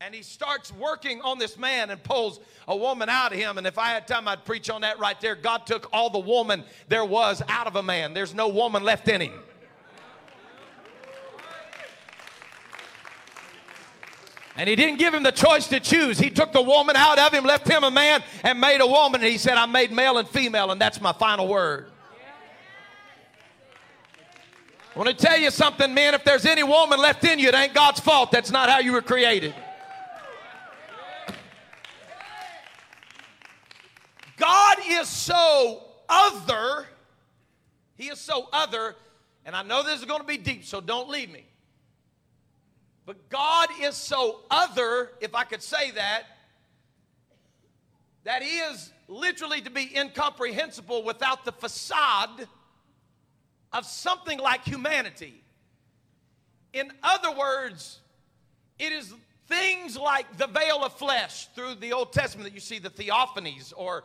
And 0.00 0.14
he 0.14 0.22
starts 0.22 0.72
working 0.72 1.20
on 1.22 1.38
this 1.38 1.58
man 1.58 1.90
and 1.90 2.00
pulls 2.00 2.38
a 2.68 2.76
woman 2.76 3.08
out 3.08 3.32
of 3.32 3.38
him. 3.38 3.58
And 3.58 3.66
if 3.66 3.78
I 3.78 3.88
had 3.88 4.06
time, 4.06 4.28
I'd 4.28 4.44
preach 4.44 4.70
on 4.70 4.82
that 4.82 5.00
right 5.00 5.20
there. 5.20 5.34
God 5.34 5.66
took 5.66 5.88
all 5.92 6.08
the 6.08 6.20
woman 6.20 6.62
there 6.88 7.04
was 7.04 7.42
out 7.48 7.66
of 7.66 7.74
a 7.74 7.82
man, 7.82 8.14
there's 8.14 8.34
no 8.34 8.48
woman 8.48 8.84
left 8.84 9.08
in 9.08 9.20
him. 9.20 9.32
And 14.56 14.68
he 14.68 14.74
didn't 14.74 14.98
give 14.98 15.14
him 15.14 15.22
the 15.22 15.30
choice 15.30 15.68
to 15.68 15.78
choose. 15.78 16.18
He 16.18 16.30
took 16.30 16.52
the 16.52 16.62
woman 16.62 16.96
out 16.96 17.16
of 17.16 17.32
him, 17.32 17.44
left 17.44 17.68
him 17.68 17.84
a 17.84 17.92
man, 17.92 18.24
and 18.42 18.60
made 18.60 18.80
a 18.80 18.86
woman. 18.86 19.20
And 19.20 19.30
he 19.30 19.38
said, 19.38 19.56
I 19.56 19.66
made 19.66 19.92
male 19.92 20.18
and 20.18 20.28
female, 20.28 20.72
and 20.72 20.80
that's 20.80 21.00
my 21.00 21.12
final 21.12 21.46
word. 21.46 21.92
I 24.94 24.98
want 24.98 25.16
to 25.16 25.26
tell 25.26 25.38
you 25.38 25.52
something, 25.52 25.94
man. 25.94 26.14
If 26.14 26.24
there's 26.24 26.44
any 26.44 26.64
woman 26.64 26.98
left 26.98 27.22
in 27.22 27.38
you, 27.38 27.46
it 27.48 27.54
ain't 27.54 27.72
God's 27.72 28.00
fault. 28.00 28.32
That's 28.32 28.50
not 28.50 28.68
how 28.68 28.80
you 28.80 28.90
were 28.90 29.02
created. 29.02 29.54
God 34.38 34.78
is 34.88 35.08
so 35.08 35.82
other. 36.08 36.86
He 37.96 38.08
is 38.08 38.18
so 38.18 38.48
other. 38.52 38.94
And 39.44 39.54
I 39.56 39.62
know 39.62 39.82
this 39.82 39.98
is 39.98 40.04
going 40.04 40.20
to 40.20 40.26
be 40.26 40.38
deep, 40.38 40.64
so 40.64 40.80
don't 40.80 41.08
leave 41.08 41.30
me. 41.30 41.44
But 43.06 43.28
God 43.28 43.68
is 43.80 43.96
so 43.96 44.40
other, 44.50 45.10
if 45.20 45.34
I 45.34 45.44
could 45.44 45.62
say 45.62 45.90
that, 45.92 46.24
that 48.24 48.42
He 48.42 48.58
is 48.58 48.92
literally 49.08 49.62
to 49.62 49.70
be 49.70 49.90
incomprehensible 49.96 51.02
without 51.02 51.44
the 51.44 51.52
facade 51.52 52.46
of 53.72 53.86
something 53.86 54.38
like 54.38 54.64
humanity. 54.64 55.42
In 56.72 56.92
other 57.02 57.32
words, 57.32 58.00
it 58.78 58.92
is 58.92 59.12
things 59.46 59.96
like 59.96 60.36
the 60.36 60.46
veil 60.46 60.84
of 60.84 60.92
flesh 60.92 61.46
through 61.54 61.76
the 61.76 61.92
Old 61.92 62.12
Testament 62.12 62.48
that 62.48 62.54
you 62.54 62.60
see 62.60 62.78
the 62.78 62.90
theophanies 62.90 63.72
or 63.74 64.04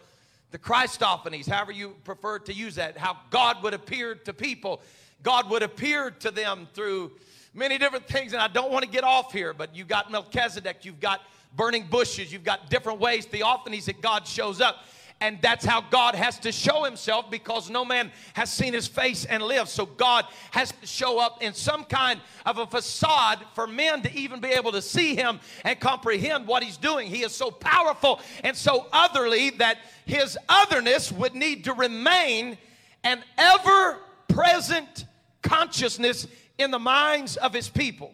the 0.53 0.59
Christophanies, 0.59 1.49
however 1.49 1.71
you 1.71 1.95
prefer 2.03 2.37
to 2.37 2.53
use 2.53 2.75
that, 2.75 2.95
how 2.95 3.17
God 3.31 3.63
would 3.63 3.73
appear 3.73 4.13
to 4.13 4.33
people. 4.33 4.83
God 5.23 5.49
would 5.49 5.63
appear 5.63 6.11
to 6.11 6.29
them 6.29 6.67
through 6.75 7.11
many 7.55 7.79
different 7.79 8.07
things, 8.07 8.33
and 8.33 8.41
I 8.41 8.47
don't 8.47 8.71
want 8.71 8.85
to 8.85 8.89
get 8.89 9.03
off 9.03 9.33
here, 9.33 9.51
but 9.55 9.75
you've 9.75 9.87
got 9.87 10.11
Melchizedek, 10.11 10.85
you've 10.85 10.99
got 10.99 11.21
burning 11.55 11.87
bushes, 11.89 12.31
you've 12.31 12.43
got 12.43 12.69
different 12.69 12.99
ways, 12.99 13.25
theophanies 13.25 13.85
that 13.85 13.99
God 13.99 14.27
shows 14.27 14.61
up. 14.61 14.85
And 15.21 15.39
that's 15.41 15.63
how 15.63 15.80
God 15.80 16.15
has 16.15 16.38
to 16.39 16.52
show 16.52 16.84
himself 16.84 17.32
because 17.32 17.69
no 17.69 17.86
man 17.86 18.12
has 18.34 18.52
seen 18.52 18.73
his 18.73 18.88
face 18.88 19.23
and 19.23 19.41
lived. 19.41 19.69
So 19.69 19.86
God 19.86 20.26
has 20.52 20.73
to 20.82 20.86
show 20.86 21.17
up 21.17 21.41
in 21.41 21.54
some 21.54 21.86
kind 21.86 22.19
of 22.45 22.58
a 22.58 22.67
facade 22.67 23.39
for 23.54 23.65
men 23.65 24.02
to 24.02 24.13
even 24.13 24.41
be 24.41 24.49
able 24.49 24.73
to 24.73 24.82
see 24.82 25.15
him 25.15 25.39
and 25.63 25.80
comprehend 25.80 26.45
what 26.45 26.62
he's 26.62 26.76
doing. 26.76 27.08
He 27.08 27.23
is 27.23 27.34
so 27.34 27.52
powerful 27.52 28.19
and 28.43 28.56
so 28.56 28.88
otherly 28.91 29.52
that 29.52 29.78
his 30.06 30.38
otherness 30.49 31.12
would 31.12 31.36
need 31.36 31.63
to 31.65 31.73
remain 31.73 32.58
an 33.06 33.23
ever 33.38 33.99
present 34.28 35.06
consciousness 35.41 36.28
in 36.58 36.71
the 36.71 36.80
minds 36.80 37.38
of 37.38 37.54
his 37.54 37.69
people. 37.69 38.13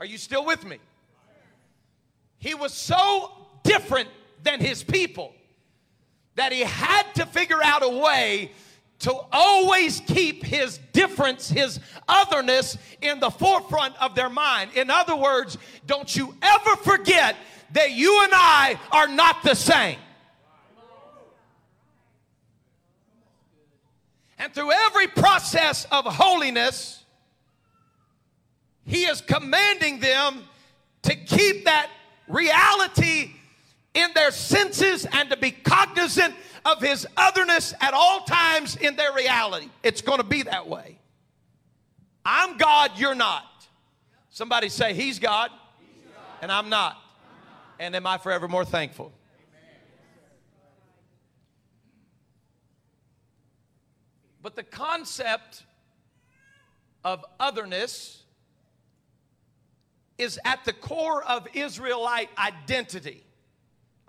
Are 0.00 0.06
you 0.06 0.18
still 0.18 0.44
with 0.44 0.66
me? 0.66 0.78
He 2.38 2.54
was 2.54 2.74
so 2.74 3.30
different 3.62 4.08
than 4.42 4.60
his 4.60 4.82
people 4.82 5.32
that 6.34 6.52
he 6.52 6.60
had 6.60 7.14
to 7.14 7.26
figure 7.26 7.62
out 7.62 7.82
a 7.82 7.88
way 7.88 8.52
to 9.00 9.12
always 9.32 10.00
keep 10.00 10.44
his 10.44 10.78
difference, 10.92 11.48
his 11.48 11.80
otherness 12.08 12.78
in 13.00 13.18
the 13.18 13.30
forefront 13.30 14.00
of 14.00 14.14
their 14.14 14.30
mind. 14.30 14.70
In 14.76 14.90
other 14.90 15.16
words, 15.16 15.58
don't 15.86 16.14
you 16.14 16.34
ever 16.40 16.76
forget 16.76 17.36
that 17.72 17.90
you 17.90 18.22
and 18.22 18.32
I 18.32 18.78
are 18.92 19.08
not 19.08 19.42
the 19.42 19.54
same. 19.54 19.98
And 24.38 24.52
through 24.54 24.72
every 24.72 25.08
process 25.08 25.84
of 25.90 26.04
holiness, 26.04 27.04
he 28.84 29.04
is 29.04 29.20
commanding 29.20 30.00
them 30.00 30.42
to 31.02 31.14
keep 31.14 31.64
that 31.64 31.90
reality 32.28 33.32
in 33.94 34.10
their 34.14 34.30
senses 34.30 35.06
and 35.12 35.30
to 35.30 35.36
be 35.36 35.50
cognizant 35.50 36.34
of 36.64 36.80
his 36.80 37.06
otherness 37.16 37.74
at 37.80 37.94
all 37.94 38.20
times 38.20 38.76
in 38.76 38.96
their 38.96 39.12
reality. 39.12 39.68
It's 39.82 40.00
going 40.00 40.18
to 40.18 40.24
be 40.24 40.42
that 40.42 40.68
way. 40.68 40.98
I'm 42.24 42.56
God, 42.56 42.92
you're 42.96 43.14
not. 43.14 43.44
Somebody 44.30 44.68
say, 44.68 44.94
He's 44.94 45.18
God, 45.18 45.50
and 46.40 46.50
I'm 46.50 46.68
not. 46.68 46.92
I'm 46.92 46.98
not. 46.98 47.76
And 47.80 47.96
am 47.96 48.06
I 48.06 48.18
forevermore 48.18 48.64
thankful? 48.64 49.12
But 54.40 54.56
the 54.56 54.62
concept 54.62 55.62
of 57.04 57.24
otherness 57.38 58.22
is 60.18 60.38
at 60.44 60.64
the 60.64 60.72
core 60.72 61.22
of 61.22 61.46
Israelite 61.54 62.28
identity. 62.38 63.24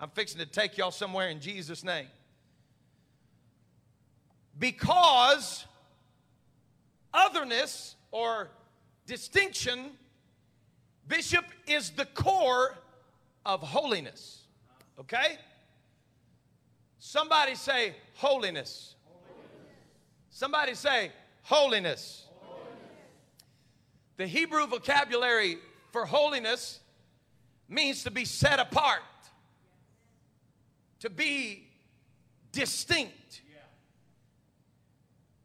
I'm 0.04 0.10
fixing 0.10 0.38
to 0.40 0.46
take 0.46 0.76
y'all 0.76 0.90
somewhere 0.90 1.30
in 1.30 1.40
Jesus' 1.40 1.82
name. 1.82 2.08
Because 4.58 5.64
otherness 7.14 7.96
or 8.10 8.50
distinction, 9.06 9.92
Bishop, 11.08 11.46
is 11.66 11.88
the 11.88 12.04
core 12.04 12.76
of 13.46 13.62
holiness. 13.62 14.42
Okay? 15.00 15.38
Somebody 16.98 17.54
say 17.54 17.94
holiness. 18.16 18.96
holiness. 19.06 19.72
Somebody 20.28 20.74
say 20.74 21.12
holiness. 21.44 22.26
holiness. 22.42 22.68
The 24.18 24.26
Hebrew 24.26 24.66
vocabulary 24.66 25.56
for 25.92 26.04
holiness 26.04 26.80
means 27.70 28.04
to 28.04 28.10
be 28.10 28.26
set 28.26 28.60
apart, 28.60 29.00
to 31.04 31.10
be 31.10 31.68
distinct. 32.50 33.42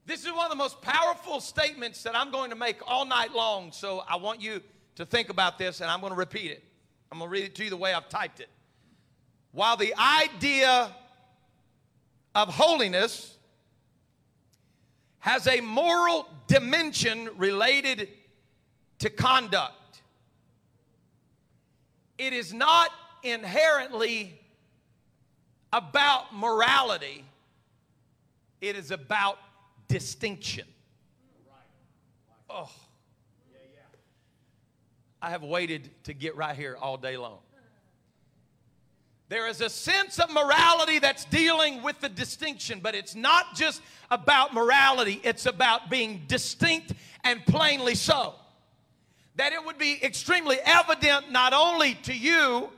This 0.06 0.26
is 0.26 0.32
one 0.32 0.45
of 0.45 0.50
the 0.50 0.56
most 0.56 0.82
powerful 0.82 1.41
statements 1.41 2.02
that 2.04 2.15
I'm 2.15 2.32
going 2.32 2.50
to 2.52 2.56
make 2.56 2.78
all 2.88 3.06
night 3.06 3.34
long. 3.34 3.74
So 3.74 4.02
I 4.08 4.15
want 4.15 4.41
you 4.41 4.62
to 4.95 5.06
think 5.06 5.28
about 5.28 5.58
this 5.58 5.82
and 5.82 5.91
I'm 5.91 6.00
going 6.00 6.13
to 6.13 6.17
repeat 6.17 6.50
it. 6.50 6.63
I'm 7.12 7.19
going 7.19 7.30
to 7.30 7.32
read 7.32 7.43
it 7.43 7.56
to 7.56 7.65
you 7.65 7.69
the 7.69 7.78
way 7.78 7.93
I've 7.93 8.08
typed 8.08 8.39
it. 8.39 8.48
While 9.52 9.76
the 9.76 9.93
idea 9.98 10.95
of 12.34 12.48
holiness 12.48 13.36
has 15.19 15.45
a 15.45 15.60
moral 15.60 16.26
dimension 16.48 17.30
related 17.36 18.08
to 19.00 19.10
conduct, 19.10 20.02
it 22.17 22.32
is 22.32 22.54
not 22.54 22.91
inherently 23.24 24.38
about 25.71 26.36
morality, 26.36 27.23
it 28.62 28.75
is 28.75 28.91
about 28.91 29.38
distinction. 29.88 30.65
Oh. 32.49 32.69
I 35.21 35.32
have 35.32 35.43
waited 35.43 35.89
to 36.05 36.13
get 36.13 36.36
right 36.38 36.55
here 36.55 36.77
all 36.79 36.97
day 36.97 37.17
long. 37.17 37.39
There 39.27 39.47
is 39.47 39.62
a 39.62 39.69
sense 39.69 40.17
of 40.17 40.32
morality 40.32 40.97
that's 40.97 41.25
dealing 41.25 41.84
with 41.84 41.99
the 41.99 42.10
distinction, 42.10 42.79
but 42.82 42.95
it's 42.95 43.13
not 43.13 43.53
just 43.55 43.82
about 44.10 44.55
morality, 44.55 45.21
it's 45.23 45.45
about 45.45 45.89
being 45.89 46.23
distinct 46.27 46.93
and 47.23 47.45
plainly 47.45 47.93
so. 47.93 48.34
That 49.36 49.53
it 49.53 49.63
would 49.63 49.77
be 49.77 50.03
extremely 50.03 50.58
evident 50.65 51.32
not 51.32 51.53
only 51.53 51.93
to 52.03 52.13
you, 52.13 52.69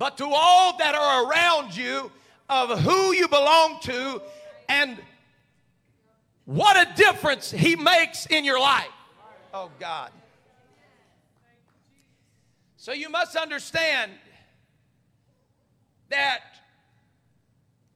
but 0.00 0.16
to 0.16 0.24
all 0.24 0.78
that 0.78 0.94
are 0.94 1.30
around 1.30 1.76
you 1.76 2.10
of 2.48 2.80
who 2.80 3.12
you 3.12 3.28
belong 3.28 3.78
to 3.82 4.22
and 4.66 4.98
what 6.46 6.74
a 6.74 6.94
difference 6.94 7.50
He 7.50 7.76
makes 7.76 8.24
in 8.24 8.42
your 8.42 8.58
life. 8.58 8.88
Oh, 9.52 9.70
God. 9.78 10.10
So 12.78 12.92
you 12.94 13.10
must 13.10 13.36
understand 13.36 14.10
that 16.08 16.40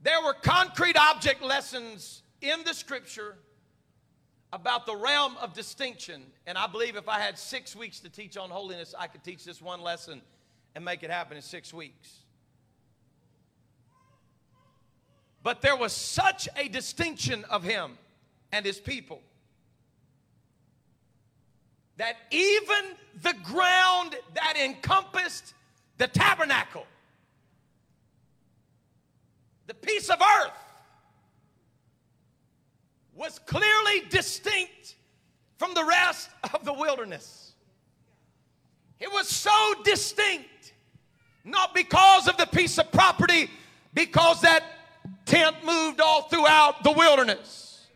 there 0.03 0.23
were 0.23 0.35
concrete 0.35 0.99
object 0.99 1.43
lessons 1.43 2.23
in 2.43 2.63
the 2.67 2.75
scripture 2.75 3.37
about 4.53 4.85
the 4.85 4.95
realm 4.95 5.39
of 5.41 5.55
distinction. 5.55 6.23
And 6.47 6.59
I 6.59 6.67
believe 6.67 6.97
if 6.97 7.09
I 7.09 7.19
had 7.19 7.39
six 7.39 7.75
weeks 7.75 7.99
to 8.01 8.11
teach 8.11 8.37
on 8.37 8.51
holiness, 8.51 8.95
I 8.97 9.07
could 9.07 9.25
teach 9.25 9.43
this 9.43 9.63
one 9.63 9.81
lesson 9.81 10.21
and 10.75 10.85
make 10.85 11.03
it 11.03 11.11
happen 11.11 11.37
in 11.37 11.43
six 11.43 11.73
weeks. 11.73 12.21
But 15.43 15.61
there 15.61 15.77
was 15.77 15.93
such 15.93 16.49
a 16.57 16.69
distinction 16.69 17.45
of 17.51 17.63
him 17.63 17.99
and 18.51 18.65
his 18.65 18.81
people 18.81 19.21
that 21.97 22.17
even 22.31 22.97
the 23.23 23.35
ground 23.45 24.17
that 24.35 24.57
encompassed 24.57 25.55
the 25.99 26.09
tabernacle 26.09 26.87
the 29.67 29.75
piece 29.75 30.11
of 30.11 30.21
earth 30.21 30.53
was 33.15 33.39
clearly 33.39 34.03
distinct 34.11 34.97
from 35.57 35.73
the 35.75 35.85
rest 35.85 36.31
of 36.53 36.65
the 36.65 36.73
wilderness. 36.73 37.53
It 39.01 39.11
was 39.11 39.29
so 39.29 39.75
distinct, 39.85 40.49
not 41.45 41.75
because 41.75 42.27
of 42.29 42.37
the 42.37 42.47
piece 42.47 42.79
of 42.79 42.91
property, 42.91 43.51
because 43.93 44.41
that 44.41 44.65
tent 45.27 45.57
moved 45.65 46.01
all 46.01 46.23
throughout 46.23 46.83
the 46.83 46.91
wilderness. 46.91 47.87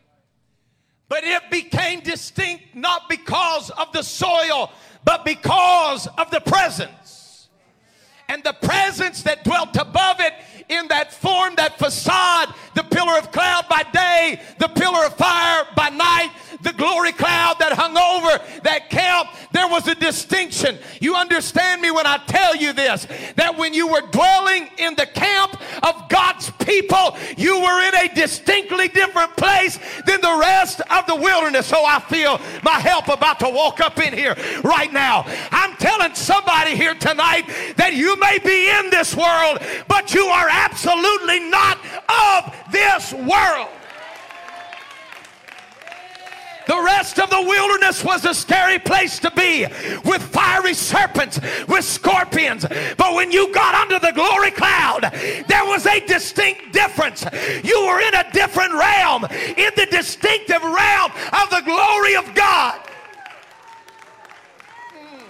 But 1.07 1.23
it 1.23 1.49
became 1.49 2.01
distinct 2.01 2.75
not 2.75 3.09
because 3.09 3.71
of 3.71 3.91
the 3.91 4.03
soil, 4.03 4.71
but 5.03 5.25
because 5.25 6.07
of 6.17 6.29
the 6.29 6.39
presence. 6.39 7.47
And 8.27 8.43
the 8.43 8.53
presence 8.53 9.23
that 9.23 9.43
dwelt 9.43 9.75
above 9.75 10.19
it 10.19 10.33
in 10.69 10.87
that 10.89 11.11
form, 11.11 11.55
that 11.55 11.79
facade, 11.79 12.53
the 12.75 12.83
pillar 12.83 13.17
of 13.17 13.31
cloud 13.31 13.65
by 13.67 13.81
day, 13.91 14.39
the 14.59 14.67
pillar 14.67 15.07
of 15.07 15.15
fire 15.15 15.65
by 15.75 15.89
night, 15.89 16.29
the 16.61 16.73
glory 16.73 17.11
cloud 17.11 17.57
that 17.59 17.73
hung 17.73 17.97
over 17.97 18.61
that 18.63 18.89
camp, 18.89 19.29
there 19.51 19.67
was 19.67 19.87
a 19.87 19.95
distinction. 19.95 20.77
You 20.99 21.15
understand 21.15 21.81
me 21.81 21.91
when 21.91 22.05
I 22.05 22.17
tell 22.27 22.55
you 22.55 22.73
this 22.73 23.07
that 23.35 23.57
when 23.57 23.73
you 23.73 23.87
were 23.87 24.01
dwelling 24.11 24.69
in 24.77 24.95
the 24.95 25.05
camp 25.05 25.59
of 25.83 26.09
God's 26.09 26.51
people, 26.51 27.17
you 27.37 27.59
were 27.59 27.87
in 27.87 27.95
a 27.95 28.13
distinctly 28.13 28.87
different 28.87 29.35
place 29.35 29.79
than 30.05 30.21
the 30.21 30.37
rest 30.39 30.81
of 30.89 31.05
the 31.07 31.15
wilderness. 31.15 31.67
So 31.67 31.83
I 31.85 31.99
feel 31.99 32.39
my 32.63 32.79
help 32.79 33.07
about 33.07 33.39
to 33.39 33.49
walk 33.49 33.79
up 33.79 33.99
in 33.99 34.13
here 34.13 34.35
right 34.63 34.91
now. 34.91 35.25
I'm 35.51 35.75
telling 35.77 36.13
somebody 36.15 36.75
here 36.75 36.95
tonight 36.95 37.43
that 37.77 37.93
you 37.93 38.19
may 38.19 38.39
be 38.39 38.69
in 38.69 38.89
this 38.89 39.15
world, 39.15 39.59
but 39.87 40.13
you 40.13 40.25
are 40.25 40.47
absolutely 40.49 41.39
not 41.39 41.77
of 42.09 42.55
this 42.71 43.13
world. 43.13 43.69
The 46.69 46.79
rest 46.79 47.17
of 47.17 47.31
the 47.31 47.41
wilderness 47.41 48.03
was 48.03 48.25
a 48.25 48.33
scary 48.35 48.77
place 48.77 49.17
to 49.21 49.31
be 49.31 49.65
with 50.05 50.21
fiery 50.21 50.75
serpents, 50.75 51.39
with 51.67 51.83
scorpions. 51.83 52.63
But 52.95 53.15
when 53.15 53.31
you 53.31 53.51
got 53.51 53.73
under 53.73 53.97
the 53.97 54.11
glory 54.11 54.51
cloud, 54.51 55.01
there 55.47 55.65
was 55.65 55.87
a 55.87 55.99
distinct 56.05 56.71
difference. 56.71 57.25
You 57.63 57.87
were 57.87 57.99
in 58.01 58.13
a 58.13 58.31
different 58.33 58.73
realm, 58.73 59.25
in 59.25 59.71
the 59.75 59.87
distinctive 59.89 60.61
realm 60.61 61.11
of 61.41 61.49
the 61.49 61.63
glory 61.65 62.15
of 62.15 62.35
God. 62.35 62.79
Hmm. 64.93 65.23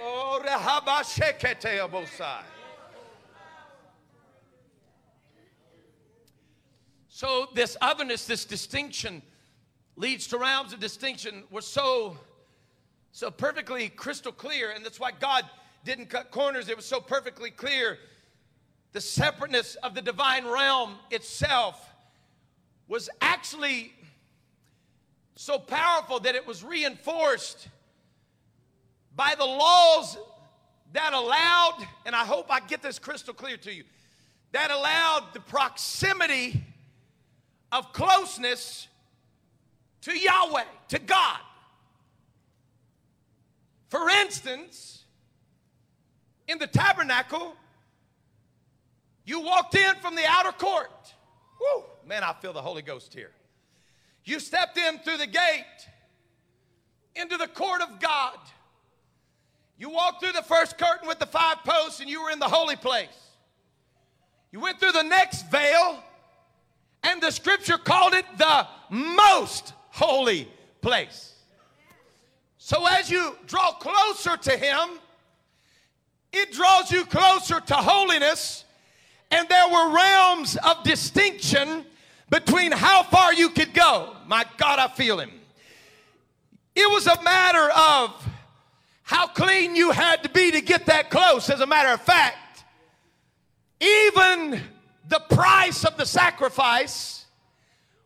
Oh, 0.00 0.40
So 7.18 7.48
this 7.52 7.76
otherness, 7.80 8.26
this 8.26 8.44
distinction, 8.44 9.22
leads 9.96 10.28
to 10.28 10.38
realms 10.38 10.72
of 10.72 10.78
distinction 10.78 11.42
were 11.50 11.62
so, 11.62 12.16
so 13.10 13.28
perfectly 13.28 13.88
crystal 13.88 14.30
clear, 14.30 14.70
and 14.70 14.84
that's 14.84 15.00
why 15.00 15.10
God 15.10 15.42
didn't 15.82 16.10
cut 16.10 16.30
corners. 16.30 16.68
It 16.68 16.76
was 16.76 16.86
so 16.86 17.00
perfectly 17.00 17.50
clear. 17.50 17.98
The 18.92 19.00
separateness 19.00 19.74
of 19.82 19.96
the 19.96 20.00
divine 20.00 20.46
realm 20.46 20.94
itself 21.10 21.92
was 22.86 23.10
actually 23.20 23.92
so 25.34 25.58
powerful 25.58 26.20
that 26.20 26.36
it 26.36 26.46
was 26.46 26.62
reinforced 26.62 27.66
by 29.16 29.34
the 29.36 29.44
laws 29.44 30.16
that 30.92 31.12
allowed, 31.12 31.84
and 32.06 32.14
I 32.14 32.24
hope 32.24 32.46
I 32.48 32.60
get 32.60 32.80
this 32.80 33.00
crystal 33.00 33.34
clear 33.34 33.56
to 33.56 33.74
you, 33.74 33.82
that 34.52 34.70
allowed 34.70 35.24
the 35.32 35.40
proximity 35.40 36.62
of 37.70 37.92
closeness 37.92 38.88
to 40.02 40.16
Yahweh, 40.16 40.64
to 40.88 40.98
God. 40.98 41.38
For 43.88 44.08
instance, 44.08 45.04
in 46.46 46.58
the 46.58 46.66
tabernacle, 46.66 47.54
you 49.24 49.40
walked 49.40 49.74
in 49.74 49.94
from 49.96 50.14
the 50.14 50.24
outer 50.26 50.52
court. 50.52 51.14
Woo, 51.60 51.84
man, 52.06 52.22
I 52.24 52.32
feel 52.34 52.52
the 52.52 52.62
Holy 52.62 52.82
Ghost 52.82 53.12
here. 53.12 53.30
You 54.24 54.40
stepped 54.40 54.78
in 54.78 54.98
through 54.98 55.18
the 55.18 55.26
gate 55.26 55.64
into 57.14 57.36
the 57.36 57.48
court 57.48 57.82
of 57.82 58.00
God. 58.00 58.38
You 59.78 59.90
walked 59.90 60.22
through 60.22 60.32
the 60.32 60.42
first 60.42 60.76
curtain 60.76 61.08
with 61.08 61.18
the 61.18 61.26
five 61.26 61.58
posts 61.64 62.00
and 62.00 62.08
you 62.08 62.22
were 62.22 62.30
in 62.30 62.38
the 62.38 62.48
holy 62.48 62.76
place. 62.76 63.08
You 64.50 64.60
went 64.60 64.80
through 64.80 64.92
the 64.92 65.02
next 65.02 65.50
veil 65.50 66.02
and 67.08 67.22
the 67.22 67.30
scripture 67.30 67.78
called 67.78 68.12
it 68.12 68.26
the 68.36 68.66
most 68.90 69.72
holy 69.90 70.46
place. 70.82 71.34
So 72.58 72.86
as 72.86 73.10
you 73.10 73.36
draw 73.46 73.72
closer 73.72 74.36
to 74.36 74.56
Him, 74.56 74.98
it 76.32 76.52
draws 76.52 76.92
you 76.92 77.06
closer 77.06 77.60
to 77.60 77.74
holiness, 77.74 78.64
and 79.30 79.48
there 79.48 79.68
were 79.68 79.94
realms 79.94 80.58
of 80.58 80.82
distinction 80.84 81.86
between 82.28 82.72
how 82.72 83.02
far 83.04 83.32
you 83.32 83.48
could 83.48 83.72
go. 83.72 84.14
My 84.26 84.44
God, 84.58 84.78
I 84.78 84.88
feel 84.88 85.18
Him. 85.18 85.30
It 86.74 86.90
was 86.90 87.06
a 87.06 87.22
matter 87.22 87.70
of 87.70 88.28
how 89.02 89.26
clean 89.26 89.74
you 89.74 89.90
had 89.90 90.22
to 90.24 90.28
be 90.28 90.50
to 90.50 90.60
get 90.60 90.84
that 90.86 91.08
close. 91.08 91.48
As 91.48 91.60
a 91.60 91.66
matter 91.66 91.88
of 91.88 92.02
fact, 92.02 92.64
even 93.80 94.60
the 95.08 95.20
price 95.30 95.84
of 95.84 95.96
the 95.96 96.06
sacrifice 96.06 97.24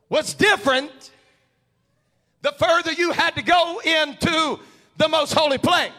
was 0.08 0.34
different 0.34 1.10
the 2.42 2.52
further 2.52 2.92
you 2.92 3.12
had 3.12 3.36
to 3.36 3.42
go 3.42 3.80
into 3.80 4.58
the 4.96 5.08
most 5.08 5.32
holy 5.32 5.58
place. 5.58 5.90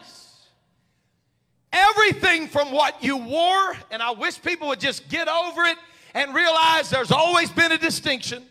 Everything 1.72 2.46
from 2.46 2.70
what 2.70 3.02
you 3.02 3.16
wore, 3.16 3.76
and 3.90 4.00
I 4.02 4.12
wish 4.12 4.40
people 4.40 4.68
would 4.68 4.78
just 4.78 5.08
get 5.08 5.26
over 5.26 5.64
it 5.64 5.78
and 6.14 6.34
realize 6.34 6.90
there's 6.90 7.10
always 7.10 7.50
been 7.50 7.72
a 7.72 7.78
distinction. 7.78 8.44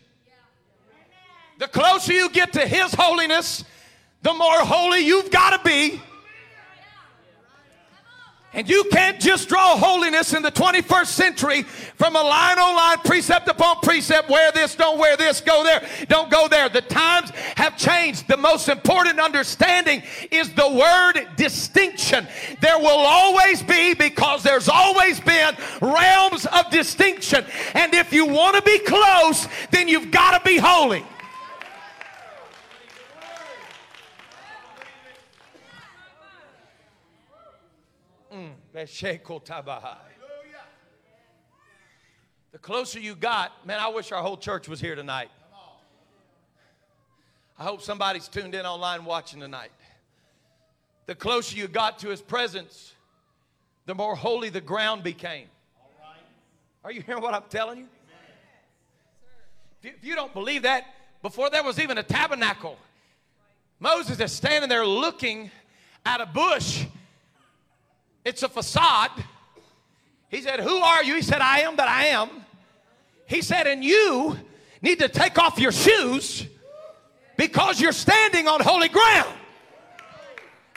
The 1.58 1.68
closer 1.68 2.12
you 2.12 2.28
get 2.30 2.52
to 2.54 2.66
His 2.66 2.92
holiness, 2.92 3.64
the 4.22 4.34
more 4.34 4.58
holy 4.60 5.00
you've 5.00 5.30
got 5.30 5.56
to 5.56 5.68
be. 5.68 6.02
And 8.54 8.68
you 8.68 8.84
can't 8.92 9.18
just 9.18 9.48
draw 9.48 9.76
holiness 9.76 10.32
in 10.32 10.42
the 10.42 10.52
21st 10.52 11.06
century 11.06 11.62
from 11.62 12.14
a 12.14 12.22
line 12.22 12.58
on 12.58 12.76
line, 12.76 12.98
precept 12.98 13.48
upon 13.48 13.80
precept, 13.82 14.28
wear 14.28 14.52
this, 14.52 14.76
don't 14.76 14.98
wear 14.98 15.16
this, 15.16 15.40
go 15.40 15.64
there, 15.64 15.86
don't 16.08 16.30
go 16.30 16.46
there. 16.46 16.68
The 16.68 16.82
times 16.82 17.30
have 17.56 17.76
changed. 17.76 18.28
The 18.28 18.36
most 18.36 18.68
important 18.68 19.18
understanding 19.18 20.04
is 20.30 20.52
the 20.54 20.68
word 20.68 21.26
distinction. 21.36 22.28
There 22.60 22.78
will 22.78 22.88
always 22.88 23.60
be, 23.62 23.94
because 23.94 24.44
there's 24.44 24.68
always 24.68 25.18
been, 25.18 25.56
realms 25.80 26.46
of 26.46 26.70
distinction. 26.70 27.44
And 27.74 27.92
if 27.92 28.12
you 28.12 28.24
want 28.24 28.56
to 28.56 28.62
be 28.62 28.78
close, 28.78 29.48
then 29.72 29.88
you've 29.88 30.12
got 30.12 30.38
to 30.38 30.48
be 30.48 30.58
holy. 30.58 31.04
The 42.50 42.58
closer 42.58 42.98
you 42.98 43.14
got, 43.14 43.64
man, 43.64 43.78
I 43.78 43.86
wish 43.86 44.10
our 44.10 44.20
whole 44.20 44.36
church 44.36 44.68
was 44.68 44.80
here 44.80 44.96
tonight. 44.96 45.30
I 47.56 47.62
hope 47.62 47.82
somebody's 47.82 48.26
tuned 48.26 48.52
in 48.56 48.66
online 48.66 49.04
watching 49.04 49.38
tonight. 49.38 49.70
The 51.06 51.14
closer 51.14 51.56
you 51.56 51.68
got 51.68 52.00
to 52.00 52.08
his 52.08 52.20
presence, 52.20 52.94
the 53.86 53.94
more 53.94 54.16
holy 54.16 54.48
the 54.48 54.60
ground 54.60 55.04
became. 55.04 55.46
Are 56.82 56.90
you 56.90 57.00
hearing 57.00 57.22
what 57.22 57.32
I'm 57.32 57.44
telling 57.48 57.78
you? 57.78 57.86
If 59.84 60.04
you 60.04 60.16
don't 60.16 60.34
believe 60.34 60.62
that, 60.62 60.84
before 61.22 61.48
there 61.48 61.62
was 61.62 61.78
even 61.78 61.98
a 61.98 62.02
tabernacle, 62.02 62.76
Moses 63.78 64.18
is 64.18 64.32
standing 64.32 64.68
there 64.68 64.84
looking 64.84 65.52
at 66.04 66.20
a 66.20 66.26
bush 66.26 66.86
it's 68.24 68.42
a 68.42 68.48
facade. 68.48 69.10
He 70.28 70.40
said, 70.40 70.60
Who 70.60 70.76
are 70.76 71.04
you? 71.04 71.16
He 71.16 71.22
said, 71.22 71.40
I 71.40 71.60
am 71.60 71.76
that 71.76 71.88
I 71.88 72.06
am. 72.06 72.28
He 73.26 73.42
said, 73.42 73.66
And 73.66 73.84
you 73.84 74.36
need 74.82 74.98
to 75.00 75.08
take 75.08 75.38
off 75.38 75.58
your 75.58 75.72
shoes 75.72 76.46
because 77.36 77.80
you're 77.80 77.92
standing 77.92 78.48
on 78.48 78.60
holy 78.60 78.88
ground. 78.88 79.32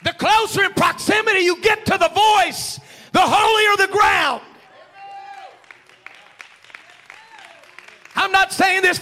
The 0.04 0.14
closer 0.14 0.64
in 0.64 0.74
proximity 0.74 1.40
you 1.40 1.62
get 1.62 1.86
to 1.86 1.98
the 1.98 2.10
voice, 2.10 2.80
the 3.14 3.22
holier 3.22 3.88
the 3.88 3.92
ground. 3.92 4.42
I'm 8.16 8.32
not 8.32 8.52
saying 8.52 8.82
this 8.82 8.98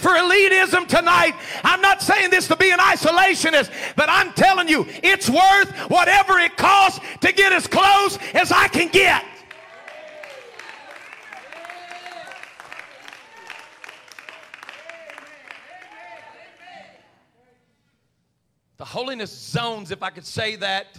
tonight. 0.70 1.34
I'm 1.64 1.80
not 1.80 2.02
saying 2.02 2.30
this 2.30 2.48
to 2.48 2.56
be 2.56 2.70
an 2.70 2.78
isolationist, 2.78 3.70
but 3.96 4.08
I'm 4.08 4.32
telling 4.32 4.68
you, 4.68 4.86
it's 5.02 5.28
worth 5.28 5.70
whatever 5.90 6.38
it 6.38 6.56
costs 6.56 7.00
to 7.20 7.32
get 7.32 7.52
as 7.52 7.66
close 7.66 8.18
as 8.34 8.52
I 8.52 8.68
can 8.68 8.88
get. 8.88 9.24
The 18.76 18.84
holiness 18.84 19.32
zones, 19.32 19.90
if 19.90 20.02
I 20.02 20.10
could 20.10 20.26
say 20.26 20.56
that, 20.56 20.98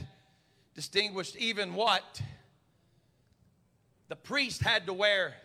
distinguished 0.73 1.35
even 1.37 1.73
what 1.73 2.21
the 4.09 4.15
priest 4.15 4.61
had 4.61 4.85
to 4.87 4.93
wear 4.93 5.35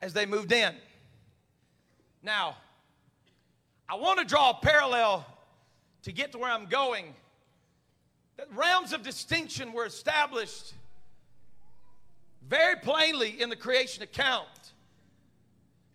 as 0.00 0.12
they 0.12 0.26
moved 0.26 0.52
in. 0.52 0.74
Now, 2.22 2.56
I 3.92 3.96
want 3.96 4.20
to 4.20 4.24
draw 4.24 4.48
a 4.48 4.54
parallel 4.54 5.26
to 6.04 6.12
get 6.12 6.32
to 6.32 6.38
where 6.38 6.50
I'm 6.50 6.64
going. 6.64 7.12
That 8.38 8.48
realms 8.54 8.94
of 8.94 9.02
distinction 9.02 9.74
were 9.74 9.84
established 9.84 10.72
very 12.48 12.76
plainly 12.76 13.38
in 13.38 13.50
the 13.50 13.56
creation 13.56 14.02
account. 14.02 14.48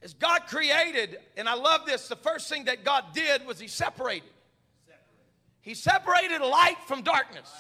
As 0.03 0.13
God 0.13 0.41
created, 0.45 1.17
and 1.38 1.49
I 1.49 1.55
love 1.55 1.88
this, 1.88 2.07
the 2.07 2.15
first 2.15 2.47
thing 2.49 2.65
that 2.65 2.83
God 2.83 3.03
did 3.15 3.47
was 3.47 3.60
He 3.60 3.67
separated. 3.67 4.29
He 5.62 5.73
separated 5.73 6.41
light 6.41 6.77
from 6.86 7.01
darkness. 7.01 7.51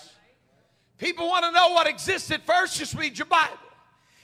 People 0.99 1.27
want 1.27 1.45
to 1.45 1.51
know 1.51 1.69
what 1.69 1.87
existed 1.87 2.43
first, 2.43 2.77
just 2.77 2.93
read 2.93 3.17
your 3.17 3.25
Bible. 3.25 3.57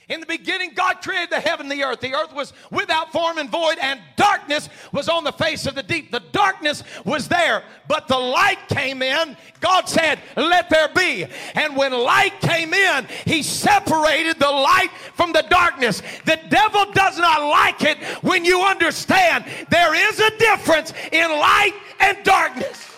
In 0.08 0.20
the 0.20 0.26
beginning, 0.26 0.72
God 0.74 1.00
created 1.02 1.30
the 1.30 1.40
heaven 1.40 1.70
and 1.70 1.80
the 1.80 1.84
earth. 1.84 2.00
The 2.00 2.14
earth 2.14 2.34
was 2.34 2.52
without 2.70 3.10
form 3.10 3.38
and 3.38 3.48
void, 3.48 3.78
and 3.80 3.98
darkness 4.16 4.68
was 4.92 5.08
on 5.08 5.24
the 5.24 5.32
face 5.32 5.66
of 5.66 5.74
the 5.74 5.82
deep. 5.82 6.10
The 6.10 6.22
darkness 6.32 6.82
was 7.06 7.26
there, 7.26 7.62
but 7.88 8.06
the 8.06 8.18
light 8.18 8.58
came 8.68 9.00
in. 9.00 9.34
God 9.60 9.88
said, 9.88 10.18
Let 10.36 10.68
there 10.68 10.88
be. 10.94 11.26
And 11.54 11.74
when 11.74 11.92
light 11.92 12.38
came 12.40 12.74
in, 12.74 13.06
He 13.24 13.42
separated 13.42 14.38
the 14.38 14.50
light 14.50 14.90
from 15.14 15.32
the 15.32 15.46
darkness. 15.48 16.02
The 16.26 16.38
devil 16.50 16.92
does 16.92 17.18
not 17.18 17.48
like 17.48 17.82
it 17.82 17.98
when 18.22 18.44
you 18.44 18.60
understand 18.60 19.46
there 19.70 19.94
is 19.94 20.20
a 20.20 20.36
difference 20.36 20.92
in 21.12 21.30
light 21.30 21.74
and 22.00 22.22
darkness. 22.24 22.93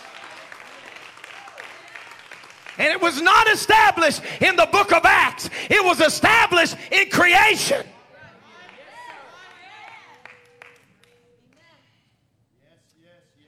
And 2.77 2.87
it 2.87 3.01
was 3.01 3.21
not 3.21 3.47
established 3.47 4.21
in 4.41 4.55
the 4.55 4.67
book 4.71 4.91
of 4.93 5.03
Acts, 5.05 5.49
it 5.69 5.83
was 5.83 5.99
established 5.99 6.75
in 6.91 7.09
creation. 7.09 7.85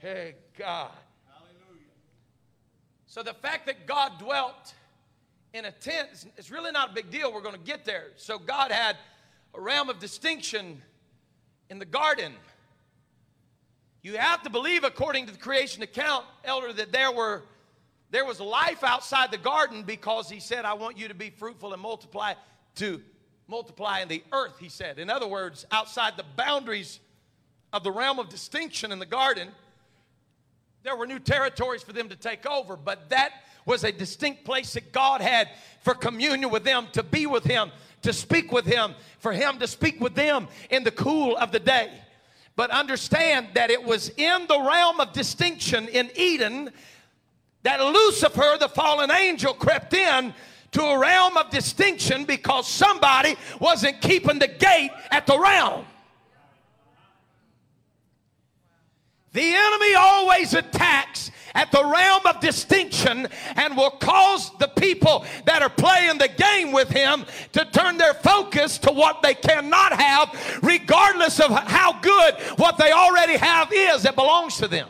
Hey, 0.01 0.35
God. 0.57 0.91
So 3.05 3.21
the 3.21 3.33
fact 3.33 3.65
that 3.65 3.85
God 3.85 4.13
dwelt 4.17 4.73
in 5.53 5.65
a 5.65 5.71
tent 5.71 6.07
is 6.37 6.49
really 6.49 6.71
not 6.71 6.91
a 6.91 6.93
big 6.93 7.09
deal. 7.11 7.33
We're 7.33 7.41
going 7.41 7.55
to 7.55 7.61
get 7.61 7.83
there. 7.83 8.05
So 8.15 8.39
God 8.39 8.71
had 8.71 8.95
a 9.53 9.59
realm 9.59 9.89
of 9.89 9.99
distinction 9.99 10.81
in 11.69 11.79
the 11.79 11.85
garden. 11.85 12.33
You 14.03 14.17
have 14.17 14.41
to 14.43 14.49
believe, 14.49 14.83
according 14.83 15.25
to 15.25 15.33
the 15.33 15.37
creation 15.37 15.83
account, 15.83 16.25
elder, 16.45 16.71
that 16.71 16.91
there 16.93 17.11
were 17.11 17.43
there 18.11 18.25
was 18.25 18.39
life 18.39 18.83
outside 18.83 19.31
the 19.31 19.37
garden 19.37 19.83
because 19.83 20.29
he 20.29 20.39
said, 20.39 20.65
I 20.65 20.73
want 20.73 20.97
you 20.97 21.07
to 21.07 21.13
be 21.13 21.29
fruitful 21.29 21.73
and 21.73 21.81
multiply 21.81 22.33
to 22.75 23.01
multiply 23.47 23.99
in 23.99 24.07
the 24.07 24.23
earth, 24.31 24.57
he 24.59 24.69
said. 24.69 24.99
In 24.99 25.09
other 25.09 25.27
words, 25.27 25.65
outside 25.71 26.17
the 26.17 26.25
boundaries 26.35 26.99
of 27.73 27.83
the 27.83 27.91
realm 27.91 28.19
of 28.19 28.29
distinction 28.29 28.91
in 28.91 28.99
the 28.99 29.05
garden, 29.05 29.49
there 30.83 30.95
were 30.95 31.07
new 31.07 31.19
territories 31.19 31.83
for 31.83 31.91
them 31.91 32.09
to 32.09 32.15
take 32.15 32.45
over, 32.45 32.77
but 32.77 33.09
that 33.09 33.31
was 33.65 33.83
a 33.83 33.91
distinct 33.91 34.45
place 34.45 34.73
that 34.73 34.91
God 34.91 35.21
had 35.21 35.49
for 35.81 35.93
communion 35.93 36.49
with 36.49 36.63
them, 36.63 36.87
to 36.93 37.03
be 37.03 37.25
with 37.25 37.43
Him, 37.43 37.71
to 38.03 38.13
speak 38.13 38.51
with 38.51 38.65
Him, 38.65 38.95
for 39.19 39.33
Him 39.33 39.59
to 39.59 39.67
speak 39.67 39.99
with 39.99 40.15
them 40.15 40.47
in 40.69 40.83
the 40.83 40.91
cool 40.91 41.35
of 41.35 41.51
the 41.51 41.59
day. 41.59 41.91
But 42.55 42.71
understand 42.71 43.49
that 43.55 43.71
it 43.71 43.83
was 43.83 44.09
in 44.09 44.47
the 44.47 44.59
realm 44.59 44.99
of 44.99 45.13
distinction 45.13 45.87
in 45.87 46.09
Eden 46.15 46.71
that 47.63 47.81
Lucifer, 47.81 48.57
the 48.59 48.69
fallen 48.69 49.11
angel, 49.11 49.53
crept 49.53 49.93
in 49.93 50.33
to 50.71 50.81
a 50.81 50.97
realm 50.97 51.35
of 51.37 51.49
distinction 51.49 52.25
because 52.25 52.67
somebody 52.67 53.35
wasn't 53.59 53.99
keeping 54.01 54.39
the 54.39 54.47
gate 54.47 54.91
at 55.11 55.25
the 55.25 55.37
realm. 55.37 55.85
The 59.31 59.43
enemy 59.43 59.93
always 59.95 60.53
attacks 60.53 61.31
at 61.53 61.71
the 61.71 61.83
realm 61.83 62.25
of 62.25 62.39
distinction 62.39 63.27
and 63.55 63.77
will 63.77 63.91
cause 63.91 64.51
the 64.57 64.67
people 64.67 65.25
that 65.45 65.61
are 65.61 65.69
playing 65.69 66.17
the 66.17 66.27
game 66.27 66.71
with 66.71 66.89
him 66.89 67.25
to 67.53 67.65
turn 67.65 67.97
their 67.97 68.13
focus 68.15 68.77
to 68.79 68.91
what 68.91 69.21
they 69.21 69.35
cannot 69.35 69.93
have, 69.93 70.59
regardless 70.63 71.39
of 71.39 71.51
how 71.51 71.99
good 72.01 72.35
what 72.57 72.77
they 72.77 72.91
already 72.91 73.37
have 73.37 73.71
is 73.71 74.03
that 74.03 74.15
belongs 74.15 74.57
to 74.57 74.67
them. 74.67 74.87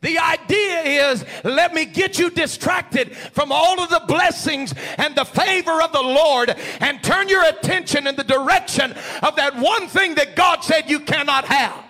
The 0.00 0.18
idea 0.18 1.10
is 1.10 1.24
let 1.44 1.74
me 1.74 1.84
get 1.84 2.18
you 2.18 2.30
distracted 2.30 3.16
from 3.16 3.50
all 3.50 3.80
of 3.80 3.88
the 3.88 4.02
blessings 4.06 4.74
and 4.98 5.14
the 5.14 5.24
favor 5.24 5.82
of 5.82 5.92
the 5.92 6.02
Lord 6.02 6.54
and 6.80 7.02
turn 7.02 7.28
your 7.28 7.44
attention 7.48 8.06
in 8.06 8.16
the 8.16 8.24
direction 8.24 8.94
of 9.22 9.36
that 9.36 9.56
one 9.56 9.88
thing 9.88 10.14
that 10.16 10.36
God 10.36 10.62
said 10.62 10.90
you 10.90 11.00
cannot 11.00 11.46
have. 11.46 11.86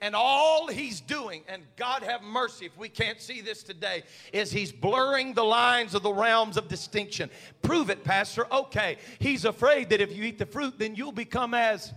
And 0.00 0.14
all 0.14 0.68
he's 0.68 1.00
doing, 1.00 1.42
and 1.48 1.62
God 1.76 2.02
have 2.04 2.22
mercy 2.22 2.66
if 2.66 2.76
we 2.76 2.88
can't 2.88 3.20
see 3.20 3.40
this 3.40 3.64
today, 3.64 4.04
is 4.32 4.52
he's 4.52 4.70
blurring 4.70 5.34
the 5.34 5.44
lines 5.44 5.94
of 5.94 6.02
the 6.02 6.12
realms 6.12 6.56
of 6.56 6.68
distinction. 6.68 7.30
Prove 7.62 7.90
it, 7.90 8.04
Pastor. 8.04 8.46
Okay. 8.52 8.98
He's 9.18 9.44
afraid 9.44 9.90
that 9.90 10.00
if 10.00 10.14
you 10.16 10.22
eat 10.22 10.38
the 10.38 10.46
fruit, 10.46 10.78
then 10.78 10.94
you'll 10.94 11.10
become 11.10 11.52
as, 11.52 11.92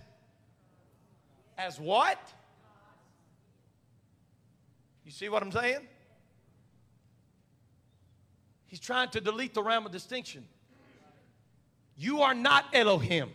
as 1.56 1.78
what? 1.78 2.18
See 5.22 5.28
what 5.28 5.40
I'm 5.40 5.52
saying? 5.52 5.86
He's 8.66 8.80
trying 8.80 9.08
to 9.10 9.20
delete 9.20 9.54
the 9.54 9.62
realm 9.62 9.86
of 9.86 9.92
distinction. 9.92 10.44
You 11.96 12.22
are 12.22 12.34
not 12.34 12.64
Elohim. 12.72 13.30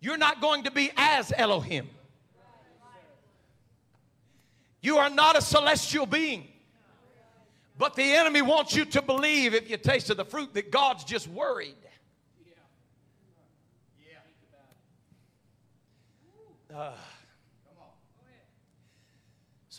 You're 0.00 0.16
not 0.16 0.40
going 0.40 0.64
to 0.64 0.72
be 0.72 0.90
as 0.96 1.32
Elohim. 1.36 1.88
You 4.80 4.98
are 4.98 5.08
not 5.08 5.38
a 5.38 5.42
celestial 5.42 6.06
being. 6.06 6.48
But 7.78 7.94
the 7.94 8.02
enemy 8.02 8.42
wants 8.42 8.74
you 8.74 8.84
to 8.86 9.00
believe, 9.00 9.54
if 9.54 9.70
you 9.70 9.76
taste 9.76 10.10
of 10.10 10.16
the 10.16 10.24
fruit, 10.24 10.54
that 10.54 10.72
God's 10.72 11.04
just 11.04 11.28
worried. 11.28 11.76
Uh, 16.74 16.94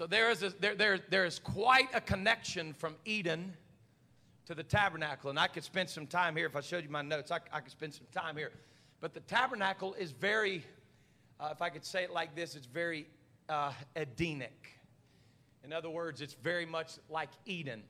so 0.02 0.08
there 0.08 0.32
is, 0.32 0.42
a, 0.42 0.50
there, 0.60 0.74
there, 0.74 1.00
there 1.12 1.26
is 1.26 1.38
quite 1.38 1.90
a 1.94 2.02
connection 2.02 2.74
from 2.74 2.96
Eden 3.06 3.54
to 4.48 4.56
the 4.56 4.64
tabernacle. 4.64 5.30
And 5.30 5.38
I 5.38 5.46
could 5.46 5.64
spend 5.64 5.92
some 5.92 6.08
time 6.08 6.36
here. 6.36 6.48
If 6.48 6.56
I 6.56 6.62
showed 6.62 6.84
you 6.84 6.90
my 6.90 7.04
notes, 7.04 7.30
I, 7.30 7.38
I 7.54 7.60
could 7.60 7.72
spend 7.72 7.94
some 7.94 8.08
time 8.12 8.36
here. 8.36 8.52
But 9.00 9.14
the 9.14 9.20
tabernacle 9.20 9.94
is 9.94 10.10
very, 10.10 10.66
uh, 11.40 11.50
if 11.52 11.62
I 11.62 11.70
could 11.70 11.86
say 11.86 12.04
it 12.04 12.12
like 12.12 12.36
this, 12.36 12.56
it's 12.56 12.66
very 12.66 13.06
uh, 13.48 13.74
Edenic. 13.96 14.72
In 15.64 15.72
other 15.72 15.92
words, 15.92 16.20
it's 16.20 16.34
very 16.34 16.66
much 16.66 16.94
like 17.08 17.30
Eden. 17.46 17.84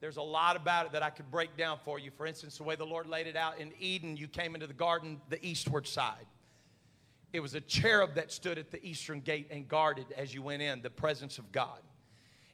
There's 0.00 0.16
a 0.16 0.22
lot 0.22 0.56
about 0.56 0.86
it 0.86 0.92
that 0.92 1.02
I 1.02 1.10
could 1.10 1.30
break 1.30 1.54
down 1.54 1.78
for 1.84 1.98
you. 1.98 2.10
For 2.16 2.24
instance, 2.24 2.56
the 2.56 2.64
way 2.64 2.76
the 2.76 2.86
Lord 2.86 3.06
laid 3.10 3.26
it 3.26 3.36
out 3.36 3.60
in 3.60 3.72
Eden, 3.78 4.16
you 4.16 4.26
came 4.26 4.54
into 4.54 4.66
the 4.66 4.72
garden 4.72 5.20
the 5.28 5.44
eastward 5.44 5.86
side. 5.86 6.24
It 7.32 7.40
was 7.40 7.54
a 7.54 7.60
cherub 7.60 8.14
that 8.14 8.32
stood 8.32 8.58
at 8.58 8.70
the 8.70 8.84
eastern 8.84 9.20
gate 9.20 9.48
and 9.50 9.68
guarded 9.68 10.06
as 10.16 10.32
you 10.32 10.42
went 10.42 10.62
in 10.62 10.82
the 10.82 10.90
presence 10.90 11.38
of 11.38 11.52
God. 11.52 11.78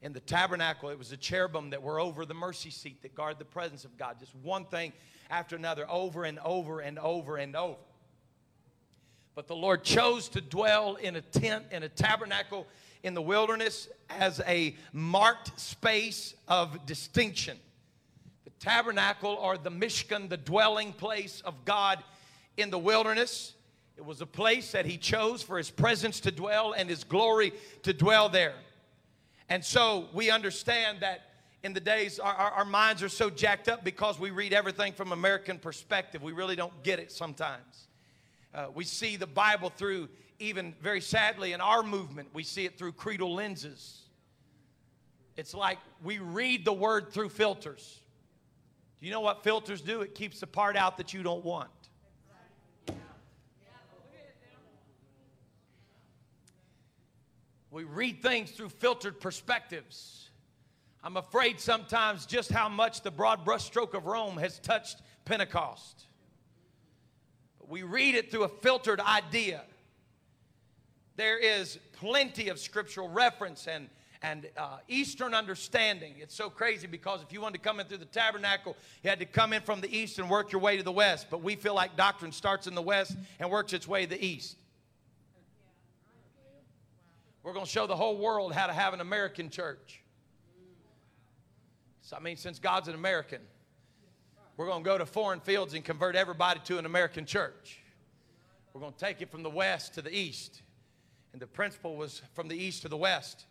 In 0.00 0.12
the 0.12 0.20
tabernacle, 0.20 0.88
it 0.88 0.98
was 0.98 1.12
a 1.12 1.16
cherubim 1.16 1.70
that 1.70 1.82
were 1.82 2.00
over 2.00 2.26
the 2.26 2.34
mercy 2.34 2.70
seat 2.70 3.02
that 3.02 3.14
guard 3.14 3.38
the 3.38 3.44
presence 3.44 3.84
of 3.84 3.96
God. 3.96 4.18
Just 4.18 4.34
one 4.36 4.64
thing 4.64 4.92
after 5.30 5.54
another, 5.54 5.88
over 5.88 6.24
and 6.24 6.40
over 6.40 6.80
and 6.80 6.98
over 6.98 7.36
and 7.36 7.54
over. 7.54 7.78
But 9.34 9.46
the 9.46 9.56
Lord 9.56 9.84
chose 9.84 10.28
to 10.30 10.40
dwell 10.40 10.96
in 10.96 11.16
a 11.16 11.20
tent, 11.20 11.66
in 11.70 11.84
a 11.84 11.88
tabernacle 11.88 12.66
in 13.02 13.14
the 13.14 13.22
wilderness 13.22 13.88
as 14.10 14.40
a 14.46 14.76
marked 14.92 15.58
space 15.58 16.34
of 16.48 16.84
distinction. 16.84 17.58
The 18.44 18.50
tabernacle 18.60 19.30
or 19.30 19.56
the 19.56 19.70
Mishkan, 19.70 20.28
the 20.28 20.36
dwelling 20.36 20.92
place 20.92 21.40
of 21.44 21.64
God 21.64 22.02
in 22.56 22.70
the 22.70 22.78
wilderness, 22.78 23.54
it 24.02 24.06
was 24.06 24.20
a 24.20 24.26
place 24.26 24.72
that 24.72 24.84
he 24.84 24.96
chose 24.96 25.44
for 25.44 25.56
his 25.56 25.70
presence 25.70 26.18
to 26.18 26.32
dwell 26.32 26.72
and 26.72 26.90
his 26.90 27.04
glory 27.04 27.52
to 27.84 27.92
dwell 27.92 28.28
there. 28.28 28.56
And 29.48 29.64
so 29.64 30.08
we 30.12 30.28
understand 30.28 30.98
that 31.02 31.20
in 31.62 31.72
the 31.72 31.78
days, 31.78 32.18
our, 32.18 32.34
our, 32.34 32.50
our, 32.50 32.64
minds 32.64 33.00
are 33.04 33.08
so 33.08 33.30
jacked 33.30 33.68
up 33.68 33.84
because 33.84 34.18
we 34.18 34.32
read 34.32 34.52
everything 34.52 34.92
from 34.92 35.12
American 35.12 35.56
perspective. 35.56 36.20
We 36.20 36.32
really 36.32 36.56
don't 36.56 36.82
get 36.82 36.98
it 36.98 37.12
sometimes. 37.12 37.86
Uh, 38.52 38.66
we 38.74 38.82
see 38.82 39.14
the 39.14 39.28
Bible 39.28 39.70
through, 39.70 40.08
even 40.40 40.74
very 40.82 41.00
sadly, 41.00 41.52
in 41.52 41.60
our 41.60 41.84
movement, 41.84 42.30
we 42.34 42.42
see 42.42 42.64
it 42.64 42.76
through 42.76 42.94
creedal 42.94 43.32
lenses. 43.32 44.00
It's 45.36 45.54
like 45.54 45.78
we 46.02 46.18
read 46.18 46.64
the 46.64 46.72
word 46.72 47.12
through 47.12 47.28
filters. 47.28 48.00
Do 49.00 49.06
you 49.06 49.12
know 49.12 49.20
what 49.20 49.44
filters 49.44 49.80
do? 49.80 50.00
It 50.00 50.16
keeps 50.16 50.40
the 50.40 50.48
part 50.48 50.76
out 50.76 50.96
that 50.96 51.14
you 51.14 51.22
don't 51.22 51.44
want. 51.44 51.70
We 57.72 57.84
read 57.84 58.20
things 58.20 58.50
through 58.50 58.68
filtered 58.68 59.18
perspectives. 59.18 60.28
I'm 61.02 61.16
afraid 61.16 61.58
sometimes 61.58 62.26
just 62.26 62.52
how 62.52 62.68
much 62.68 63.00
the 63.00 63.10
broad 63.10 63.46
brushstroke 63.46 63.94
of 63.94 64.04
Rome 64.04 64.36
has 64.36 64.58
touched 64.58 65.00
Pentecost. 65.24 66.04
But 67.58 67.70
we 67.70 67.82
read 67.82 68.14
it 68.14 68.30
through 68.30 68.44
a 68.44 68.48
filtered 68.48 69.00
idea. 69.00 69.62
There 71.16 71.38
is 71.38 71.78
plenty 71.92 72.50
of 72.50 72.58
scriptural 72.58 73.08
reference 73.08 73.66
and 73.66 73.88
and 74.24 74.48
uh, 74.56 74.76
Eastern 74.86 75.34
understanding. 75.34 76.14
It's 76.20 76.36
so 76.36 76.48
crazy 76.48 76.86
because 76.86 77.22
if 77.22 77.32
you 77.32 77.40
wanted 77.40 77.60
to 77.60 77.68
come 77.68 77.80
in 77.80 77.86
through 77.86 77.98
the 77.98 78.04
tabernacle, 78.04 78.76
you 79.02 79.10
had 79.10 79.18
to 79.18 79.26
come 79.26 79.52
in 79.52 79.62
from 79.62 79.80
the 79.80 79.92
east 79.92 80.20
and 80.20 80.30
work 80.30 80.52
your 80.52 80.60
way 80.60 80.76
to 80.76 80.84
the 80.84 80.92
west. 80.92 81.26
But 81.28 81.42
we 81.42 81.56
feel 81.56 81.74
like 81.74 81.96
doctrine 81.96 82.30
starts 82.30 82.68
in 82.68 82.76
the 82.76 82.82
west 82.82 83.16
and 83.40 83.50
works 83.50 83.72
its 83.72 83.88
way 83.88 84.04
to 84.04 84.10
the 84.10 84.24
east. 84.24 84.58
We're 87.42 87.52
going 87.52 87.66
to 87.66 87.70
show 87.70 87.86
the 87.86 87.96
whole 87.96 88.16
world 88.16 88.52
how 88.52 88.66
to 88.66 88.72
have 88.72 88.94
an 88.94 89.00
American 89.00 89.50
church. 89.50 90.02
So, 92.02 92.16
I 92.16 92.20
mean, 92.20 92.36
since 92.36 92.58
God's 92.58 92.88
an 92.88 92.94
American, 92.94 93.40
we're 94.56 94.66
going 94.66 94.82
to 94.82 94.88
go 94.88 94.98
to 94.98 95.06
foreign 95.06 95.40
fields 95.40 95.74
and 95.74 95.84
convert 95.84 96.14
everybody 96.14 96.60
to 96.64 96.78
an 96.78 96.86
American 96.86 97.26
church. 97.26 97.80
We're 98.72 98.80
going 98.80 98.92
to 98.92 98.98
take 98.98 99.22
it 99.22 99.30
from 99.30 99.42
the 99.42 99.50
west 99.50 99.94
to 99.94 100.02
the 100.02 100.14
east. 100.14 100.62
And 101.32 101.40
the 101.40 101.46
principle 101.46 101.96
was 101.96 102.22
from 102.34 102.48
the 102.48 102.56
east 102.56 102.82
to 102.82 102.88
the 102.88 102.96
west. 102.96 103.46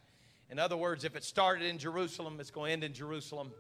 In 0.50 0.60
other 0.60 0.78
words, 0.78 1.04
if 1.04 1.16
it 1.16 1.24
started 1.24 1.66
in 1.66 1.78
Jerusalem, 1.78 2.38
it's 2.40 2.52
going 2.52 2.70
to 2.70 2.74
end 2.74 2.84
in 2.84 2.94
Jerusalem. 2.94 3.52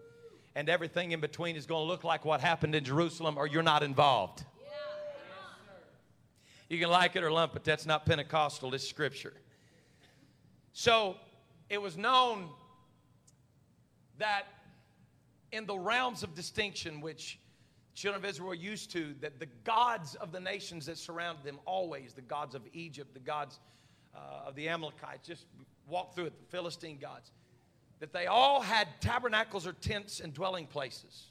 And 0.55 0.69
everything 0.69 1.11
in 1.11 1.19
between 1.21 1.55
is 1.55 1.65
going 1.65 1.83
to 1.83 1.87
look 1.87 2.03
like 2.03 2.25
what 2.25 2.41
happened 2.41 2.75
in 2.75 2.83
Jerusalem, 2.83 3.37
or 3.37 3.47
you're 3.47 3.63
not 3.63 3.83
involved. 3.83 4.43
You 6.69 6.79
can 6.79 6.89
like 6.89 7.15
it 7.17 7.23
or 7.23 7.31
lump 7.31 7.55
it. 7.55 7.63
That's 7.63 7.85
not 7.85 8.05
Pentecostal, 8.05 8.73
it's 8.73 8.87
scripture. 8.87 9.33
So 10.73 11.17
it 11.69 11.81
was 11.81 11.97
known 11.97 12.49
that 14.17 14.43
in 15.51 15.65
the 15.65 15.77
realms 15.77 16.23
of 16.23 16.33
distinction, 16.33 17.01
which 17.01 17.39
children 17.93 18.23
of 18.23 18.29
Israel 18.29 18.49
were 18.49 18.55
used 18.55 18.91
to, 18.91 19.13
that 19.19 19.39
the 19.39 19.47
gods 19.63 20.15
of 20.15 20.31
the 20.31 20.39
nations 20.39 20.85
that 20.85 20.97
surrounded 20.97 21.43
them 21.43 21.59
always, 21.65 22.13
the 22.13 22.21
gods 22.21 22.55
of 22.55 22.61
Egypt, 22.73 23.13
the 23.13 23.19
gods 23.19 23.59
uh, 24.15 24.47
of 24.47 24.55
the 24.55 24.69
Amalekites, 24.69 25.27
just 25.27 25.45
walk 25.87 26.15
through 26.15 26.25
it, 26.25 26.33
the 26.39 26.45
Philistine 26.45 26.97
gods, 26.97 27.31
that 27.99 28.13
they 28.13 28.27
all 28.27 28.61
had 28.61 28.87
tabernacles 29.01 29.67
or 29.67 29.73
tents 29.73 30.19
and 30.19 30.33
dwelling 30.33 30.67
places. 30.67 31.27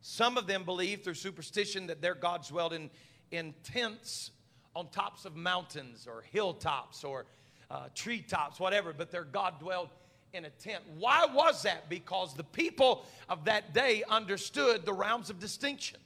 Some 0.00 0.38
of 0.38 0.46
them 0.46 0.64
believed 0.64 1.04
through 1.04 1.14
superstition 1.14 1.86
that 1.88 2.00
their 2.00 2.14
gods 2.14 2.48
dwelled 2.48 2.72
in, 2.72 2.90
in 3.30 3.54
tents 3.62 4.30
on 4.74 4.88
tops 4.88 5.24
of 5.24 5.36
mountains 5.36 6.06
or 6.06 6.22
hilltops 6.22 7.04
or 7.04 7.26
uh, 7.70 7.88
treetops, 7.94 8.58
whatever, 8.58 8.92
but 8.92 9.10
their 9.10 9.24
God 9.24 9.60
dwelled 9.60 9.88
in 10.32 10.44
a 10.44 10.50
tent. 10.50 10.82
Why 10.98 11.26
was 11.32 11.62
that? 11.62 11.88
Because 11.88 12.34
the 12.34 12.44
people 12.44 13.06
of 13.28 13.44
that 13.46 13.74
day 13.74 14.04
understood 14.08 14.84
the 14.84 14.92
realms 14.92 15.30
of 15.30 15.38
distinction. 15.38 15.98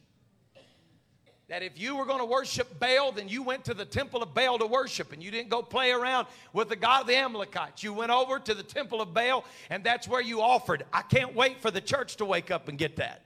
That 1.49 1.63
if 1.63 1.79
you 1.79 1.97
were 1.97 2.07
going 2.07 2.21
to 2.21 2.25
worship 2.25 2.79
Baal, 2.81 3.13
then 3.13 3.29
you 3.29 3.43
went 3.43 3.67
to 3.67 3.75
the 3.75 3.85
temple 3.85 4.23
of 4.23 4.33
Baal 4.33 4.59
to 4.59 4.67
worship, 4.67 5.13
and 5.13 5.23
you 5.23 5.31
didn't 5.31 5.51
go 5.51 5.61
play 5.61 5.91
around 5.91 6.27
with 6.53 6.69
the 6.69 6.77
God 6.77 7.03
of 7.03 7.07
the 7.09 7.17
Amalekites. 7.17 7.83
You 7.83 7.93
went 7.93 8.11
over 8.11 8.39
to 8.39 8.55
the 8.55 8.63
temple 8.63 9.03
of 9.03 9.13
Baal, 9.13 9.45
and 9.69 9.85
that's 9.85 10.09
where 10.09 10.23
you 10.23 10.41
offered. 10.41 10.85
I 10.93 11.03
can't 11.03 11.35
wait 11.35 11.61
for 11.61 11.71
the 11.71 11.81
church 11.81 12.17
to 12.17 12.25
wake 12.25 12.51
up 12.51 12.69
and 12.69 12.79
get 12.79 12.97
that. 12.97 13.23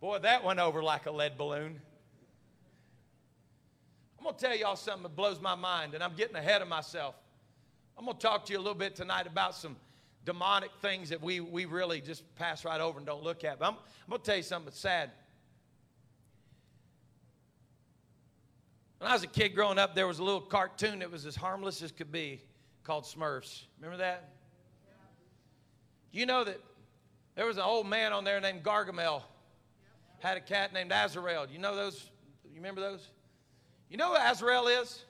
Boy, 0.00 0.18
that 0.20 0.44
went 0.44 0.60
over 0.60 0.82
like 0.82 1.06
a 1.06 1.10
lead 1.10 1.36
balloon. 1.36 1.80
Going 4.28 4.38
to 4.38 4.46
tell 4.46 4.56
y'all 4.58 4.76
something 4.76 5.04
that 5.04 5.16
blows 5.16 5.40
my 5.40 5.54
mind, 5.54 5.94
and 5.94 6.04
I'm 6.04 6.12
getting 6.12 6.36
ahead 6.36 6.60
of 6.60 6.68
myself. 6.68 7.14
I'm 7.96 8.04
going 8.04 8.14
to 8.14 8.22
talk 8.22 8.44
to 8.44 8.52
you 8.52 8.58
a 8.58 8.60
little 8.60 8.74
bit 8.74 8.94
tonight 8.94 9.26
about 9.26 9.54
some 9.54 9.74
demonic 10.26 10.70
things 10.82 11.08
that 11.08 11.22
we, 11.22 11.40
we 11.40 11.64
really 11.64 12.02
just 12.02 12.22
pass 12.34 12.62
right 12.62 12.78
over 12.78 12.98
and 12.98 13.06
don't 13.06 13.22
look 13.22 13.42
at. 13.42 13.58
But 13.58 13.68
I'm, 13.68 13.72
I'm 13.76 14.10
going 14.10 14.20
to 14.20 14.26
tell 14.26 14.36
you 14.36 14.42
something 14.42 14.66
that's 14.66 14.78
sad. 14.78 15.12
When 18.98 19.10
I 19.10 19.14
was 19.14 19.22
a 19.22 19.28
kid 19.28 19.54
growing 19.54 19.78
up, 19.78 19.94
there 19.94 20.06
was 20.06 20.18
a 20.18 20.24
little 20.24 20.42
cartoon 20.42 20.98
that 20.98 21.10
was 21.10 21.24
as 21.24 21.34
harmless 21.34 21.80
as 21.80 21.90
could 21.90 22.12
be 22.12 22.42
called 22.84 23.04
Smurfs. 23.04 23.62
Remember 23.80 23.96
that? 23.96 24.28
You 26.12 26.26
know 26.26 26.44
that 26.44 26.60
there 27.34 27.46
was 27.46 27.56
an 27.56 27.62
old 27.62 27.86
man 27.86 28.12
on 28.12 28.24
there 28.24 28.42
named 28.42 28.62
Gargamel, 28.62 29.22
had 30.18 30.36
a 30.36 30.42
cat 30.42 30.74
named 30.74 30.92
Azrael. 30.92 31.46
You 31.50 31.58
know 31.58 31.74
those? 31.74 32.10
You 32.44 32.56
remember 32.56 32.82
those? 32.82 33.08
You 33.90 33.96
know 33.96 34.14
who 34.14 34.20
Azrael 34.20 34.68
is? 34.68 35.04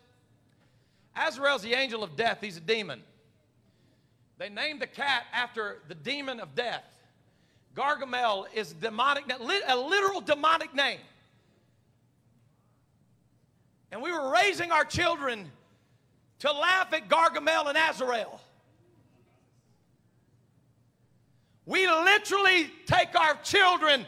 Azrael's 1.16 1.62
the 1.62 1.74
angel 1.74 2.04
of 2.04 2.16
death. 2.16 2.38
He's 2.40 2.56
a 2.56 2.60
demon. 2.60 3.02
They 4.38 4.48
named 4.48 4.80
the 4.80 4.86
cat 4.86 5.24
after 5.32 5.78
the 5.88 5.94
demon 5.94 6.38
of 6.38 6.54
death. 6.54 6.84
Gargamel 7.74 8.46
is 8.54 8.72
demonic, 8.72 9.24
a 9.28 9.76
literal 9.76 10.20
demonic 10.20 10.74
name. 10.74 11.00
And 13.90 14.02
we 14.02 14.12
were 14.12 14.30
raising 14.32 14.70
our 14.70 14.84
children 14.84 15.50
to 16.40 16.52
laugh 16.52 16.92
at 16.92 17.08
Gargamel 17.08 17.68
and 17.68 17.78
Azrael. 17.78 18.40
We 21.66 21.86
literally 21.86 22.70
take 22.86 23.18
our 23.18 23.34
children 23.42 24.06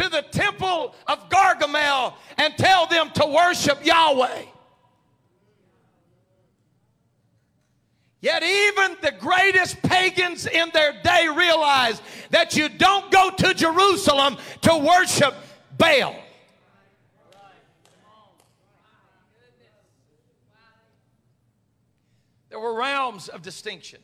to 0.00 0.08
the 0.08 0.22
temple 0.22 0.94
of 1.06 1.28
Gargamel 1.28 2.14
and 2.38 2.56
tell 2.56 2.86
them 2.86 3.10
to 3.10 3.26
worship 3.26 3.84
Yahweh. 3.84 4.44
Yet, 8.22 8.42
even 8.42 8.96
the 9.02 9.12
greatest 9.12 9.80
pagans 9.82 10.46
in 10.46 10.70
their 10.72 10.94
day 11.02 11.28
realized 11.28 12.02
that 12.30 12.56
you 12.56 12.68
don't 12.68 13.10
go 13.10 13.30
to 13.30 13.54
Jerusalem 13.54 14.36
to 14.62 14.76
worship 14.78 15.34
Baal. 15.76 16.16
There 22.48 22.58
were 22.58 22.74
realms 22.74 23.28
of 23.28 23.42
distinction. 23.42 24.00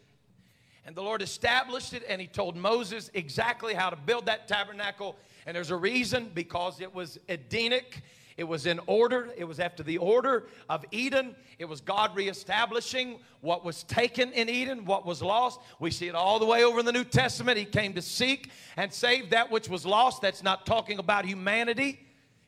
And 0.86 0.94
the 0.94 1.02
Lord 1.02 1.20
established 1.20 1.92
it, 1.94 2.04
and 2.08 2.20
He 2.20 2.28
told 2.28 2.56
Moses 2.56 3.10
exactly 3.12 3.74
how 3.74 3.90
to 3.90 3.96
build 3.96 4.26
that 4.26 4.46
tabernacle. 4.46 5.16
And 5.44 5.56
there's 5.56 5.72
a 5.72 5.76
reason 5.76 6.30
because 6.32 6.80
it 6.80 6.94
was 6.94 7.18
Edenic. 7.28 8.02
It 8.36 8.44
was 8.44 8.66
in 8.66 8.78
order. 8.86 9.30
It 9.36 9.44
was 9.44 9.58
after 9.58 9.82
the 9.82 9.98
order 9.98 10.46
of 10.68 10.84
Eden. 10.92 11.34
It 11.58 11.64
was 11.64 11.80
God 11.80 12.14
reestablishing 12.14 13.18
what 13.40 13.64
was 13.64 13.82
taken 13.82 14.30
in 14.32 14.48
Eden, 14.48 14.84
what 14.84 15.04
was 15.04 15.22
lost. 15.22 15.58
We 15.80 15.90
see 15.90 16.06
it 16.06 16.14
all 16.14 16.38
the 16.38 16.46
way 16.46 16.62
over 16.62 16.78
in 16.78 16.86
the 16.86 16.92
New 16.92 17.04
Testament. 17.04 17.58
He 17.58 17.64
came 17.64 17.94
to 17.94 18.02
seek 18.02 18.50
and 18.76 18.92
save 18.92 19.30
that 19.30 19.50
which 19.50 19.68
was 19.68 19.84
lost. 19.84 20.22
That's 20.22 20.42
not 20.44 20.66
talking 20.66 21.00
about 21.00 21.24
humanity. 21.24 21.98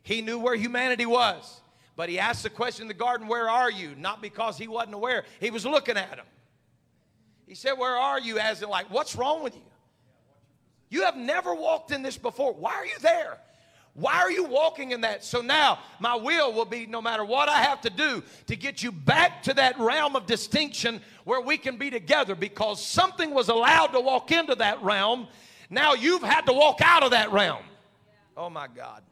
He 0.04 0.22
knew 0.22 0.38
where 0.38 0.54
humanity 0.54 1.06
was. 1.06 1.60
But 1.96 2.08
he 2.08 2.20
asked 2.20 2.44
the 2.44 2.50
question 2.50 2.82
in 2.84 2.88
the 2.88 2.94
garden, 2.94 3.26
Where 3.26 3.48
are 3.48 3.70
you? 3.70 3.96
Not 3.96 4.22
because 4.22 4.58
he 4.58 4.68
wasn't 4.68 4.94
aware, 4.94 5.24
he 5.40 5.50
was 5.50 5.66
looking 5.66 5.96
at 5.96 6.18
him. 6.18 6.26
He 7.48 7.54
said, 7.54 7.72
Where 7.72 7.96
are 7.96 8.20
you? 8.20 8.38
As 8.38 8.62
in, 8.62 8.68
like, 8.68 8.90
what's 8.90 9.16
wrong 9.16 9.42
with 9.42 9.56
you? 9.56 9.62
You 10.90 11.04
have 11.04 11.16
never 11.16 11.54
walked 11.54 11.90
in 11.90 12.02
this 12.02 12.18
before. 12.18 12.52
Why 12.52 12.74
are 12.74 12.86
you 12.86 12.98
there? 13.00 13.38
Why 13.94 14.16
are 14.16 14.30
you 14.30 14.44
walking 14.44 14.92
in 14.92 15.00
that? 15.00 15.24
So 15.24 15.40
now 15.40 15.80
my 15.98 16.14
will 16.14 16.52
will 16.52 16.64
be 16.64 16.86
no 16.86 17.02
matter 17.02 17.24
what 17.24 17.48
I 17.48 17.62
have 17.62 17.80
to 17.80 17.90
do 17.90 18.22
to 18.46 18.54
get 18.54 18.82
you 18.82 18.92
back 18.92 19.42
to 19.44 19.54
that 19.54 19.78
realm 19.78 20.14
of 20.14 20.24
distinction 20.24 21.00
where 21.24 21.40
we 21.40 21.58
can 21.58 21.78
be 21.78 21.90
together 21.90 22.36
because 22.36 22.84
something 22.84 23.34
was 23.34 23.48
allowed 23.48 23.88
to 23.88 24.00
walk 24.00 24.30
into 24.30 24.54
that 24.56 24.80
realm. 24.82 25.26
Now 25.68 25.94
you've 25.94 26.22
had 26.22 26.42
to 26.42 26.52
walk 26.52 26.80
out 26.80 27.02
of 27.02 27.10
that 27.10 27.32
realm. 27.32 27.64
Oh 28.36 28.48
my 28.48 28.68
God. 28.68 29.02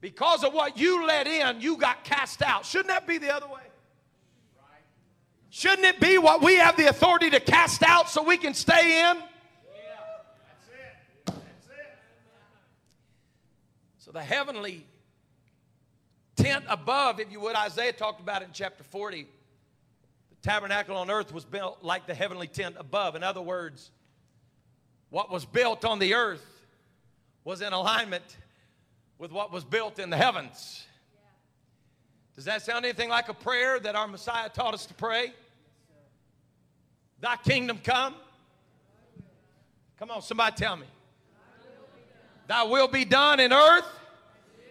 Because 0.00 0.44
of 0.44 0.52
what 0.52 0.76
you 0.76 1.06
let 1.06 1.26
in, 1.26 1.62
you 1.62 1.78
got 1.78 2.04
cast 2.04 2.42
out. 2.42 2.66
Shouldn't 2.66 2.88
that 2.88 3.06
be 3.06 3.16
the 3.16 3.34
other 3.34 3.46
way? 3.46 3.63
Shouldn't 5.56 5.86
it 5.86 6.00
be 6.00 6.18
what 6.18 6.42
we 6.42 6.56
have 6.56 6.76
the 6.76 6.88
authority 6.88 7.30
to 7.30 7.38
cast 7.38 7.84
out 7.84 8.10
so 8.10 8.24
we 8.24 8.36
can 8.36 8.54
stay 8.54 9.08
in? 9.08 9.22
So 13.98 14.10
the 14.10 14.20
heavenly 14.20 14.84
tent 16.34 16.64
above, 16.68 17.20
if 17.20 17.30
you 17.30 17.38
would, 17.38 17.54
Isaiah 17.54 17.92
talked 17.92 18.18
about 18.18 18.42
it 18.42 18.46
in 18.46 18.50
chapter 18.52 18.82
40. 18.82 19.28
The 20.30 20.36
tabernacle 20.42 20.96
on 20.96 21.08
earth 21.08 21.32
was 21.32 21.44
built 21.44 21.84
like 21.84 22.08
the 22.08 22.14
heavenly 22.14 22.48
tent 22.48 22.74
above. 22.76 23.14
In 23.14 23.22
other 23.22 23.40
words, 23.40 23.92
what 25.10 25.30
was 25.30 25.44
built 25.44 25.84
on 25.84 26.00
the 26.00 26.14
earth 26.14 26.44
was 27.44 27.60
in 27.60 27.72
alignment 27.72 28.38
with 29.18 29.30
what 29.30 29.52
was 29.52 29.62
built 29.62 30.00
in 30.00 30.10
the 30.10 30.16
heavens. 30.16 30.84
Does 32.34 32.46
that 32.46 32.62
sound 32.62 32.84
anything 32.84 33.08
like 33.08 33.28
a 33.28 33.34
prayer 33.34 33.78
that 33.78 33.94
our 33.94 34.08
Messiah 34.08 34.48
taught 34.48 34.74
us 34.74 34.86
to 34.86 34.94
pray? 34.94 35.32
Thy 37.24 37.36
kingdom 37.36 37.78
come. 37.82 38.14
Come 39.98 40.10
on, 40.10 40.20
somebody 40.20 40.56
tell 40.56 40.76
me. 40.76 40.84
Thy 42.46 42.64
will 42.64 42.86
be 42.86 43.06
done 43.06 43.40
in 43.40 43.50
earth 43.50 43.86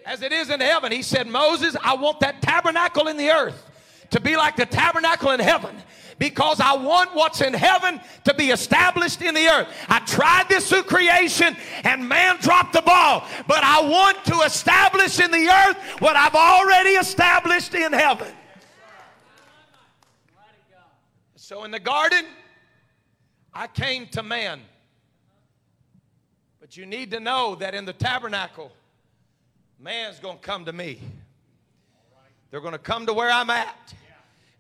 as 0.06 0.22
it 0.22 0.32
is 0.32 0.52
in 0.52 0.60
heaven. 0.60 0.92
He 0.92 1.02
said, 1.02 1.26
Moses, 1.26 1.76
I 1.84 1.96
want 1.96 2.20
that 2.20 2.44
tabernacle 2.44 3.08
in 3.08 3.18
the 3.18 3.32
earth 3.32 3.66
to 4.12 4.20
be 4.20 4.38
like 4.38 4.56
the 4.56 4.68
tabernacle 4.68 5.32
in 5.32 5.40
heaven 5.40 5.76
because 6.20 6.60
I 6.60 6.76
want 6.76 7.16
what's 7.16 7.42
in 7.42 7.56
heaven 7.56 8.00
to 8.26 8.36
be 8.36 8.52
established 8.52 9.24
in 9.24 9.34
the 9.34 9.48
earth. 9.48 9.68
I 9.90 10.02
tried 10.02 10.48
this 10.48 10.70
through 10.70 10.84
creation 10.84 11.58
and 11.84 12.08
man 12.08 12.38
dropped 12.40 12.74
the 12.74 12.84
ball, 12.84 13.26
but 13.48 13.64
I 13.64 13.82
want 13.82 14.24
to 14.26 14.42
establish 14.42 15.20
in 15.20 15.32
the 15.32 15.50
earth 15.50 15.78
what 15.98 16.16
I've 16.16 16.36
already 16.36 16.92
established 16.92 17.74
in 17.74 17.94
heaven. 17.94 18.32
So 21.36 21.64
in 21.64 21.72
the 21.72 21.80
garden, 21.80 22.26
I 23.54 23.68
came 23.68 24.08
to 24.10 24.24
man. 24.24 24.62
But 26.60 26.78
you 26.78 26.86
need 26.86 27.12
to 27.12 27.20
know 27.20 27.56
that 27.56 27.76
in 27.76 27.86
the 27.86 27.94
tabernacle, 27.94 28.72
man's 29.80 30.20
going 30.20 30.38
to 30.38 30.42
come 30.42 30.66
to 30.66 30.74
me. 30.74 31.00
They're 32.50 32.62
going 32.62 32.74
to 32.74 32.80
come 32.80 33.06
to 33.06 33.14
where 33.14 33.30
I'm 33.30 33.50
at. 33.50 33.94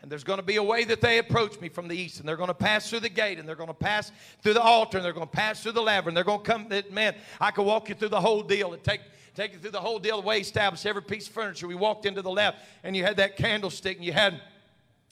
And 0.01 0.11
there's 0.11 0.25
going 0.25 0.39
to 0.39 0.43
be 0.43 0.57
a 0.57 0.63
way 0.63 0.83
that 0.83 0.99
they 0.99 1.17
approach 1.17 1.61
me 1.61 1.69
from 1.69 1.87
the 1.87 1.95
east, 1.95 2.19
and 2.19 2.27
they're 2.27 2.35
going 2.35 2.49
to 2.49 2.53
pass 2.53 2.89
through 2.89 2.99
the 2.99 3.09
gate, 3.09 3.39
and 3.39 3.47
they're 3.47 3.55
going 3.55 3.69
to 3.69 3.73
pass 3.73 4.11
through 4.41 4.53
the 4.53 4.61
altar, 4.61 4.97
and 4.97 5.05
they're 5.05 5.13
going 5.13 5.27
to 5.27 5.31
pass 5.31 5.63
through 5.63 5.71
the 5.71 5.81
laver, 5.81 6.09
and 6.09 6.17
they're 6.17 6.25
going 6.25 6.43
to 6.43 6.51
come. 6.51 6.67
Man, 6.91 7.15
I 7.39 7.51
could 7.51 7.65
walk 7.65 7.87
you 7.87 7.95
through 7.95 8.09
the 8.09 8.19
whole 8.19 8.43
deal 8.43 8.73
and 8.73 8.83
take 8.83 8.99
take 9.33 9.53
you 9.53 9.59
through 9.59 9.71
the 9.71 9.81
whole 9.81 9.99
deal, 9.99 10.21
the 10.21 10.27
way 10.27 10.35
he 10.35 10.41
established 10.41 10.85
every 10.85 11.01
piece 11.01 11.27
of 11.27 11.33
furniture. 11.33 11.67
We 11.67 11.75
walked 11.75 12.05
into 12.05 12.21
the 12.21 12.29
left, 12.29 12.59
and 12.83 12.95
you 12.97 13.03
had 13.03 13.17
that 13.17 13.37
candlestick, 13.37 13.97
and 13.97 14.05
you 14.05 14.11
had 14.11 14.41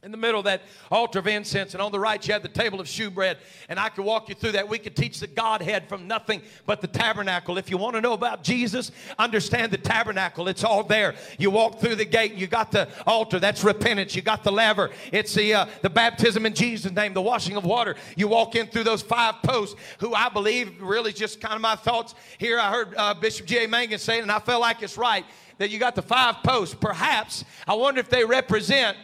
in 0.03 0.09
the 0.09 0.17
middle 0.17 0.39
of 0.39 0.45
that 0.45 0.63
altar 0.89 1.19
of 1.19 1.27
incense, 1.27 1.75
and 1.75 1.81
on 1.81 1.91
the 1.91 1.99
right, 1.99 2.25
you 2.27 2.33
had 2.33 2.41
the 2.41 2.49
table 2.49 2.79
of 2.79 2.87
shewbread. 2.87 3.37
And 3.69 3.79
I 3.79 3.89
could 3.89 4.03
walk 4.03 4.29
you 4.29 4.35
through 4.35 4.53
that. 4.53 4.67
We 4.67 4.79
could 4.79 4.95
teach 4.95 5.19
the 5.19 5.27
Godhead 5.27 5.87
from 5.87 6.07
nothing 6.07 6.41
but 6.65 6.81
the 6.81 6.87
tabernacle. 6.87 7.59
If 7.59 7.69
you 7.69 7.77
want 7.77 7.95
to 7.95 8.01
know 8.01 8.13
about 8.13 8.43
Jesus, 8.43 8.91
understand 9.19 9.71
the 9.71 9.77
tabernacle. 9.77 10.47
It's 10.47 10.63
all 10.63 10.83
there. 10.83 11.13
You 11.37 11.51
walk 11.51 11.79
through 11.79 11.95
the 11.95 12.05
gate, 12.05 12.33
you 12.33 12.47
got 12.47 12.71
the 12.71 12.89
altar. 13.05 13.39
That's 13.39 13.63
repentance. 13.63 14.15
You 14.15 14.23
got 14.23 14.43
the 14.43 14.51
laver. 14.51 14.89
It's 15.11 15.35
the, 15.35 15.53
uh, 15.53 15.65
the 15.83 15.89
baptism 15.89 16.47
in 16.47 16.55
Jesus' 16.55 16.91
name, 16.91 17.13
the 17.13 17.21
washing 17.21 17.55
of 17.55 17.63
water. 17.63 17.95
You 18.15 18.27
walk 18.27 18.55
in 18.55 18.67
through 18.67 18.85
those 18.85 19.03
five 19.03 19.35
posts, 19.43 19.75
who 19.99 20.15
I 20.15 20.29
believe 20.29 20.81
really 20.81 21.13
just 21.13 21.39
kind 21.39 21.53
of 21.53 21.61
my 21.61 21.75
thoughts 21.75 22.15
here. 22.39 22.59
I 22.59 22.71
heard 22.71 22.95
uh, 22.97 23.13
Bishop 23.13 23.45
J. 23.45 23.67
Mangun 23.67 23.99
say 23.99 24.17
it, 24.17 24.23
and 24.23 24.31
I 24.31 24.39
felt 24.39 24.61
like 24.61 24.81
it's 24.81 24.97
right 24.97 25.25
that 25.59 25.69
you 25.69 25.77
got 25.77 25.93
the 25.93 26.01
five 26.01 26.37
posts. 26.43 26.73
Perhaps, 26.73 27.45
I 27.67 27.75
wonder 27.75 27.99
if 27.99 28.09
they 28.09 28.25
represent 28.25 28.97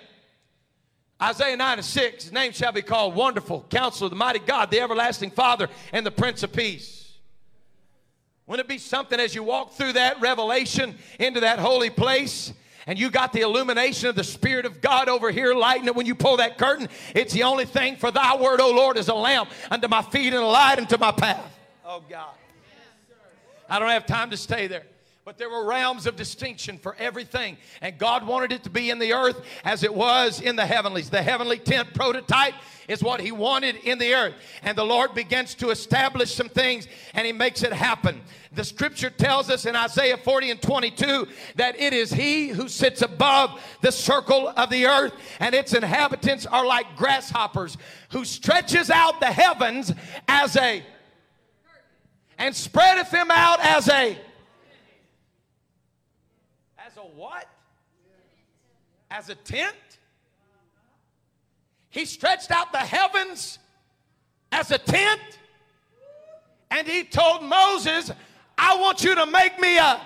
Isaiah 1.22 1.57
9 1.57 1.78
and 1.80 1.86
6, 1.86 2.24
his 2.26 2.32
name 2.32 2.51
shall 2.51 2.72
be 2.72 2.84
called 2.84 3.15
Wonderful, 3.15 3.65
Counselor, 3.70 4.09
the 4.09 4.15
Mighty 4.15 4.39
God, 4.39 4.70
the 4.70 4.80
Everlasting 4.80 5.32
Father, 5.32 5.68
and 5.91 6.05
the 6.05 6.11
Prince 6.11 6.43
of 6.43 6.53
Peace. 6.53 7.13
Wouldn't 8.45 8.65
it 8.65 8.70
be 8.70 8.78
something 8.78 9.20
as 9.20 9.34
you 9.34 9.43
walk 9.43 9.74
through 9.74 9.93
that 9.93 10.22
revelation 10.22 10.95
into 11.20 11.39
that 11.41 11.59
holy 11.59 11.89
place? 11.89 12.53
And 12.86 12.97
you 12.97 13.09
got 13.09 13.34
the 13.34 13.41
illumination 13.41 14.07
of 14.07 14.15
the 14.15 14.24
Spirit 14.24 14.65
of 14.65 14.80
God 14.80 15.09
over 15.09 15.30
here 15.32 15.53
lighting 15.53 15.88
it 15.88 15.95
when 15.95 16.05
you 16.05 16.15
pull 16.15 16.38
that 16.38 16.57
curtain. 16.57 16.88
It's 17.13 17.34
the 17.34 17.43
only 17.43 17.65
thing 17.65 17.97
for 17.97 18.11
thy 18.11 18.38
word, 18.38 18.61
O 18.61 18.72
Lord, 18.72 18.97
is 18.97 19.09
a 19.09 19.13
lamp 19.13 19.49
unto 19.70 19.89
my 19.89 20.01
feet 20.01 20.34
and 20.34 20.43
a 20.43 20.45
light 20.45 20.80
unto 20.80 20.97
my 20.97 21.11
path. 21.11 21.53
Oh 21.86 22.01
God. 22.09 22.30
I 23.70 23.80
don't 23.80 23.89
have 23.89 24.05
time 24.05 24.30
to 24.30 24.38
stay 24.38 24.68
there. 24.68 24.86
But 25.28 25.38
there 25.38 25.49
were 25.49 25.65
realms 25.65 26.05
of 26.07 26.15
distinction 26.15 26.78
for 26.78 26.95
everything. 26.97 27.57
And 27.82 27.97
God 27.97 28.25
wanted 28.25 28.53
it 28.53 28.63
to 28.63 28.69
be 28.69 28.89
in 28.89 28.97
the 28.97 29.11
earth 29.11 29.41
as 29.65 29.84
it 29.84 29.93
was 29.93 30.39
in 30.39 30.55
the 30.55 30.65
heavenlies. 30.65 31.09
The 31.09 31.21
heavenly 31.21 31.59
tent 31.59 31.93
prototype 31.93 32.53
is 32.88 33.03
what 33.03 33.19
He 33.19 33.34
wanted 33.34 33.75
in 33.75 33.97
the 33.97 34.13
earth. 34.13 34.36
And 34.63 34.78
the 34.78 34.86
Lord 34.86 35.13
begins 35.13 35.53
to 35.55 35.69
establish 35.69 36.34
some 36.34 36.47
things 36.47 36.88
and 37.13 37.25
He 37.28 37.34
makes 37.34 37.61
it 37.61 37.73
happen. 37.73 38.21
The 38.53 38.63
scripture 38.63 39.09
tells 39.09 39.49
us 39.49 39.65
in 39.65 39.75
Isaiah 39.75 40.15
40 40.15 40.51
and 40.51 40.61
22 40.61 41.28
that 41.55 41.78
it 41.78 41.91
is 41.91 42.09
He 42.09 42.47
who 42.47 42.69
sits 42.69 43.01
above 43.01 43.61
the 43.82 43.91
circle 43.91 44.47
of 44.55 44.69
the 44.69 44.86
earth, 44.86 45.11
and 45.41 45.53
its 45.53 45.73
inhabitants 45.73 46.45
are 46.45 46.65
like 46.65 46.95
grasshoppers, 46.95 47.75
who 48.11 48.23
stretches 48.23 48.89
out 48.89 49.19
the 49.19 49.25
heavens 49.25 49.91
as 50.30 50.55
a 50.55 50.86
and 52.38 52.55
spreadeth 52.55 53.11
them 53.11 53.30
out 53.30 53.59
as 53.59 53.89
a 53.89 54.17
what? 57.18 57.49
As 59.09 59.30
a 59.30 59.36
tent? 59.36 59.76
He 61.89 62.05
stretched 62.05 62.51
out 62.51 62.72
the 62.72 62.78
heavens 62.78 63.57
as 64.51 64.70
a 64.70 64.78
tent. 64.78 65.20
And 66.70 66.88
he 66.88 67.03
told 67.03 67.43
Moses, 67.43 68.11
I 68.55 68.78
want 68.78 69.03
you 69.03 69.15
to 69.15 69.26
make 69.26 69.59
me 69.59 69.80
a 69.80 69.99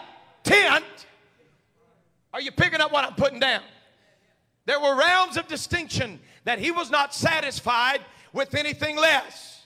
tent. 0.43 0.85
Are 2.33 2.39
you 2.39 2.51
picking 2.51 2.79
up 2.79 2.93
what 2.93 3.03
I'm 3.03 3.15
putting 3.15 3.39
down? 3.39 3.61
There 4.65 4.79
were 4.79 4.95
realms 4.95 5.35
of 5.35 5.47
distinction 5.47 6.17
that 6.45 6.59
he 6.59 6.71
was 6.71 6.89
not 6.89 7.13
satisfied 7.13 7.99
with 8.31 8.55
anything 8.55 8.95
less. 8.95 9.63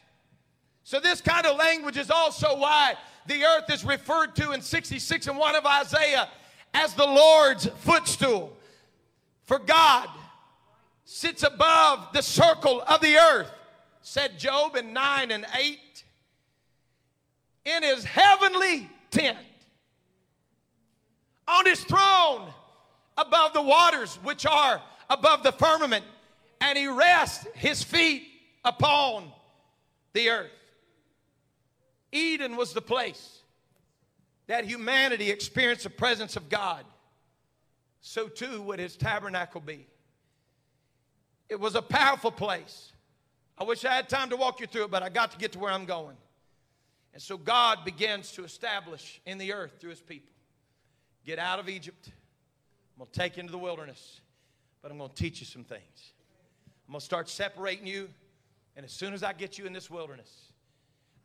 So, 0.84 1.00
this 1.00 1.22
kind 1.22 1.46
of 1.46 1.58
language 1.58 1.98
is 1.98 2.10
also 2.10 2.58
why 2.58 2.96
the 3.28 3.44
earth 3.44 3.72
is 3.72 3.84
referred 3.84 4.36
to 4.38 4.52
in 4.52 4.62
66 4.62 5.28
and 5.28 5.38
1 5.38 5.56
of 5.56 5.66
Isaiah 5.66 6.28
as 6.76 6.94
the 6.94 7.06
Lord's 7.06 7.68
footstool. 7.78 8.56
For 9.46 9.60
God 9.60 10.10
sits 11.06 11.42
above 11.44 12.10
the 12.14 12.22
circle 12.22 12.82
of 12.82 13.00
the 13.00 13.16
earth, 13.16 13.50
said 14.02 14.38
Job 14.38 14.76
in 14.76 14.92
9 14.92 15.32
and 15.32 15.46
8, 15.58 15.80
in 17.64 17.84
his 17.84 18.04
heavenly 18.04 18.90
tent, 19.10 19.38
on 21.48 21.66
his 21.66 21.82
throne 21.84 22.52
above 23.18 23.54
the 23.54 23.62
waters 23.62 24.20
which 24.24 24.46
are 24.46 24.82
above 25.10 25.44
the 25.44 25.54
firmament, 25.54 26.04
and 26.60 26.78
he 26.78 26.88
rests 26.88 27.48
his 27.54 27.84
feet 27.84 28.28
upon 28.66 29.32
the 30.14 30.30
earth. 30.30 30.52
Eden 32.12 32.58
was 32.58 32.74
the 32.74 32.82
place 32.82 33.40
that 34.48 34.66
humanity 34.66 35.30
experienced 35.32 35.84
the 35.84 35.90
presence 35.90 36.36
of 36.36 36.50
God, 36.50 36.86
so 38.02 38.28
too 38.28 38.62
would 38.62 38.80
his 38.80 38.96
tabernacle 38.96 39.62
be. 39.62 39.88
It 41.50 41.60
was 41.60 41.76
a 41.76 41.82
powerful 41.82 42.32
place, 42.32 42.94
I 43.58 43.64
wish 43.64 43.86
I 43.86 43.94
had 43.94 44.10
time 44.10 44.30
to 44.32 44.36
walk 44.36 44.60
you 44.60 44.68
through 44.68 44.86
it, 44.86 44.92
but 44.92 45.02
I 45.02 45.10
got 45.10 45.32
to 45.32 45.38
get 45.38 45.54
to 45.54 45.60
where 45.60 45.72
I'm 45.72 45.86
going. 45.86 46.18
And 47.14 47.22
so 47.22 47.38
God 47.38 47.86
begins 47.86 48.32
to 48.34 48.44
establish 48.44 49.22
in 49.26 49.38
the 49.38 49.54
earth 49.54 49.76
through 49.80 49.92
his 49.92 50.02
people. 50.02 50.34
Get 51.26 51.40
out 51.40 51.60
of 51.60 51.70
Egypt. 51.70 52.08
I'm 52.08 53.00
going 53.00 53.12
to 53.12 53.20
take 53.20 53.38
you 53.38 53.42
into 53.42 53.52
the 53.52 53.58
wilderness, 53.58 54.20
but 54.82 54.92
I'm 54.92 54.98
going 54.98 55.10
to 55.10 55.16
teach 55.16 55.40
you 55.40 55.46
some 55.46 55.64
things. 55.64 56.14
I'm 56.88 56.92
going 56.92 57.00
to 57.00 57.06
start 57.06 57.30
separating 57.30 57.88
you, 57.88 58.10
and 58.76 58.86
as 58.86 58.92
soon 58.92 59.14
as 59.14 59.24
I 59.24 59.34
get 59.34 59.58
you 59.58 59.66
in 59.66 59.74
this 59.74 59.90
wilderness, 59.90 60.30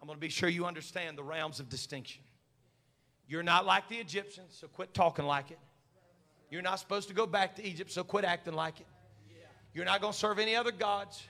I'm 0.01 0.07
going 0.07 0.17
to 0.17 0.21
be 0.21 0.31
sure 0.31 0.49
you 0.49 0.65
understand 0.65 1.19
the 1.19 1.23
realms 1.23 1.61
of 1.61 1.69
distinction. 1.69 2.23
You're 3.31 3.45
not 3.45 3.65
like 3.65 3.89
the 3.89 3.95
Egyptians, 3.95 4.57
so 4.61 4.67
quit 4.67 4.93
talking 4.93 5.25
like 5.25 5.53
it. 5.53 5.59
You're 6.51 6.63
not 6.63 6.81
supposed 6.81 7.07
to 7.11 7.15
go 7.15 7.27
back 7.27 7.55
to 7.57 7.65
Egypt, 7.65 7.93
so 7.93 8.03
quit 8.03 8.25
acting 8.25 8.55
like 8.55 8.81
it. 8.81 8.89
You're 9.73 9.85
not 9.85 10.01
going 10.01 10.13
to 10.13 10.19
serve 10.19 10.41
any 10.41 10.57
other 10.57 10.73
gods. 10.73 11.23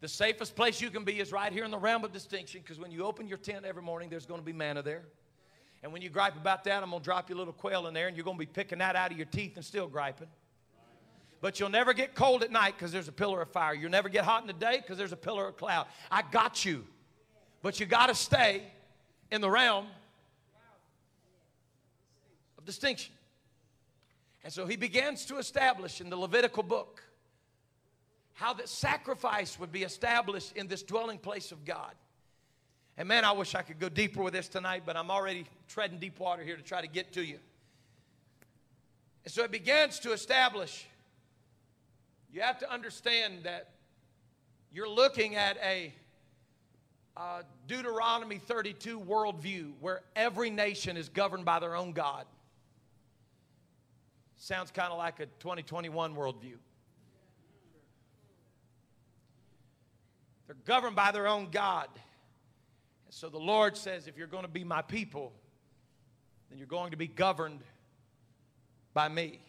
The 0.00 0.08
safest 0.08 0.54
place 0.54 0.78
you 0.78 0.90
can 0.90 1.04
be 1.04 1.20
is 1.20 1.32
right 1.32 1.50
here 1.50 1.64
in 1.64 1.70
the 1.70 1.78
realm 1.78 2.04
of 2.04 2.12
distinction 2.12 2.60
because 2.60 2.78
when 2.78 2.90
you 2.90 3.06
open 3.06 3.28
your 3.28 3.38
tent 3.38 3.64
every 3.64 3.80
morning, 3.80 4.10
there's 4.10 4.26
going 4.26 4.40
to 4.40 4.44
be 4.44 4.52
manna 4.52 4.82
there. 4.82 5.04
And 5.82 5.90
when 5.90 6.02
you 6.02 6.10
gripe 6.10 6.36
about 6.36 6.64
that, 6.64 6.82
I'm 6.82 6.90
going 6.90 7.00
to 7.00 7.04
drop 7.04 7.30
you 7.30 7.36
a 7.36 7.38
little 7.38 7.54
quail 7.54 7.86
in 7.86 7.94
there 7.94 8.06
and 8.06 8.14
you're 8.14 8.24
going 8.24 8.36
to 8.36 8.44
be 8.44 8.44
picking 8.44 8.80
that 8.80 8.96
out 8.96 9.10
of 9.10 9.16
your 9.16 9.26
teeth 9.26 9.56
and 9.56 9.64
still 9.64 9.88
griping. 9.88 10.28
But 11.40 11.58
you'll 11.58 11.70
never 11.70 11.94
get 11.94 12.14
cold 12.14 12.42
at 12.42 12.50
night 12.50 12.74
because 12.76 12.92
there's 12.92 13.08
a 13.08 13.12
pillar 13.12 13.40
of 13.40 13.48
fire. 13.48 13.72
You'll 13.72 13.90
never 13.90 14.10
get 14.10 14.26
hot 14.26 14.42
in 14.42 14.48
the 14.48 14.52
day 14.52 14.76
because 14.82 14.98
there's 14.98 15.12
a 15.12 15.16
pillar 15.16 15.48
of 15.48 15.56
cloud. 15.56 15.86
I 16.10 16.20
got 16.30 16.62
you. 16.66 16.84
But 17.62 17.80
you 17.80 17.86
got 17.86 18.08
to 18.08 18.14
stay 18.14 18.64
in 19.30 19.40
the 19.40 19.48
realm 19.50 19.86
distinction. 22.70 23.12
And 24.44 24.52
so 24.52 24.64
he 24.64 24.76
begins 24.76 25.26
to 25.26 25.38
establish 25.38 26.00
in 26.00 26.08
the 26.08 26.16
Levitical 26.16 26.62
book 26.62 27.02
how 28.34 28.54
that 28.54 28.68
sacrifice 28.68 29.58
would 29.58 29.72
be 29.72 29.82
established 29.82 30.56
in 30.56 30.68
this 30.68 30.82
dwelling 30.82 31.18
place 31.18 31.50
of 31.50 31.64
God. 31.64 31.92
And 32.96 33.08
man, 33.08 33.24
I 33.24 33.32
wish 33.32 33.54
I 33.54 33.62
could 33.62 33.80
go 33.80 33.88
deeper 33.88 34.22
with 34.22 34.32
this 34.32 34.48
tonight, 34.48 34.84
but 34.86 34.96
I'm 34.96 35.10
already 35.10 35.46
treading 35.68 35.98
deep 35.98 36.20
water 36.20 36.44
here 36.44 36.56
to 36.56 36.62
try 36.62 36.80
to 36.80 36.86
get 36.86 37.12
to 37.14 37.24
you. 37.24 37.38
And 39.24 39.32
so 39.32 39.42
it 39.42 39.50
begins 39.50 39.98
to 40.00 40.12
establish. 40.12 40.86
You 42.32 42.42
have 42.42 42.58
to 42.60 42.72
understand 42.72 43.40
that 43.42 43.70
you're 44.72 44.88
looking 44.88 45.34
at 45.34 45.58
a 45.58 45.92
Deuteronomy 47.66 48.38
32 48.38 48.98
worldview 49.00 49.72
where 49.80 50.00
every 50.16 50.48
nation 50.48 50.96
is 50.96 51.08
governed 51.10 51.44
by 51.44 51.58
their 51.58 51.76
own 51.76 51.92
God. 51.92 52.24
Sounds 54.42 54.70
kind 54.70 54.90
of 54.90 54.96
like 54.96 55.20
a 55.20 55.26
2021 55.26 56.16
worldview. 56.16 56.56
They're 60.46 60.56
governed 60.64 60.96
by 60.96 61.12
their 61.12 61.28
own 61.28 61.48
God. 61.52 61.88
And 63.04 63.14
so 63.14 63.28
the 63.28 63.38
Lord 63.38 63.76
says, 63.76 64.08
if 64.08 64.16
you're 64.16 64.26
going 64.26 64.44
to 64.44 64.50
be 64.50 64.64
my 64.64 64.80
people, 64.80 65.34
then 66.48 66.56
you're 66.56 66.66
going 66.66 66.92
to 66.92 66.96
be 66.96 67.06
governed 67.06 67.60
by 68.94 69.10
me. 69.10 69.40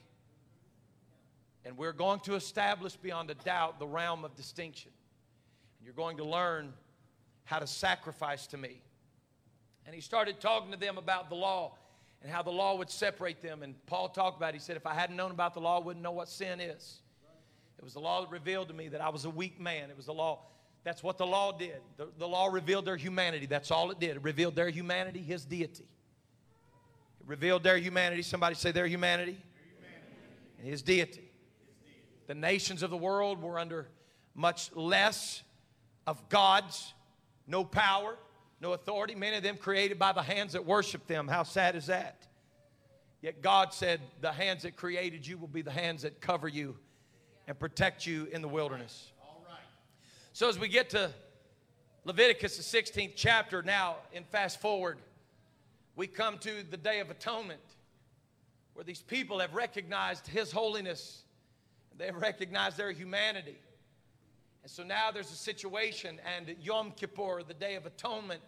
And 1.63 1.77
we're 1.77 1.93
going 1.93 2.19
to 2.21 2.35
establish 2.35 2.97
beyond 2.97 3.29
a 3.29 3.35
doubt 3.35 3.79
the 3.79 3.87
realm 3.87 4.25
of 4.25 4.35
distinction. 4.35 4.91
And 5.79 5.85
you're 5.85 5.95
going 5.95 6.17
to 6.17 6.25
learn 6.25 6.73
how 7.45 7.59
to 7.59 7.67
sacrifice 7.67 8.45
to 8.47 8.57
me. 8.57 8.81
And 9.85 9.95
he 9.95 10.01
started 10.01 10.41
talking 10.41 10.71
to 10.71 10.77
them 10.77 10.97
about 10.97 11.29
the 11.29 11.35
law 11.35 11.77
and 12.21 12.31
how 12.31 12.41
the 12.41 12.51
law 12.51 12.75
would 12.77 12.89
separate 12.89 13.41
them. 13.41 13.63
And 13.63 13.73
Paul 13.85 14.09
talked 14.09 14.37
about 14.37 14.49
it. 14.49 14.53
He 14.55 14.59
said, 14.59 14.77
If 14.77 14.85
I 14.85 14.93
hadn't 14.93 15.15
known 15.15 15.31
about 15.31 15.53
the 15.53 15.61
law, 15.61 15.79
I 15.79 15.83
wouldn't 15.83 16.03
know 16.03 16.11
what 16.11 16.29
sin 16.29 16.59
is. 16.59 16.99
It 17.77 17.83
was 17.83 17.93
the 17.93 17.99
law 17.99 18.21
that 18.21 18.29
revealed 18.29 18.67
to 18.67 18.73
me 18.73 18.89
that 18.89 19.01
I 19.01 19.09
was 19.09 19.25
a 19.25 19.29
weak 19.29 19.59
man. 19.59 19.89
It 19.89 19.97
was 19.97 20.05
the 20.05 20.13
law 20.13 20.39
that's 20.83 21.03
what 21.03 21.17
the 21.17 21.27
law 21.27 21.51
did. 21.51 21.79
The, 21.97 22.07
the 22.17 22.27
law 22.27 22.47
revealed 22.47 22.85
their 22.85 22.97
humanity. 22.97 23.45
That's 23.45 23.69
all 23.69 23.91
it 23.91 23.99
did. 23.99 24.17
It 24.17 24.23
revealed 24.23 24.55
their 24.55 24.69
humanity, 24.69 25.21
his 25.21 25.45
deity. 25.45 25.83
It 27.19 27.27
revealed 27.27 27.63
their 27.63 27.77
humanity. 27.77 28.23
Somebody 28.23 28.55
say 28.55 28.71
their 28.71 28.87
humanity. 28.87 29.37
And 30.59 30.67
his 30.67 30.81
deity. 30.81 31.29
The 32.27 32.35
nations 32.35 32.81
of 32.81 32.89
the 32.89 32.97
world 32.97 33.41
were 33.41 33.59
under 33.59 33.87
much 34.33 34.75
less 34.75 35.43
of 36.07 36.29
God's, 36.29 36.93
no 37.45 37.63
power, 37.63 38.15
no 38.61 38.73
authority. 38.73 39.15
Many 39.15 39.37
of 39.37 39.43
them 39.43 39.57
created 39.57 39.97
by 39.97 40.11
the 40.13 40.21
hands 40.21 40.53
that 40.53 40.65
worship 40.65 41.07
them. 41.07 41.27
How 41.27 41.43
sad 41.43 41.75
is 41.75 41.87
that? 41.87 42.27
Yet 43.21 43.41
God 43.41 43.73
said, 43.73 43.99
The 44.21 44.31
hands 44.31 44.63
that 44.63 44.75
created 44.75 45.25
you 45.25 45.37
will 45.37 45.47
be 45.47 45.63
the 45.63 45.71
hands 45.71 46.03
that 46.03 46.21
cover 46.21 46.47
you 46.47 46.77
and 47.47 47.59
protect 47.59 48.05
you 48.05 48.27
in 48.31 48.41
the 48.41 48.47
wilderness. 48.47 49.11
All 49.21 49.43
right. 49.47 49.59
So 50.33 50.47
as 50.47 50.59
we 50.59 50.67
get 50.67 50.91
to 50.91 51.11
Leviticus, 52.05 52.57
the 52.57 52.81
16th 52.81 53.13
chapter, 53.15 53.63
now 53.63 53.97
in 54.13 54.23
fast 54.25 54.61
forward, 54.61 54.99
we 55.95 56.07
come 56.07 56.37
to 56.39 56.63
the 56.69 56.77
Day 56.77 56.99
of 56.99 57.09
Atonement, 57.09 57.59
where 58.73 58.83
these 58.83 59.01
people 59.01 59.39
have 59.39 59.55
recognized 59.55 60.27
His 60.27 60.51
holiness, 60.51 61.23
they 61.97 62.05
have 62.05 62.15
recognized 62.15 62.77
their 62.77 62.91
humanity. 62.91 63.57
And 64.63 64.71
so 64.71 64.83
now 64.83 65.09
there's 65.11 65.31
a 65.31 65.35
situation, 65.35 66.19
and 66.35 66.55
Yom 66.61 66.91
Kippur, 66.91 67.41
the 67.47 67.53
Day 67.53 67.75
of 67.75 67.85
Atonement, 67.85 68.41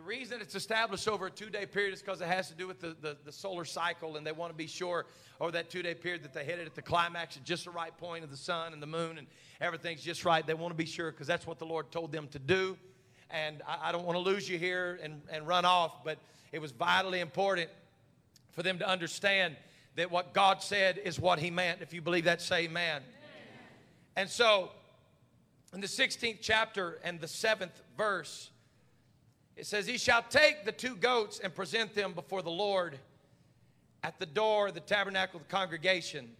the 0.00 0.06
reason 0.06 0.40
it's 0.40 0.54
established 0.54 1.06
over 1.06 1.26
a 1.26 1.30
two 1.30 1.50
day 1.50 1.66
period 1.66 1.92
is 1.92 2.00
because 2.00 2.22
it 2.22 2.26
has 2.26 2.48
to 2.48 2.54
do 2.54 2.66
with 2.66 2.80
the, 2.80 2.96
the, 3.02 3.18
the, 3.22 3.30
solar 3.30 3.66
cycle, 3.66 4.16
and 4.16 4.26
they 4.26 4.32
want 4.32 4.50
to 4.50 4.56
be 4.56 4.66
sure 4.66 5.04
over 5.42 5.52
that 5.52 5.68
two 5.68 5.82
day 5.82 5.92
period 5.92 6.22
that 6.22 6.32
they 6.32 6.42
hit 6.42 6.58
it 6.58 6.66
at 6.66 6.74
the 6.74 6.80
climax 6.80 7.36
at 7.36 7.44
just 7.44 7.66
the 7.66 7.70
right 7.70 7.94
point 7.98 8.24
of 8.24 8.30
the 8.30 8.36
sun 8.36 8.72
and 8.72 8.82
the 8.82 8.86
moon, 8.86 9.18
and 9.18 9.26
everything's 9.60 10.02
just 10.02 10.24
right. 10.24 10.46
They 10.46 10.54
want 10.54 10.72
to 10.72 10.76
be 10.76 10.86
sure 10.86 11.10
because 11.10 11.26
that's 11.26 11.46
what 11.46 11.58
the 11.58 11.66
Lord 11.66 11.92
told 11.92 12.12
them 12.12 12.28
to 12.28 12.38
do. 12.38 12.78
And 13.30 13.60
I, 13.68 13.90
I 13.90 13.92
don't 13.92 14.06
want 14.06 14.16
to 14.16 14.22
lose 14.22 14.48
you 14.48 14.56
here 14.56 14.98
and, 15.02 15.20
and 15.30 15.46
run 15.46 15.66
off, 15.66 16.02
but 16.02 16.16
it 16.50 16.62
was 16.62 16.72
vitally 16.72 17.20
important 17.20 17.68
for 18.52 18.62
them 18.62 18.78
to 18.78 18.88
understand 18.88 19.54
that 19.96 20.10
what 20.10 20.32
God 20.32 20.62
said 20.62 20.96
is 20.96 21.20
what 21.20 21.38
He 21.38 21.50
meant. 21.50 21.82
If 21.82 21.92
you 21.92 22.00
believe 22.00 22.24
that, 22.24 22.40
say 22.40 22.64
amen. 22.64 23.02
amen. 23.02 23.02
And 24.16 24.30
so, 24.30 24.70
in 25.74 25.82
the 25.82 25.86
16th 25.86 26.38
chapter 26.40 26.98
and 27.04 27.20
the 27.20 27.26
7th 27.26 27.82
verse, 27.98 28.48
it 29.60 29.66
says, 29.66 29.86
He 29.86 29.98
shall 29.98 30.22
take 30.22 30.64
the 30.64 30.72
two 30.72 30.96
goats 30.96 31.38
and 31.38 31.54
present 31.54 31.94
them 31.94 32.14
before 32.14 32.40
the 32.40 32.50
Lord 32.50 32.98
at 34.02 34.18
the 34.18 34.24
door 34.24 34.68
of 34.68 34.74
the 34.74 34.80
tabernacle 34.80 35.38
of 35.38 35.46
the 35.46 35.52
congregation. 35.52 36.30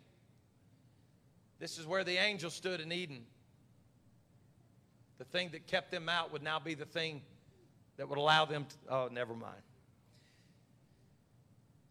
This 1.58 1.76
is 1.76 1.86
where 1.86 2.02
the 2.02 2.16
angel 2.16 2.48
stood 2.48 2.80
in 2.80 2.90
Eden. 2.90 3.26
The 5.18 5.26
thing 5.26 5.50
that 5.52 5.66
kept 5.66 5.90
them 5.90 6.08
out 6.08 6.32
would 6.32 6.42
now 6.42 6.58
be 6.60 6.72
the 6.72 6.86
thing 6.86 7.20
that 7.98 8.08
would 8.08 8.16
allow 8.16 8.46
them 8.46 8.64
to, 8.64 8.76
oh, 8.88 9.08
never 9.12 9.34
mind. 9.34 9.60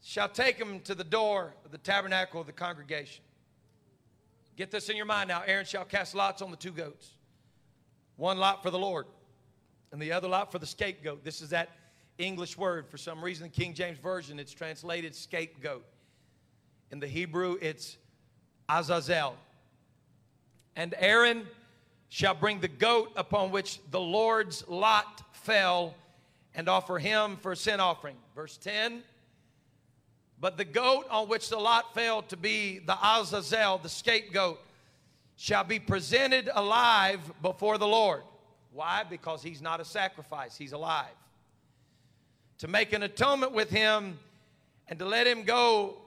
Shall 0.02 0.30
take 0.30 0.58
them 0.58 0.80
to 0.80 0.96
the 0.96 1.04
door 1.04 1.54
of 1.64 1.70
the 1.70 1.78
tabernacle 1.78 2.42
of 2.42 2.48
the 2.48 2.54
congregation. 2.54 3.24
Get 4.58 4.72
this 4.72 4.90
in 4.90 4.98
your 4.98 5.06
mind 5.06 5.28
now. 5.28 5.44
Aaron 5.46 5.66
shall 5.66 5.86
cast 5.86 6.16
lots 6.16 6.42
on 6.42 6.50
the 6.50 6.58
two 6.58 6.72
goats. 6.72 7.12
One 8.16 8.40
lot 8.40 8.64
for 8.64 8.72
the 8.72 8.80
Lord 8.80 9.06
and 9.92 10.02
the 10.02 10.12
other 10.12 10.28
lot 10.28 10.52
for 10.52 10.60
the 10.60 10.66
scapegoat. 10.66 11.24
This 11.24 11.42
is 11.42 11.50
that 11.50 11.70
English 12.18 12.58
word. 12.58 12.88
For 12.88 12.98
some 12.98 13.24
reason, 13.24 13.44
the 13.44 13.50
King 13.50 13.74
James 13.74 13.98
Version, 13.98 14.40
it's 14.40 14.52
translated 14.52 15.16
scapegoat. 15.16 15.86
In 16.92 17.00
the 17.00 17.08
Hebrew, 17.08 17.58
it's 17.62 17.98
Azazel. 18.68 19.36
And 20.76 20.94
Aaron 20.98 21.48
shall 22.10 22.34
bring 22.34 22.60
the 22.60 22.68
goat 22.68 23.12
upon 23.16 23.52
which 23.52 23.80
the 23.92 24.00
Lord's 24.00 24.68
lot 24.68 25.24
fell 25.34 25.96
and 26.56 26.68
offer 26.68 27.00
him 27.00 27.38
for 27.38 27.52
a 27.52 27.56
sin 27.56 27.80
offering. 27.80 28.16
Verse 28.36 28.58
10 28.58 29.04
But 30.40 30.58
the 30.58 30.66
goat 30.66 31.06
on 31.10 31.28
which 31.30 31.50
the 31.50 31.58
lot 31.60 31.94
fell 31.94 32.22
to 32.24 32.38
be 32.38 32.80
the 32.80 32.98
Azazel, 33.02 33.78
the 33.78 33.90
scapegoat, 33.90 34.60
shall 35.36 35.64
be 35.64 35.80
presented 35.80 36.50
alive 36.54 37.20
before 37.42 37.78
the 37.78 37.88
Lord. 37.88 38.24
Why? 38.72 39.03
Because 39.03 39.41
he's 39.41 39.61
not 39.61 39.80
a 39.80 39.86
sacrifice, 39.86 40.57
he's 40.57 40.74
alive. 40.74 41.07
To 42.59 42.67
make 42.67 42.93
an 42.93 43.03
atonement 43.03 43.53
with 43.53 43.70
him 43.70 44.20
and 44.88 44.99
to 44.99 45.05
let 45.05 45.26
him 45.26 45.43
go 45.43 45.97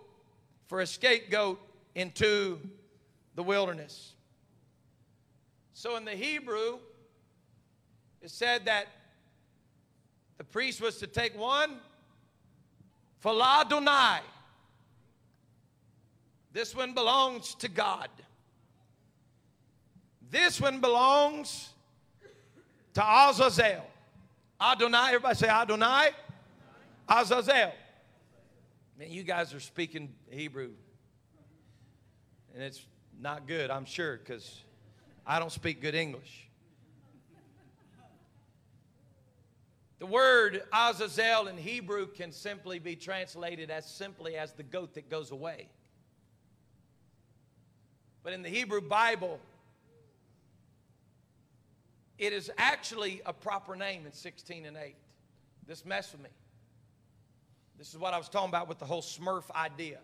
for 0.66 0.80
a 0.80 0.86
scapegoat 0.86 1.60
into 1.94 2.58
the 3.34 3.42
wilderness. 3.42 4.12
So 5.72 5.96
in 5.96 6.04
the 6.04 6.12
Hebrew, 6.12 6.78
it 8.20 8.30
said 8.30 8.66
that 8.66 8.86
the 10.38 10.44
priest 10.44 10.80
was 10.80 10.98
to 10.98 11.06
take 11.06 11.38
one 11.38 11.78
for 13.18 13.32
Ladonai. 13.32 14.20
This 16.52 16.74
one 16.76 16.92
belongs 16.92 17.54
to 17.56 17.68
God. 17.68 18.08
This 20.30 20.60
one 20.60 20.80
belongs 20.80 21.71
to 22.94 23.04
Azazel. 23.04 23.84
Adonai, 24.60 25.08
everybody 25.08 25.34
say 25.34 25.48
Adonai. 25.48 26.10
Azazel. 27.08 27.72
Man, 28.98 29.10
you 29.10 29.22
guys 29.22 29.54
are 29.54 29.60
speaking 29.60 30.14
Hebrew. 30.30 30.70
And 32.54 32.62
it's 32.62 32.84
not 33.18 33.46
good, 33.46 33.70
I'm 33.70 33.84
sure, 33.84 34.18
because 34.18 34.60
I 35.26 35.38
don't 35.38 35.52
speak 35.52 35.80
good 35.80 35.94
English. 35.94 36.48
The 39.98 40.06
word 40.06 40.64
Azazel 40.72 41.46
in 41.46 41.56
Hebrew 41.56 42.08
can 42.08 42.32
simply 42.32 42.80
be 42.80 42.96
translated 42.96 43.70
as 43.70 43.86
simply 43.86 44.36
as 44.36 44.52
the 44.52 44.64
goat 44.64 44.94
that 44.94 45.08
goes 45.08 45.30
away. 45.30 45.68
But 48.24 48.32
in 48.32 48.42
the 48.42 48.48
Hebrew 48.48 48.80
Bible, 48.80 49.38
it 52.18 52.32
is 52.32 52.50
actually 52.58 53.22
a 53.26 53.32
proper 53.32 53.76
name 53.76 54.06
in 54.06 54.12
16 54.12 54.66
and 54.66 54.76
8. 54.76 54.94
This 55.66 55.84
messed 55.84 56.12
with 56.12 56.22
me. 56.22 56.30
This 57.78 57.90
is 57.90 57.98
what 57.98 58.14
I 58.14 58.18
was 58.18 58.28
talking 58.28 58.48
about 58.48 58.68
with 58.68 58.78
the 58.78 58.84
whole 58.84 59.02
Smurf 59.02 59.50
idea. 59.54 59.98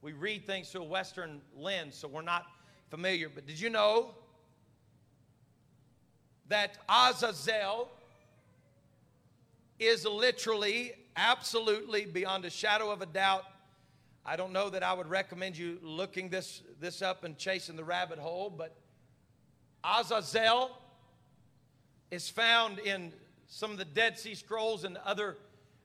We 0.00 0.12
read 0.12 0.46
things 0.46 0.70
through 0.70 0.82
a 0.82 0.86
Western 0.86 1.40
lens, 1.56 1.96
so 1.96 2.08
we're 2.08 2.22
not 2.22 2.46
familiar. 2.90 3.28
But 3.28 3.46
did 3.46 3.58
you 3.58 3.70
know 3.70 4.14
that 6.48 6.78
Azazel 6.88 7.88
is 9.78 10.06
literally, 10.06 10.92
absolutely, 11.16 12.04
beyond 12.04 12.44
a 12.44 12.50
shadow 12.50 12.90
of 12.90 13.02
a 13.02 13.06
doubt? 13.06 13.44
I 14.26 14.36
don't 14.36 14.52
know 14.52 14.70
that 14.70 14.82
I 14.82 14.92
would 14.92 15.08
recommend 15.08 15.56
you 15.56 15.78
looking 15.82 16.28
this, 16.28 16.62
this 16.80 17.02
up 17.02 17.24
and 17.24 17.36
chasing 17.36 17.76
the 17.76 17.84
rabbit 17.84 18.18
hole, 18.18 18.50
but 18.50 18.74
Azazel 19.84 20.70
is 22.10 22.28
found 22.28 22.78
in 22.78 23.12
some 23.46 23.70
of 23.70 23.78
the 23.78 23.84
Dead 23.84 24.18
Sea 24.18 24.34
Scrolls 24.34 24.84
and 24.84 24.96
other 25.04 25.36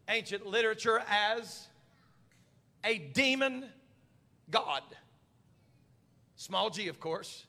ancient 0.08 0.46
literature 0.46 1.02
as 1.10 1.68
a 2.84 2.98
demon 2.98 3.66
god. 4.50 4.84
Small 6.36 6.70
g, 6.70 6.88
of 6.88 7.00
course. 7.00 7.46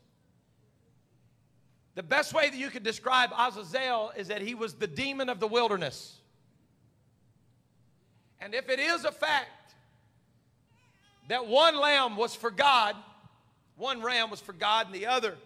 The 1.95 2.03
best 2.03 2.35
way 2.35 2.49
that 2.49 2.57
you 2.57 2.71
could 2.71 2.83
describe 2.83 3.31
Azazel 3.37 4.13
is 4.17 4.29
that 4.29 4.43
he 4.43 4.55
was 4.55 4.75
the 4.75 4.87
demon 4.87 5.29
of 5.29 5.41
the 5.41 5.47
wilderness. 5.47 6.17
And 8.41 8.55
if 8.55 8.69
it 8.69 8.79
is 8.79 9.05
a 9.05 9.13
fact 9.13 9.75
that 11.29 11.47
one 11.47 11.77
lamb 11.77 12.17
was 12.17 12.35
for 12.35 12.51
God, 12.51 12.97
one 13.77 14.03
ram 14.03 14.31
was 14.31 14.41
for 14.41 14.53
God, 14.53 14.87
and 14.87 14.95
the 14.95 15.07
other 15.07 15.37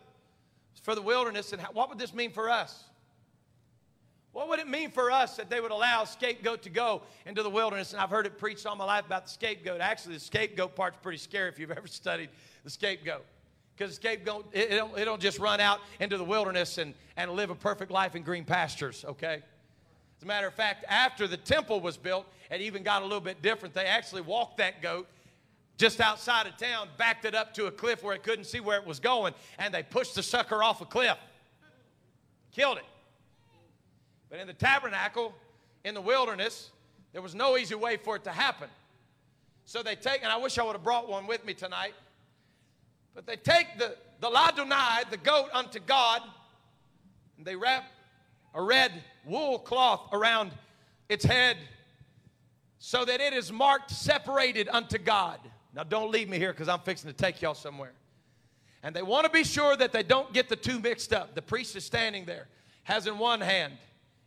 for 0.82 0.94
the 0.94 1.02
wilderness. 1.02 1.52
And 1.52 1.62
what 1.72 1.88
would 1.88 1.98
this 1.98 2.14
mean 2.14 2.30
for 2.30 2.50
us? 2.50 2.84
What 4.32 4.48
would 4.48 4.58
it 4.58 4.66
mean 4.66 4.90
for 4.90 5.12
us 5.12 5.36
that 5.36 5.48
they 5.48 5.60
would 5.60 5.70
allow 5.70 6.04
scapegoat 6.04 6.62
to 6.62 6.70
go 6.70 7.02
into 7.24 7.44
the 7.44 7.50
wilderness? 7.50 7.92
And 7.92 8.02
I've 8.02 8.10
heard 8.10 8.26
it 8.26 8.36
preached 8.36 8.66
all 8.66 8.74
my 8.74 8.84
life 8.84 9.06
about 9.06 9.26
the 9.26 9.30
scapegoat. 9.30 9.80
Actually, 9.80 10.14
the 10.14 10.20
scapegoat 10.20 10.74
part's 10.74 10.98
pretty 11.00 11.18
scary 11.18 11.48
if 11.48 11.58
you've 11.58 11.70
ever 11.70 11.86
studied 11.86 12.30
the 12.64 12.70
scapegoat. 12.70 13.24
Because 13.76 13.90
the 13.90 13.96
scapegoat, 13.96 14.46
it, 14.52 14.72
it, 14.72 14.76
don't, 14.76 14.98
it 14.98 15.04
don't 15.04 15.20
just 15.20 15.38
run 15.38 15.60
out 15.60 15.80
into 16.00 16.18
the 16.18 16.24
wilderness 16.24 16.78
and, 16.78 16.94
and 17.16 17.30
live 17.32 17.50
a 17.50 17.54
perfect 17.54 17.92
life 17.92 18.16
in 18.16 18.22
green 18.22 18.44
pastures, 18.44 19.04
okay? 19.06 19.42
As 20.16 20.22
a 20.22 20.26
matter 20.26 20.46
of 20.48 20.54
fact, 20.54 20.84
after 20.88 21.28
the 21.28 21.36
temple 21.36 21.80
was 21.80 21.96
built, 21.96 22.26
it 22.50 22.60
even 22.60 22.82
got 22.82 23.02
a 23.02 23.04
little 23.04 23.20
bit 23.20 23.40
different. 23.40 23.74
They 23.74 23.86
actually 23.86 24.22
walked 24.22 24.58
that 24.58 24.82
goat 24.82 25.06
just 25.76 26.00
outside 26.00 26.46
of 26.46 26.56
town, 26.56 26.88
backed 26.96 27.24
it 27.24 27.34
up 27.34 27.54
to 27.54 27.66
a 27.66 27.70
cliff 27.70 28.02
where 28.02 28.14
it 28.14 28.22
couldn't 28.22 28.44
see 28.44 28.60
where 28.60 28.78
it 28.78 28.86
was 28.86 29.00
going, 29.00 29.34
and 29.58 29.74
they 29.74 29.82
pushed 29.82 30.14
the 30.14 30.22
sucker 30.22 30.62
off 30.62 30.80
a 30.80 30.84
cliff. 30.84 31.18
Killed 32.52 32.78
it. 32.78 32.84
But 34.30 34.38
in 34.38 34.46
the 34.46 34.52
tabernacle, 34.52 35.34
in 35.84 35.94
the 35.94 36.00
wilderness, 36.00 36.70
there 37.12 37.22
was 37.22 37.34
no 37.34 37.56
easy 37.56 37.74
way 37.74 37.96
for 37.96 38.16
it 38.16 38.24
to 38.24 38.30
happen. 38.30 38.68
So 39.64 39.82
they 39.82 39.96
take, 39.96 40.22
and 40.22 40.30
I 40.30 40.36
wish 40.36 40.58
I 40.58 40.62
would 40.62 40.74
have 40.74 40.84
brought 40.84 41.08
one 41.08 41.26
with 41.26 41.44
me 41.44 41.54
tonight, 41.54 41.94
but 43.14 43.26
they 43.26 43.36
take 43.36 43.78
the, 43.78 43.96
the 44.20 44.28
ladonai, 44.28 45.08
the 45.10 45.16
goat 45.16 45.48
unto 45.52 45.80
God, 45.80 46.22
and 47.36 47.46
they 47.46 47.56
wrap 47.56 47.84
a 48.54 48.62
red 48.62 48.92
wool 49.24 49.58
cloth 49.58 50.08
around 50.12 50.52
its 51.08 51.24
head 51.24 51.56
so 52.78 53.04
that 53.04 53.20
it 53.20 53.32
is 53.32 53.50
marked 53.50 53.90
separated 53.90 54.68
unto 54.68 54.98
God. 54.98 55.38
Now, 55.74 55.82
don't 55.82 56.10
leave 56.10 56.28
me 56.28 56.38
here 56.38 56.52
because 56.52 56.68
I'm 56.68 56.80
fixing 56.80 57.10
to 57.10 57.16
take 57.16 57.42
y'all 57.42 57.54
somewhere. 57.54 57.92
And 58.82 58.94
they 58.94 59.02
want 59.02 59.24
to 59.24 59.30
be 59.30 59.44
sure 59.44 59.76
that 59.76 59.92
they 59.92 60.02
don't 60.02 60.32
get 60.32 60.48
the 60.48 60.56
two 60.56 60.78
mixed 60.78 61.12
up. 61.12 61.34
The 61.34 61.42
priest 61.42 61.74
is 61.74 61.84
standing 61.84 62.26
there, 62.26 62.48
has 62.84 63.06
in 63.06 63.18
one 63.18 63.40
hand, 63.40 63.72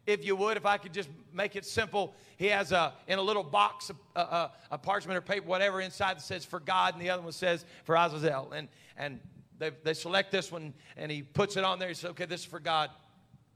if 0.05 0.25
you 0.25 0.35
would, 0.35 0.57
if 0.57 0.65
I 0.65 0.77
could 0.77 0.93
just 0.93 1.09
make 1.33 1.55
it 1.55 1.65
simple, 1.65 2.15
he 2.37 2.47
has 2.47 2.71
a, 2.71 2.93
in 3.07 3.19
a 3.19 3.21
little 3.21 3.43
box, 3.43 3.91
a, 4.15 4.19
a, 4.19 4.51
a 4.71 4.77
parchment 4.77 5.17
or 5.17 5.21
paper, 5.21 5.45
whatever 5.45 5.79
inside 5.79 6.17
that 6.17 6.21
says 6.21 6.43
for 6.43 6.59
God, 6.59 6.93
and 6.93 7.01
the 7.01 7.09
other 7.09 7.21
one 7.21 7.33
says 7.33 7.65
for 7.83 7.95
Azazel. 7.95 8.51
And, 8.53 8.67
and 8.97 9.19
they, 9.59 9.71
they 9.83 9.93
select 9.93 10.31
this 10.31 10.51
one, 10.51 10.73
and 10.95 11.11
he 11.11 11.21
puts 11.23 11.57
it 11.57 11.63
on 11.63 11.77
there. 11.77 11.89
He 11.89 11.93
says, 11.93 12.11
okay, 12.11 12.25
this 12.25 12.41
is 12.41 12.45
for 12.45 12.59
God. 12.59 12.89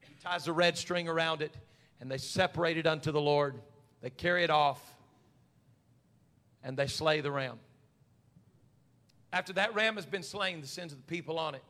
He 0.02 0.14
ties 0.22 0.48
a 0.48 0.54
red 0.54 0.78
string 0.78 1.08
around 1.08 1.42
it, 1.42 1.56
and 2.00 2.12
they 2.12 2.18
separate 2.18 2.78
it 2.78 2.86
unto 2.86 3.12
the 3.12 3.22
Lord. 3.22 3.56
They 4.02 4.10
carry 4.10 4.44
it 4.44 4.50
off, 4.50 4.82
and 6.64 6.78
they 6.78 6.88
slay 6.88 7.22
the 7.22 7.32
ram. 7.32 7.60
After 9.34 9.54
that 9.54 9.74
ram 9.74 9.96
has 9.96 10.06
been 10.06 10.24
slain, 10.24 10.62
the 10.62 10.68
sins 10.68 10.92
of 10.92 10.98
the 10.98 11.06
people 11.06 11.40
on 11.40 11.56
it. 11.56 11.64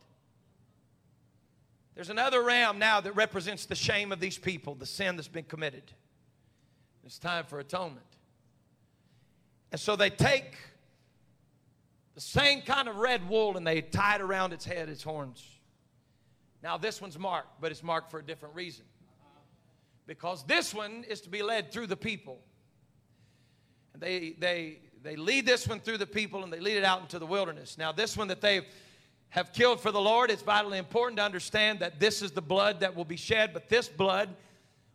There's 1.96 2.10
another 2.10 2.42
ram 2.42 2.80
now 2.80 3.02
that 3.02 3.16
represents 3.16 3.66
the 3.66 3.76
shame 3.76 4.12
of 4.12 4.20
these 4.20 4.38
people, 4.38 4.76
the 4.76 4.86
sin 4.86 5.16
that's 5.16 5.28
been 5.28 5.44
committed. 5.44 5.92
It's 7.06 7.20
time 7.20 7.46
for 7.46 7.60
atonement. 7.60 8.06
And 9.72 9.80
so 9.80 9.96
they 9.96 10.10
take 10.10 10.56
the 12.16 12.22
same 12.22 12.62
kind 12.62 12.88
of 12.88 12.98
red 12.98 13.28
wool 13.30 13.58
and 13.58 13.66
they 13.66 13.82
tie 13.82 14.16
it 14.16 14.22
around 14.22 14.54
its 14.54 14.66
head, 14.66 14.90
its 14.90 15.04
horns. 15.04 15.46
Now, 16.64 16.78
this 16.78 17.02
one's 17.02 17.18
marked, 17.18 17.60
but 17.60 17.72
it's 17.72 17.84
marked 17.84 18.12
for 18.12 18.20
a 18.20 18.24
different 18.24 18.56
reason. 18.56 18.86
Because 20.08 20.44
this 20.44 20.74
one 20.74 21.06
is 21.08 21.22
to 21.22 21.30
be 21.30 21.42
led 21.42 21.72
through 21.72 21.88
the 21.88 21.98
people. 21.98 22.40
And 23.94 24.02
they, 24.02 24.36
they, 24.38 24.80
they 25.04 25.16
lead 25.16 25.46
this 25.46 25.68
one 25.68 25.80
through 25.80 25.98
the 25.98 26.08
people 26.08 26.44
and 26.44 26.54
they 26.54 26.60
lead 26.60 26.78
it 26.78 26.84
out 26.84 27.02
into 27.02 27.20
the 27.20 27.26
wilderness. 27.26 27.78
Now, 27.78 27.92
this 27.92 28.16
one 28.16 28.28
that 28.28 28.42
they 28.42 28.62
have 29.30 29.54
killed 29.54 29.80
for 29.80 29.92
the 29.92 30.02
Lord, 30.02 30.30
it's 30.30 30.44
vitally 30.44 30.78
important 30.78 31.18
to 31.18 31.24
understand 31.24 31.80
that 31.80 32.00
this 32.00 32.22
is 32.22 32.32
the 32.32 32.42
blood 32.42 32.82
that 32.82 32.96
will 32.96 33.06
be 33.06 33.16
shed, 33.16 33.52
but 33.54 33.70
this 33.70 33.88
blood 33.88 34.30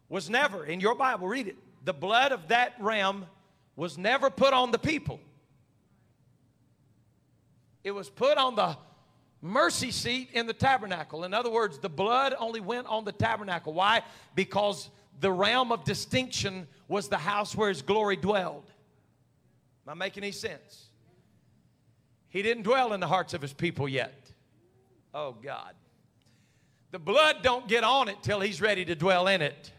was 0.09 0.31
never, 0.31 0.65
in 0.65 0.79
your 0.81 0.95
Bible, 0.95 1.27
read 1.27 1.49
it. 1.49 1.57
The 1.85 1.95
blood 1.95 2.33
of 2.33 2.49
that 2.49 2.75
ram 2.79 3.27
was 3.75 3.99
never 3.99 4.31
put 4.31 4.53
on 4.53 4.71
the 4.71 4.79
people, 4.79 5.21
it 7.83 7.91
was 7.93 8.09
put 8.11 8.39
on 8.39 8.57
the 8.57 8.77
mercy 9.43 9.91
seat 9.91 10.31
in 10.33 10.47
the 10.47 10.53
tabernacle. 10.53 11.25
In 11.25 11.33
other 11.33 11.51
words, 11.51 11.79
the 11.79 11.89
blood 11.89 12.35
only 12.39 12.61
went 12.61 12.87
on 12.89 13.05
the 13.05 13.13
tabernacle. 13.13 13.73
Why? 13.73 14.03
Because 14.35 14.91
the 15.21 15.31
realm 15.31 15.71
of 15.71 15.85
distinction 15.85 16.67
was 16.89 17.09
the 17.09 17.19
house 17.19 17.55
where 17.55 17.69
his 17.69 17.83
glory 17.83 18.17
dwelled. 18.17 18.65
Am 19.87 19.93
I 19.93 19.95
making 19.95 20.25
any 20.25 20.33
sense? 20.33 20.87
He 22.29 22.43
didn't 22.43 22.65
dwell 22.65 22.93
in 22.93 23.01
the 23.01 23.07
hearts 23.07 23.35
of 23.35 23.41
his 23.41 23.53
people 23.53 23.89
yet. 23.89 24.31
Oh, 25.15 25.33
God. 25.33 25.75
The 26.91 26.99
blood 26.99 27.37
don't 27.43 27.69
get 27.69 27.85
on 27.85 28.09
it 28.09 28.17
till 28.23 28.41
he's 28.41 28.61
ready 28.61 28.85
to 28.85 28.95
dwell 28.95 29.29
in 29.29 29.43
it. 29.43 29.71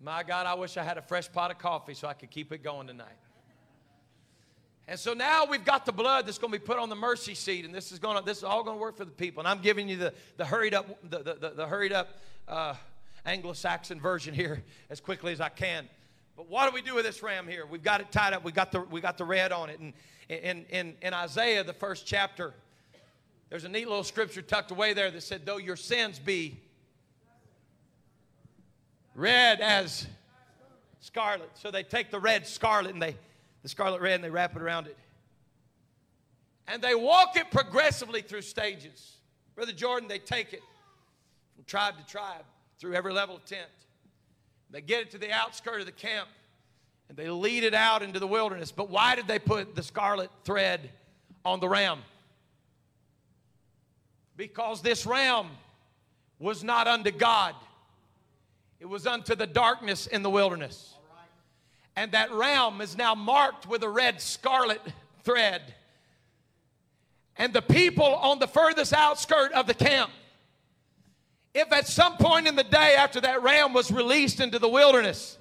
My 0.00 0.22
God, 0.22 0.46
I 0.46 0.54
wish 0.54 0.76
I 0.76 0.84
had 0.84 0.98
a 0.98 1.02
fresh 1.02 1.30
pot 1.32 1.50
of 1.50 1.58
coffee 1.58 1.94
so 1.94 2.06
I 2.06 2.14
could 2.14 2.30
keep 2.30 2.52
it 2.52 2.62
going 2.62 2.86
tonight. 2.86 3.08
And 4.86 5.00
so 5.00 5.14
now 5.14 5.46
we've 5.46 5.64
got 5.64 5.84
the 5.84 5.92
blood 5.92 6.26
that's 6.26 6.38
going 6.38 6.52
to 6.52 6.58
be 6.60 6.64
put 6.64 6.78
on 6.78 6.88
the 6.88 6.94
mercy 6.94 7.34
seat, 7.34 7.64
and 7.64 7.74
this 7.74 7.90
is 7.90 7.98
going 7.98 8.16
to, 8.16 8.24
this 8.24 8.38
is 8.38 8.44
all 8.44 8.62
going 8.62 8.76
to 8.76 8.80
work 8.80 8.96
for 8.96 9.04
the 9.04 9.10
people. 9.10 9.40
And 9.40 9.48
I'm 9.48 9.60
giving 9.60 9.88
you 9.88 9.96
the, 9.96 10.14
the 10.36 10.44
hurried 10.44 10.74
up, 10.74 10.86
the, 11.02 11.18
the, 11.18 11.34
the, 11.34 11.50
the 11.56 11.66
hurried 11.66 11.92
up 11.92 12.10
uh, 12.46 12.74
Anglo-Saxon 13.26 14.00
version 14.00 14.32
here 14.32 14.62
as 14.90 15.00
quickly 15.00 15.32
as 15.32 15.40
I 15.40 15.48
can. 15.48 15.88
But 16.36 16.48
what 16.48 16.68
do 16.68 16.74
we 16.74 16.82
do 16.82 16.94
with 16.94 17.04
this 17.04 17.22
ram 17.22 17.48
here? 17.48 17.66
We've 17.66 17.82
got 17.82 18.00
it 18.00 18.12
tied 18.12 18.32
up. 18.32 18.44
We 18.44 18.52
got 18.52 18.70
the 18.70 18.80
we 18.80 19.00
got 19.00 19.18
the 19.18 19.24
red 19.24 19.52
on 19.52 19.70
it. 19.70 19.80
And 19.80 19.92
in, 20.28 20.66
in, 20.68 20.94
in 21.00 21.14
Isaiah, 21.14 21.64
the 21.64 21.72
first 21.72 22.06
chapter, 22.06 22.52
there's 23.48 23.64
a 23.64 23.68
neat 23.68 23.88
little 23.88 24.04
scripture 24.04 24.42
tucked 24.42 24.70
away 24.70 24.92
there 24.92 25.10
that 25.10 25.22
said, 25.22 25.46
"Though 25.46 25.56
your 25.56 25.76
sins 25.76 26.18
be 26.18 26.60
red 29.14 29.60
as 29.62 30.06
scarlet," 31.00 31.50
so 31.54 31.70
they 31.70 31.82
take 31.82 32.10
the 32.10 32.20
red 32.20 32.46
scarlet 32.46 32.92
and 32.92 33.00
they 33.00 33.16
the 33.62 33.68
scarlet 33.70 34.02
red 34.02 34.16
and 34.16 34.24
they 34.24 34.30
wrap 34.30 34.54
it 34.54 34.62
around 34.62 34.88
it, 34.88 34.96
and 36.68 36.82
they 36.82 36.94
walk 36.94 37.36
it 37.36 37.50
progressively 37.50 38.20
through 38.20 38.42
stages. 38.42 39.16
Brother 39.54 39.72
Jordan, 39.72 40.06
they 40.06 40.18
take 40.18 40.52
it 40.52 40.60
from 41.54 41.64
tribe 41.64 41.96
to 41.96 42.04
tribe 42.04 42.44
through 42.78 42.94
every 42.94 43.12
level 43.12 43.36
of 43.36 43.44
tent. 43.44 43.68
They 44.70 44.80
get 44.80 45.02
it 45.02 45.10
to 45.12 45.18
the 45.18 45.32
outskirt 45.32 45.80
of 45.80 45.86
the 45.86 45.92
camp 45.92 46.28
and 47.08 47.16
they 47.16 47.30
lead 47.30 47.64
it 47.64 47.74
out 47.74 48.02
into 48.02 48.18
the 48.18 48.26
wilderness. 48.26 48.72
But 48.72 48.90
why 48.90 49.14
did 49.14 49.26
they 49.26 49.38
put 49.38 49.74
the 49.74 49.82
scarlet 49.82 50.30
thread 50.44 50.90
on 51.44 51.60
the 51.60 51.68
ram? 51.68 52.00
Because 54.36 54.82
this 54.82 55.06
ram 55.06 55.46
was 56.38 56.62
not 56.62 56.86
unto 56.86 57.10
God, 57.10 57.54
it 58.78 58.86
was 58.86 59.06
unto 59.06 59.34
the 59.34 59.46
darkness 59.46 60.06
in 60.06 60.22
the 60.22 60.30
wilderness. 60.30 60.92
And 61.98 62.12
that 62.12 62.30
ram 62.30 62.82
is 62.82 62.94
now 62.94 63.14
marked 63.14 63.66
with 63.66 63.82
a 63.82 63.88
red 63.88 64.20
scarlet 64.20 64.82
thread. 65.24 65.62
And 67.38 67.54
the 67.54 67.62
people 67.62 68.04
on 68.04 68.38
the 68.38 68.46
furthest 68.46 68.92
outskirt 68.92 69.52
of 69.52 69.66
the 69.66 69.72
camp, 69.72 70.10
if 71.56 71.72
at 71.72 71.86
some 71.88 72.18
point 72.18 72.46
in 72.46 72.54
the 72.54 72.64
day 72.64 72.96
after 72.96 73.18
that 73.18 73.42
ram 73.42 73.72
was 73.72 73.90
released 73.90 74.40
into 74.40 74.58
the 74.58 74.68
wilderness, 74.68 75.38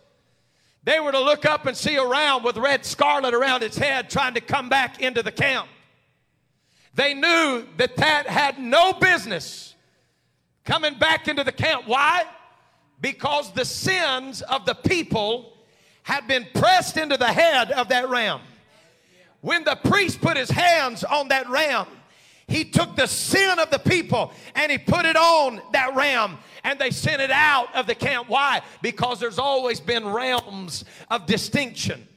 they 0.86 0.98
were 1.02 1.12
to 1.12 1.20
look 1.20 1.46
up 1.46 1.66
and 1.66 1.76
see 1.76 1.96
a 1.96 2.08
ram 2.08 2.42
with 2.42 2.56
red 2.56 2.86
scarlet 2.86 3.34
around 3.34 3.64
its 3.64 3.78
head 3.78 4.10
trying 4.10 4.34
to 4.36 4.40
come 4.40 4.70
back 4.70 5.02
into 5.02 5.22
the 5.22 5.32
camp. 5.32 5.68
They 6.94 7.14
knew 7.14 7.66
that 7.76 7.98
that 7.98 8.28
had 8.28 8.58
no 8.60 8.94
business 8.94 9.76
coming 10.64 10.98
back 10.98 11.28
into 11.28 11.44
the 11.44 11.52
camp. 11.52 11.86
Why? 11.86 12.24
Because 13.02 13.52
the 13.52 13.66
sins 13.66 14.42
of 14.42 14.66
the 14.66 14.74
people 14.74 15.58
had 16.04 16.28
been 16.30 16.48
pressed 16.54 16.96
into 16.96 17.18
the 17.18 17.28
head 17.28 17.72
of 17.72 17.90
that 17.90 18.08
ram. 18.08 18.40
When 19.42 19.66
the 19.66 19.76
priest 19.76 20.22
put 20.22 20.38
his 20.38 20.50
hands 20.50 21.04
on 21.04 21.28
that 21.28 21.50
ram, 21.50 21.88
he 22.48 22.64
took 22.64 22.96
the 22.96 23.08
sin 23.08 23.60
of 23.60 23.70
the 23.72 23.80
people 23.80 24.32
and 24.54 24.72
he 24.72 24.78
put 24.78 25.06
it 25.06 25.16
on 25.16 25.62
that 25.74 25.96
ram 25.96 26.38
and 26.64 26.78
they 26.80 26.92
sent 26.92 27.22
it 27.22 27.32
out 27.32 27.74
of 27.76 27.88
the 27.88 27.96
camp. 27.96 28.30
Why? 28.30 28.62
Because 28.82 29.20
there's 29.20 29.40
always 29.40 29.80
been 29.80 30.08
realms 30.08 30.86
of 31.10 31.26
distinction 31.26 32.08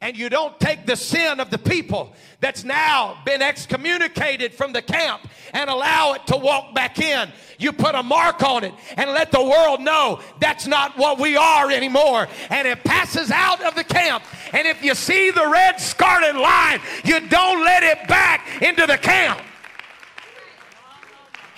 and 0.00 0.16
you 0.16 0.28
don't 0.28 0.58
take 0.60 0.86
the 0.86 0.94
sin 0.94 1.40
of 1.40 1.50
the 1.50 1.58
people 1.58 2.12
that's 2.40 2.62
now 2.62 3.18
been 3.24 3.42
excommunicated 3.42 4.54
from 4.54 4.72
the 4.72 4.80
camp 4.80 5.22
and 5.52 5.68
allow 5.68 6.12
it 6.12 6.24
to 6.28 6.36
walk 6.36 6.72
back 6.72 7.00
in. 7.00 7.28
You 7.58 7.72
put 7.72 7.96
a 7.96 8.02
mark 8.02 8.42
on 8.44 8.62
it 8.62 8.72
and 8.96 9.10
let 9.10 9.32
the 9.32 9.42
world 9.42 9.80
know 9.80 10.20
that's 10.38 10.68
not 10.68 10.96
what 10.96 11.18
we 11.18 11.36
are 11.36 11.70
anymore. 11.70 12.28
And 12.48 12.68
it 12.68 12.84
passes 12.84 13.32
out 13.32 13.60
of 13.64 13.74
the 13.74 13.82
camp. 13.82 14.22
And 14.52 14.68
if 14.68 14.84
you 14.84 14.94
see 14.94 15.32
the 15.32 15.48
red 15.48 15.80
scarlet 15.80 16.36
line, 16.36 16.80
you 17.04 17.18
don't 17.28 17.64
let 17.64 17.82
it 17.82 18.06
back 18.06 18.62
into 18.62 18.86
the 18.86 18.98
camp. 18.98 19.40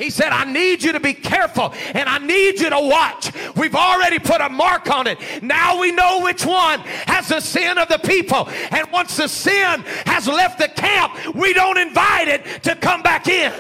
He 0.01 0.09
said, 0.09 0.31
I 0.33 0.51
need 0.51 0.83
you 0.83 0.93
to 0.93 1.01
be 1.01 1.13
careful 1.13 1.75
and 1.93 2.09
I 2.09 2.17
need 2.17 2.59
you 2.59 2.71
to 2.71 2.81
watch. 2.81 3.31
We've 3.55 3.75
already 3.75 4.19
put 4.19 4.41
a 4.41 4.49
mark 4.49 4.91
on 4.91 5.07
it. 5.07 5.19
Now 5.43 5.79
we 5.79 5.93
know 5.93 6.23
which 6.23 6.47
one 6.47 6.81
has 6.81 7.29
the 7.29 7.41
sin 7.41 7.77
of 7.77 7.89
the 7.89 7.99
people. 7.99 8.49
And 8.71 8.91
once 8.91 9.19
the 9.19 9.29
sin 9.29 9.83
has 10.07 10.27
left 10.27 10.59
the 10.59 10.69
camp, 10.69 11.35
we 11.35 11.53
don't 11.53 11.77
invite 11.77 12.29
it 12.29 12.63
to 12.63 12.75
come 12.77 13.03
back 13.03 13.29
in. 13.29 13.53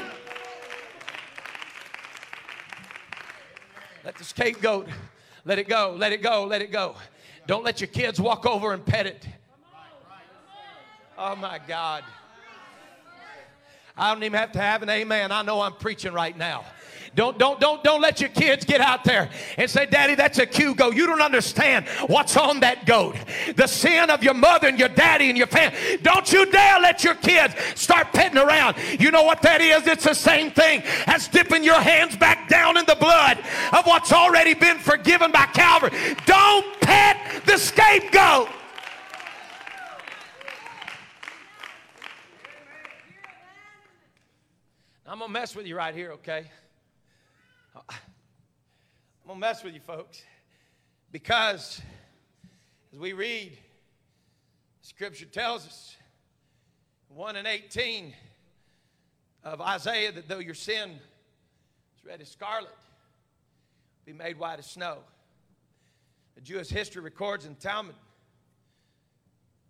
Let 4.02 4.16
the 4.16 4.24
scapegoat, 4.24 4.88
let 5.44 5.58
it 5.58 5.68
go, 5.68 5.94
let 5.98 6.12
it 6.12 6.22
go, 6.22 6.46
let 6.46 6.62
it 6.62 6.72
go. 6.72 6.96
Don't 7.46 7.64
let 7.64 7.82
your 7.82 7.88
kids 7.88 8.18
walk 8.18 8.46
over 8.46 8.72
and 8.72 8.82
pet 8.82 9.06
it. 9.06 9.28
Oh 11.18 11.36
my 11.36 11.60
God. 11.68 12.02
I 14.00 14.14
don't 14.14 14.22
even 14.24 14.38
have 14.38 14.52
to 14.52 14.58
have 14.58 14.82
an 14.82 14.88
amen. 14.88 15.30
I 15.30 15.42
know 15.42 15.60
I'm 15.60 15.74
preaching 15.74 16.14
right 16.14 16.36
now. 16.36 16.64
Don't, 17.14 17.38
don't, 17.38 17.60
don't, 17.60 17.82
don't 17.82 18.00
let 18.00 18.20
your 18.20 18.30
kids 18.30 18.64
get 18.64 18.80
out 18.80 19.04
there 19.04 19.28
and 19.58 19.68
say, 19.68 19.84
Daddy, 19.84 20.14
that's 20.14 20.38
a 20.38 20.46
cute 20.46 20.76
goat. 20.76 20.94
You 20.94 21.06
don't 21.06 21.20
understand 21.20 21.86
what's 22.06 22.36
on 22.36 22.60
that 22.60 22.86
goat. 22.86 23.16
The 23.56 23.66
sin 23.66 24.08
of 24.08 24.22
your 24.22 24.32
mother 24.32 24.68
and 24.68 24.78
your 24.78 24.88
daddy 24.88 25.28
and 25.28 25.36
your 25.36 25.48
family. 25.48 25.98
Don't 26.02 26.32
you 26.32 26.46
dare 26.46 26.80
let 26.80 27.04
your 27.04 27.16
kids 27.16 27.54
start 27.74 28.12
petting 28.12 28.38
around. 28.38 28.76
You 28.98 29.10
know 29.10 29.24
what 29.24 29.42
that 29.42 29.60
is? 29.60 29.86
It's 29.86 30.04
the 30.04 30.14
same 30.14 30.50
thing 30.52 30.82
as 31.06 31.28
dipping 31.28 31.64
your 31.64 31.80
hands 31.80 32.16
back 32.16 32.48
down 32.48 32.78
in 32.78 32.86
the 32.86 32.96
blood 32.96 33.38
of 33.72 33.86
what's 33.86 34.12
already 34.12 34.54
been 34.54 34.78
forgiven 34.78 35.32
by 35.32 35.46
Calvary. 35.46 35.90
Don't 36.26 36.80
pet 36.80 37.42
the 37.44 37.58
scapegoat. 37.58 38.48
I'm 45.10 45.18
going 45.18 45.28
to 45.28 45.32
mess 45.32 45.56
with 45.56 45.66
you 45.66 45.76
right 45.76 45.92
here, 45.92 46.12
okay? 46.12 46.44
I'm 47.74 47.96
going 49.26 49.40
to 49.40 49.40
mess 49.40 49.64
with 49.64 49.74
you, 49.74 49.80
folks. 49.80 50.22
Because 51.10 51.82
as 52.92 52.98
we 53.00 53.12
read, 53.12 53.58
Scripture 54.82 55.26
tells 55.26 55.66
us, 55.66 55.96
1 57.08 57.34
and 57.34 57.48
18 57.48 58.14
of 59.42 59.60
Isaiah, 59.60 60.12
that 60.12 60.28
though 60.28 60.38
your 60.38 60.54
sin 60.54 60.90
is 60.90 62.04
red 62.06 62.20
as 62.20 62.28
scarlet, 62.28 62.70
be 64.06 64.12
made 64.12 64.38
white 64.38 64.60
as 64.60 64.66
snow. 64.66 64.98
The 66.36 66.40
Jewish 66.40 66.68
history 66.68 67.02
records 67.02 67.46
in 67.46 67.56
Talmud 67.56 67.96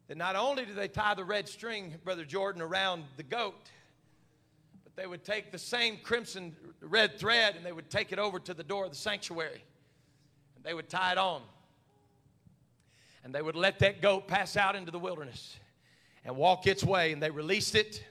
that 0.08 0.18
not 0.18 0.36
only 0.36 0.66
do 0.66 0.74
they 0.74 0.88
tie 0.88 1.14
the 1.14 1.24
red 1.24 1.48
string, 1.48 1.94
Brother 2.04 2.26
Jordan, 2.26 2.60
around 2.60 3.04
the 3.16 3.22
goat, 3.22 3.70
they 4.96 5.06
would 5.06 5.24
take 5.24 5.52
the 5.52 5.58
same 5.58 5.98
crimson 6.02 6.54
red 6.80 7.18
thread 7.18 7.56
and 7.56 7.64
they 7.64 7.72
would 7.72 7.90
take 7.90 8.12
it 8.12 8.18
over 8.18 8.38
to 8.40 8.54
the 8.54 8.64
door 8.64 8.84
of 8.84 8.90
the 8.90 8.96
sanctuary. 8.96 9.64
And 10.56 10.64
they 10.64 10.74
would 10.74 10.88
tie 10.88 11.12
it 11.12 11.18
on. 11.18 11.42
And 13.24 13.34
they 13.34 13.42
would 13.42 13.56
let 13.56 13.78
that 13.80 14.00
goat 14.00 14.28
pass 14.28 14.56
out 14.56 14.76
into 14.76 14.90
the 14.90 14.98
wilderness 14.98 15.58
and 16.24 16.36
walk 16.36 16.66
its 16.66 16.82
way. 16.82 17.12
And 17.12 17.22
they 17.22 17.30
released 17.30 17.74
it. 17.74 18.04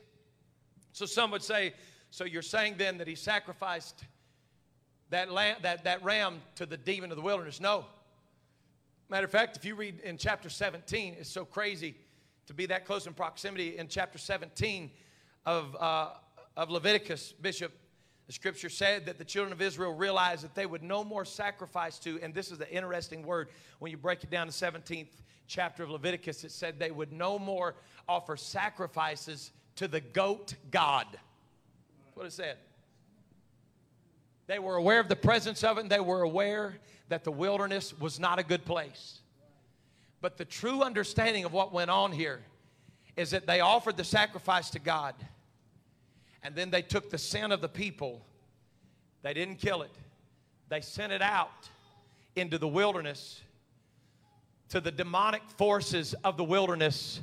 So 0.94 1.06
some 1.06 1.32
would 1.32 1.44
say, 1.44 1.74
so 2.12 2.24
you're 2.24 2.42
saying 2.42 2.76
then 2.78 2.98
that 2.98 3.08
he 3.08 3.16
sacrificed 3.16 4.04
that, 5.10 5.32
lamb, 5.32 5.58
that, 5.62 5.84
that 5.84 6.04
ram 6.04 6.42
to 6.56 6.66
the 6.66 6.78
demon 6.78 7.12
of 7.12 7.18
the 7.18 7.24
wilderness? 7.24 7.60
No. 7.60 7.86
Matter 9.10 9.26
of 9.26 9.32
fact, 9.32 9.58
if 9.58 9.66
you 9.66 9.76
read 9.76 10.00
in 10.02 10.18
chapter 10.18 10.50
17, 10.50 11.16
it's 11.20 11.30
so 11.30 11.44
crazy 11.44 11.96
to 12.46 12.54
be 12.54 12.68
that 12.68 12.86
close 12.86 13.08
in 13.08 13.14
proximity. 13.14 13.78
In 13.78 13.88
chapter 13.88 14.20
17 14.20 14.92
of, 15.46 15.76
uh, 15.80 16.10
of 16.60 16.70
Leviticus, 16.70 17.32
Bishop, 17.42 17.72
the 18.28 18.34
scripture 18.34 18.68
said 18.68 19.06
that 19.06 19.18
the 19.18 19.24
children 19.24 19.54
of 19.54 19.62
Israel 19.62 19.94
realized 19.94 20.44
that 20.44 20.56
they 20.56 20.66
would 20.66 20.84
no 20.84 21.06
more 21.06 21.24
sacrifice 21.24 21.98
to, 22.00 22.20
and 22.22 22.34
this 22.34 22.52
is 22.52 22.58
the 22.58 22.70
interesting 22.70 23.26
word 23.26 23.48
when 23.80 23.92
you 23.92 23.98
break 23.98 24.26
it 24.26 24.30
down 24.30 24.46
to 24.46 24.52
17th 24.52 25.08
chapter 25.48 25.84
of 25.84 25.90
Leviticus, 25.90 26.44
it 26.44 26.52
said 26.52 26.78
they 26.78 26.92
would 26.92 27.14
no 27.14 27.40
more 27.40 27.76
offer 28.10 28.36
sacrifices 28.36 29.52
to 29.78 29.88
the 29.88 30.02
goat 30.02 30.56
God. 30.70 31.08
That's 31.12 32.16
what 32.16 32.26
it 32.26 32.34
said. 32.34 32.58
They 34.48 34.60
were 34.60 34.76
aware 34.76 35.00
of 35.00 35.08
the 35.08 35.16
presence 35.16 35.64
of 35.64 35.78
it, 35.78 35.82
and 35.82 35.90
they 35.90 36.02
were 36.02 36.24
aware 36.24 36.76
that 37.08 37.24
the 37.24 37.32
wilderness 37.32 37.98
was 37.98 38.20
not 38.20 38.38
a 38.38 38.44
good 38.44 38.66
place. 38.66 39.22
But 40.20 40.36
the 40.36 40.44
true 40.44 40.84
understanding 40.84 41.46
of 41.46 41.54
what 41.54 41.72
went 41.72 41.90
on 41.90 42.12
here 42.12 42.42
is 43.16 43.32
that 43.32 43.48
they 43.48 43.62
offered 43.62 43.96
the 43.96 44.04
sacrifice 44.04 44.70
to 44.72 44.80
God. 44.80 45.16
And 46.44 46.56
then 46.56 46.70
they 46.70 46.82
took 46.82 47.10
the 47.10 47.18
sin 47.18 47.52
of 47.52 47.62
the 47.62 47.70
people. 47.70 48.26
They 49.22 49.34
didn't 49.34 49.58
kill 49.58 49.82
it, 49.82 49.92
they 50.70 50.82
sent 50.82 51.12
it 51.12 51.22
out 51.22 51.70
into 52.36 52.58
the 52.58 52.68
wilderness 52.68 53.42
to 54.70 54.80
the 54.80 54.92
demonic 54.92 55.42
forces 55.58 56.14
of 56.24 56.38
the 56.38 56.44
wilderness 56.44 57.22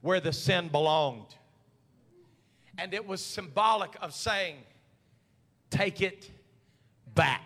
where 0.00 0.18
the 0.18 0.32
sin 0.32 0.68
belonged. 0.68 1.34
And 2.78 2.92
it 2.92 3.06
was 3.06 3.22
symbolic 3.24 3.96
of 4.00 4.14
saying, 4.14 4.56
Take 5.70 6.00
it 6.00 6.30
back. 7.14 7.42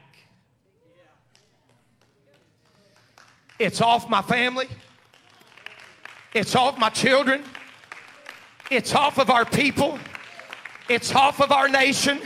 It's 3.58 3.80
off 3.80 4.08
my 4.08 4.22
family. 4.22 4.68
It's 6.34 6.54
off 6.54 6.78
my 6.78 6.90
children. 6.90 7.42
It's 8.70 8.94
off 8.94 9.18
of 9.18 9.30
our 9.30 9.44
people. 9.44 9.98
It's 10.90 11.14
off 11.14 11.40
of 11.40 11.52
our 11.52 11.68
nation. 11.68 12.18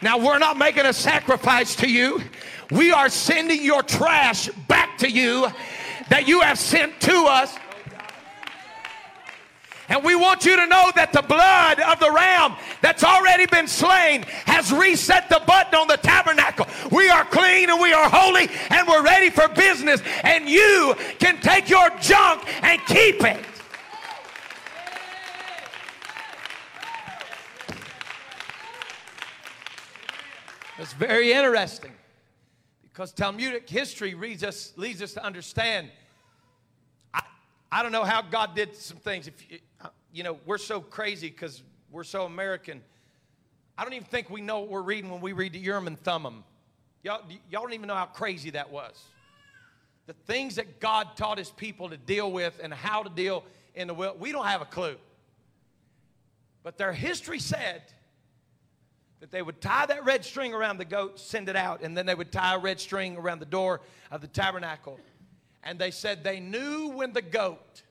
Now, 0.00 0.16
we're 0.16 0.38
not 0.38 0.56
making 0.56 0.86
a 0.86 0.92
sacrifice 0.92 1.74
to 1.74 1.90
you. 1.90 2.22
We 2.70 2.92
are 2.92 3.08
sending 3.08 3.64
your 3.64 3.82
trash 3.82 4.48
back 4.68 4.96
to 4.98 5.10
you 5.10 5.48
that 6.08 6.28
you 6.28 6.40
have 6.40 6.56
sent 6.56 7.00
to 7.00 7.24
us. 7.28 7.56
And 9.88 10.04
we 10.04 10.14
want 10.14 10.44
you 10.44 10.54
to 10.54 10.68
know 10.68 10.92
that 10.94 11.12
the 11.12 11.22
blood 11.22 11.80
of 11.80 11.98
the 11.98 12.12
ram 12.12 12.54
that's 12.80 13.02
already 13.02 13.46
been 13.46 13.66
slain 13.66 14.22
has 14.46 14.70
reset 14.70 15.28
the 15.28 15.42
button 15.44 15.74
on 15.74 15.88
the 15.88 15.96
tabernacle. 15.96 16.68
We 16.92 17.10
are 17.10 17.24
clean 17.24 17.70
and 17.70 17.80
we 17.80 17.92
are 17.92 18.08
holy 18.08 18.48
and 18.70 18.86
we're 18.86 19.02
ready 19.02 19.30
for 19.30 19.48
business. 19.48 20.00
And 20.22 20.48
you 20.48 20.94
can 21.18 21.40
take 21.40 21.68
your 21.68 21.90
junk 21.98 22.44
and 22.62 22.80
keep 22.86 23.24
it. 23.24 23.44
It's 30.80 30.92
very 30.92 31.32
interesting 31.32 31.90
because 32.84 33.12
Talmudic 33.12 33.68
history 33.68 34.14
leads 34.14 34.44
us, 34.44 34.72
leads 34.76 35.02
us 35.02 35.12
to 35.14 35.24
understand. 35.24 35.90
I, 37.12 37.22
I 37.72 37.82
don't 37.82 37.90
know 37.90 38.04
how 38.04 38.22
God 38.22 38.54
did 38.54 38.76
some 38.76 38.98
things. 38.98 39.26
If 39.26 39.50
you, 39.50 39.58
uh, 39.80 39.88
you 40.12 40.22
know, 40.22 40.38
we're 40.46 40.56
so 40.56 40.80
crazy 40.80 41.30
because 41.30 41.64
we're 41.90 42.04
so 42.04 42.26
American. 42.26 42.80
I 43.76 43.82
don't 43.82 43.92
even 43.92 44.06
think 44.06 44.30
we 44.30 44.40
know 44.40 44.60
what 44.60 44.68
we're 44.68 44.82
reading 44.82 45.10
when 45.10 45.20
we 45.20 45.32
read 45.32 45.52
the 45.52 45.58
Urim 45.58 45.88
and 45.88 45.98
Thummim. 45.98 46.44
Y'all, 47.02 47.22
y'all 47.50 47.62
don't 47.62 47.72
even 47.72 47.88
know 47.88 47.94
how 47.96 48.06
crazy 48.06 48.50
that 48.50 48.70
was. 48.70 49.02
the 50.08 50.14
things 50.26 50.56
that 50.56 50.80
God 50.80 51.16
taught 51.16 51.36
his 51.38 51.50
people 51.50 51.90
to 51.90 51.96
deal 51.98 52.32
with 52.32 52.58
and 52.62 52.72
how 52.72 53.02
to 53.02 53.10
deal 53.10 53.44
in 53.74 53.86
the 53.86 53.94
world, 53.94 54.18
we 54.18 54.32
don't 54.32 54.46
have 54.46 54.62
a 54.62 54.66
clue. 54.66 54.96
But 56.62 56.78
their 56.78 56.92
history 56.94 57.38
said 57.38 57.82
that 59.20 59.30
they 59.30 59.42
would 59.42 59.60
tie 59.60 59.86
that 59.86 60.04
red 60.04 60.24
string 60.24 60.54
around 60.54 60.78
the 60.78 60.84
goat, 60.84 61.18
send 61.18 61.48
it 61.48 61.56
out, 61.56 61.82
and 61.82 61.96
then 61.96 62.06
they 62.06 62.14
would 62.14 62.30
tie 62.30 62.54
a 62.54 62.58
red 62.58 62.78
string 62.80 63.16
around 63.16 63.40
the 63.40 63.46
door 63.46 63.80
of 64.10 64.20
the 64.20 64.28
tabernacle. 64.28 64.98
And 65.64 65.78
they 65.78 65.90
said 65.90 66.22
they 66.22 66.40
knew 66.40 66.88
when 66.88 67.12
the 67.12 67.22
goat 67.22 67.82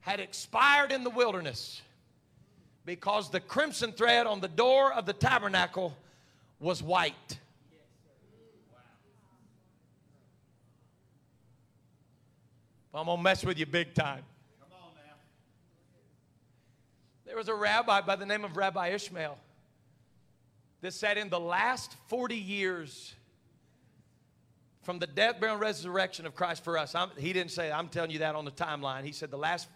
had 0.00 0.20
expired 0.20 0.92
in 0.92 1.02
the 1.02 1.10
wilderness 1.10 1.82
because 2.84 3.30
the 3.30 3.40
crimson 3.40 3.92
thread 3.92 4.26
on 4.26 4.40
the 4.40 4.48
door 4.48 4.92
of 4.92 5.06
the 5.06 5.12
tabernacle 5.12 5.94
was 6.60 6.82
white. 6.82 7.38
I'm 12.94 13.04
going 13.04 13.18
to 13.18 13.22
mess 13.22 13.44
with 13.44 13.58
you 13.58 13.66
big 13.66 13.94
time. 13.94 14.24
There 17.26 17.36
was 17.36 17.48
a 17.48 17.54
rabbi 17.54 18.00
by 18.00 18.16
the 18.16 18.24
name 18.24 18.44
of 18.44 18.56
Rabbi 18.56 18.88
Ishmael 18.88 19.38
that 20.80 20.92
said 20.92 21.18
in 21.18 21.28
the 21.28 21.40
last 21.40 21.94
40 22.08 22.36
years 22.36 23.14
from 24.82 24.98
the 24.98 25.06
death, 25.06 25.40
burial, 25.40 25.56
and 25.56 25.62
resurrection 25.62 26.24
of 26.24 26.34
Christ 26.34 26.64
for 26.64 26.78
us, 26.78 26.94
I'm, 26.94 27.10
he 27.18 27.32
didn't 27.32 27.50
say, 27.50 27.70
I'm 27.70 27.88
telling 27.88 28.10
you 28.10 28.20
that 28.20 28.34
on 28.34 28.44
the 28.44 28.50
timeline. 28.50 29.04
He 29.04 29.12
said 29.12 29.30
the 29.30 29.36
last 29.36 29.68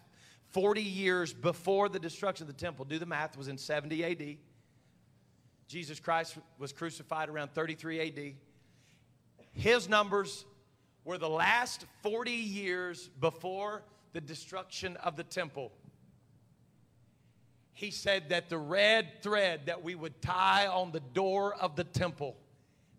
40 0.51 0.81
years 0.81 1.33
before 1.33 1.89
the 1.89 1.99
destruction 1.99 2.47
of 2.47 2.55
the 2.55 2.59
temple, 2.59 2.85
do 2.85 2.99
the 2.99 3.05
math, 3.05 3.37
was 3.37 3.47
in 3.47 3.57
70 3.57 4.03
AD. 4.03 4.37
Jesus 5.67 5.99
Christ 5.99 6.37
was 6.59 6.71
crucified 6.71 7.29
around 7.29 7.53
33 7.53 7.99
AD. 7.99 8.33
His 9.51 9.89
numbers 9.89 10.45
were 11.05 11.17
the 11.17 11.29
last 11.29 11.85
40 12.01 12.31
years 12.31 13.09
before 13.19 13.83
the 14.13 14.21
destruction 14.21 14.95
of 14.97 15.15
the 15.15 15.23
temple. 15.23 15.71
He 17.73 17.91
said 17.91 18.29
that 18.29 18.49
the 18.49 18.57
red 18.57 19.21
thread 19.21 19.65
that 19.65 19.83
we 19.83 19.95
would 19.95 20.21
tie 20.21 20.67
on 20.67 20.91
the 20.91 20.99
door 20.99 21.55
of 21.55 21.75
the 21.75 21.83
temple 21.83 22.37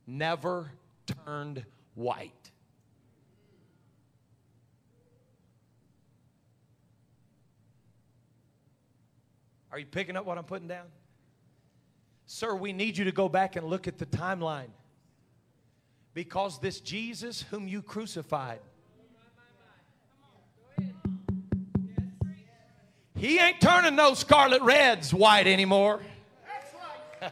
never 0.07 0.72
turned 1.25 1.64
white. 1.95 2.51
Are 9.70 9.79
you 9.79 9.87
picking 9.87 10.16
up 10.16 10.25
what 10.25 10.39
I'm 10.39 10.45
putting 10.45 10.68
down? 10.68 10.87
Sir, 12.27 12.55
we 12.55 12.72
need 12.72 12.97
you 12.97 13.05
to 13.05 13.12
go 13.12 13.29
back 13.29 13.57
and 13.57 13.66
look 13.66 13.89
at 13.89 13.99
the 13.99 14.07
timeline. 14.07 14.70
Because 16.14 16.61
this 16.61 16.81
Jesus 16.81 17.43
whom 17.43 17.66
you 17.66 17.83
crucified, 17.83 18.61
he 23.25 23.39
ain't 23.39 23.59
turning 23.59 23.97
those 23.97 24.18
scarlet 24.18 24.61
reds 24.61 25.14
white 25.14 25.47
anymore. 25.47 26.03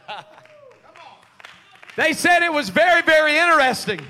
they 1.95 2.13
said 2.13 2.41
it 2.41 2.51
was 2.51 2.69
very, 2.69 3.03
very 3.03 3.37
interesting 3.37 4.01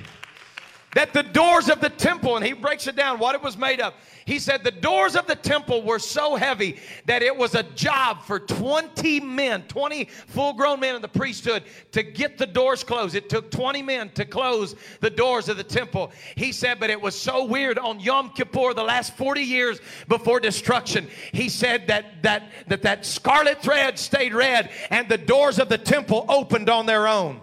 that 0.95 1.11
the 1.11 1.23
doors 1.23 1.67
of 1.67 1.81
the 1.81 1.89
temple, 1.89 2.37
and 2.37 2.45
he 2.45 2.53
breaks 2.53 2.87
it 2.87 2.95
down 2.95 3.19
what 3.19 3.35
it 3.35 3.41
was 3.41 3.57
made 3.57 3.81
of. 3.81 3.93
He 4.25 4.39
said 4.39 4.63
the 4.63 4.71
doors 4.71 5.15
of 5.15 5.27
the 5.27 5.35
temple 5.35 5.81
were 5.81 5.99
so 5.99 6.35
heavy 6.35 6.79
that 7.05 7.21
it 7.21 7.35
was 7.35 7.55
a 7.55 7.63
job 7.63 8.23
for 8.23 8.39
20 8.39 9.19
men, 9.19 9.63
20 9.63 10.05
full 10.05 10.53
grown 10.53 10.79
men 10.79 10.95
in 10.95 11.01
the 11.01 11.07
priesthood 11.07 11.63
to 11.91 12.03
get 12.03 12.37
the 12.37 12.45
doors 12.45 12.83
closed. 12.83 13.15
It 13.15 13.29
took 13.29 13.51
20 13.51 13.81
men 13.81 14.09
to 14.11 14.25
close 14.25 14.75
the 15.01 15.09
doors 15.09 15.49
of 15.49 15.57
the 15.57 15.63
temple. 15.63 16.11
He 16.35 16.51
said, 16.51 16.79
but 16.79 16.89
it 16.89 17.01
was 17.01 17.19
so 17.19 17.43
weird 17.43 17.77
on 17.77 17.99
Yom 17.99 18.29
Kippur, 18.29 18.73
the 18.73 18.83
last 18.83 19.17
40 19.17 19.41
years 19.41 19.81
before 20.07 20.39
destruction. 20.39 21.07
He 21.33 21.49
said 21.49 21.87
that 21.87 22.23
that, 22.23 22.43
that, 22.67 22.81
that 22.83 23.05
scarlet 23.05 23.61
thread 23.61 23.99
stayed 23.99 24.33
red 24.33 24.69
and 24.89 25.09
the 25.09 25.17
doors 25.17 25.59
of 25.59 25.69
the 25.69 25.77
temple 25.77 26.25
opened 26.29 26.69
on 26.69 26.85
their 26.85 27.07
own. 27.07 27.41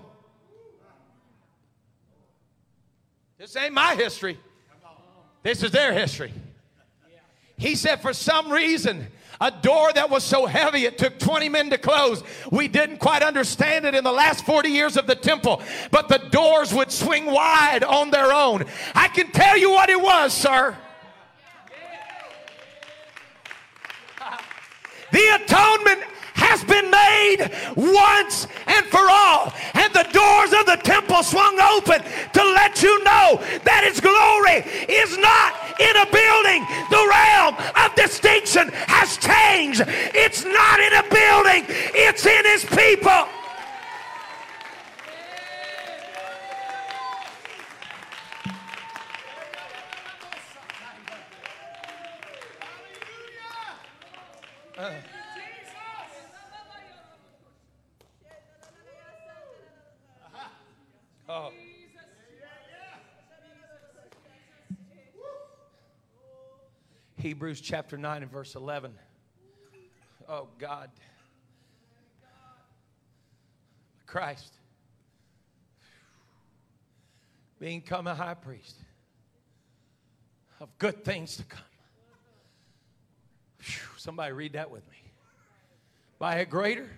This 3.38 3.56
ain't 3.56 3.72
my 3.72 3.94
history. 3.94 4.38
This 5.42 5.62
is 5.62 5.70
their 5.70 5.92
history. 5.92 6.32
He 7.60 7.74
said, 7.74 8.00
for 8.00 8.14
some 8.14 8.50
reason, 8.50 9.06
a 9.38 9.50
door 9.50 9.92
that 9.92 10.08
was 10.08 10.24
so 10.24 10.46
heavy 10.46 10.86
it 10.86 10.96
took 10.96 11.18
20 11.18 11.50
men 11.50 11.68
to 11.68 11.76
close. 11.76 12.22
We 12.50 12.68
didn't 12.68 12.96
quite 12.96 13.22
understand 13.22 13.84
it 13.84 13.94
in 13.94 14.02
the 14.02 14.12
last 14.12 14.46
40 14.46 14.70
years 14.70 14.96
of 14.96 15.06
the 15.06 15.14
temple, 15.14 15.60
but 15.90 16.08
the 16.08 16.16
doors 16.30 16.72
would 16.72 16.90
swing 16.90 17.26
wide 17.26 17.84
on 17.84 18.10
their 18.10 18.32
own. 18.32 18.64
I 18.94 19.08
can 19.08 19.30
tell 19.30 19.58
you 19.58 19.70
what 19.70 19.90
it 19.90 20.00
was, 20.00 20.32
sir. 20.32 20.74
The 25.12 25.38
atonement 25.42 26.00
has 26.34 26.64
been 26.64 26.90
made 26.90 27.50
once 27.76 28.46
and 28.66 28.86
for 28.86 29.04
all. 29.10 29.52
And 29.74 29.92
the 29.92 30.06
doors 30.12 30.52
of 30.52 30.66
the 30.66 30.80
temple 30.82 31.22
swung 31.22 31.58
open 31.60 32.02
to 32.02 32.42
let 32.54 32.82
you 32.82 33.02
know 33.04 33.40
that 33.64 33.84
His 33.84 34.00
glory 34.00 34.64
is 34.88 35.16
not 35.18 35.54
in 35.80 35.94
a 35.96 36.06
building. 36.10 36.66
The 36.90 37.04
realm 37.08 37.54
of 37.76 37.94
distinction 37.94 38.70
has 38.86 39.16
changed. 39.16 39.82
It's 40.14 40.44
not 40.44 40.80
in 40.80 40.92
a 40.94 41.04
building, 41.08 41.64
it's 41.94 42.26
in 42.26 42.44
His 42.44 42.64
people. 42.64 43.28
Uh. 54.78 55.09
Hebrews 67.16 67.60
chapter 67.60 67.98
9 67.98 68.22
and 68.22 68.32
verse 68.32 68.54
11. 68.54 68.92
Oh, 70.28 70.48
God. 70.58 70.90
Christ 74.06 74.52
being 77.60 77.82
come 77.82 78.06
a 78.06 78.14
high 78.14 78.34
priest 78.34 78.74
of 80.60 80.68
good 80.78 81.04
things 81.04 81.36
to 81.36 81.44
come. 81.44 81.60
Whew, 83.60 83.98
somebody 83.98 84.32
read 84.32 84.54
that 84.54 84.70
with 84.70 84.88
me. 84.90 84.96
By 86.18 86.36
a 86.36 86.46
greater 86.46 86.90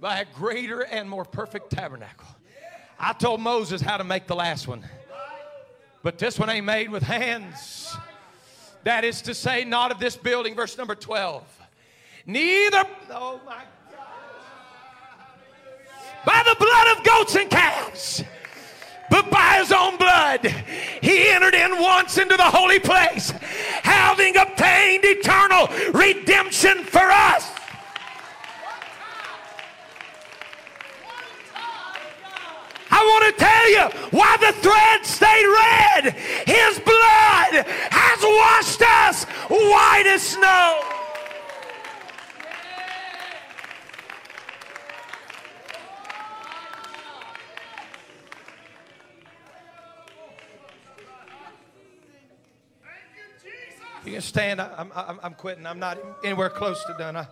by 0.00 0.20
a 0.20 0.26
greater 0.34 0.82
and 0.82 1.08
more 1.08 1.24
perfect 1.24 1.70
tabernacle. 1.70 2.28
I 2.98 3.14
told 3.14 3.40
Moses 3.40 3.80
how 3.80 3.96
to 3.96 4.04
make 4.04 4.26
the 4.26 4.36
last 4.36 4.68
one, 4.68 4.84
but 6.02 6.18
this 6.18 6.38
one 6.38 6.50
ain't 6.50 6.66
made 6.66 6.90
with 6.90 7.02
hands. 7.02 7.96
That 8.84 9.04
is 9.04 9.22
to 9.22 9.34
say, 9.34 9.64
not 9.64 9.92
of 9.92 9.98
this 9.98 10.14
building, 10.14 10.54
verse 10.54 10.76
number 10.76 10.94
12. 10.94 11.42
Neither, 12.26 12.84
oh 13.12 13.40
my 13.46 13.62
God, 13.90 14.06
by 16.26 16.42
the 16.46 16.54
blood 16.58 16.98
of 16.98 17.02
goats 17.02 17.34
and 17.34 17.48
calves 17.48 18.22
but 19.10 19.30
by 19.30 19.58
his 19.58 19.72
own 19.72 19.96
blood 19.96 20.46
he 21.02 21.28
entered 21.28 21.54
in 21.54 21.80
once 21.80 22.18
into 22.18 22.36
the 22.36 22.42
holy 22.42 22.78
place, 22.78 23.30
having 23.82 24.36
obtained 24.36 25.04
eternal 25.04 25.68
redemption 25.92 26.84
for 26.84 27.10
us. 27.10 27.50
I 32.90 33.04
want 33.04 33.36
to 33.36 33.44
tell 33.44 33.70
you 33.70 33.84
why 34.10 34.36
the 34.38 34.52
thread 34.60 35.06
stayed 35.06 35.46
red. 35.46 36.14
His 36.46 36.80
blood 36.80 37.66
has 37.90 38.22
washed 38.22 38.82
us 38.82 39.24
white 39.48 40.06
as 40.06 40.22
snow. 40.22 40.97
You 54.18 54.22
stand. 54.22 54.60
I'm, 54.60 54.90
I'm, 54.96 55.20
I'm 55.22 55.34
quitting. 55.34 55.64
I'm 55.64 55.78
not 55.78 55.96
anywhere 56.24 56.50
close 56.50 56.82
to 56.86 56.94
done. 56.98 57.14
I, 57.14 57.28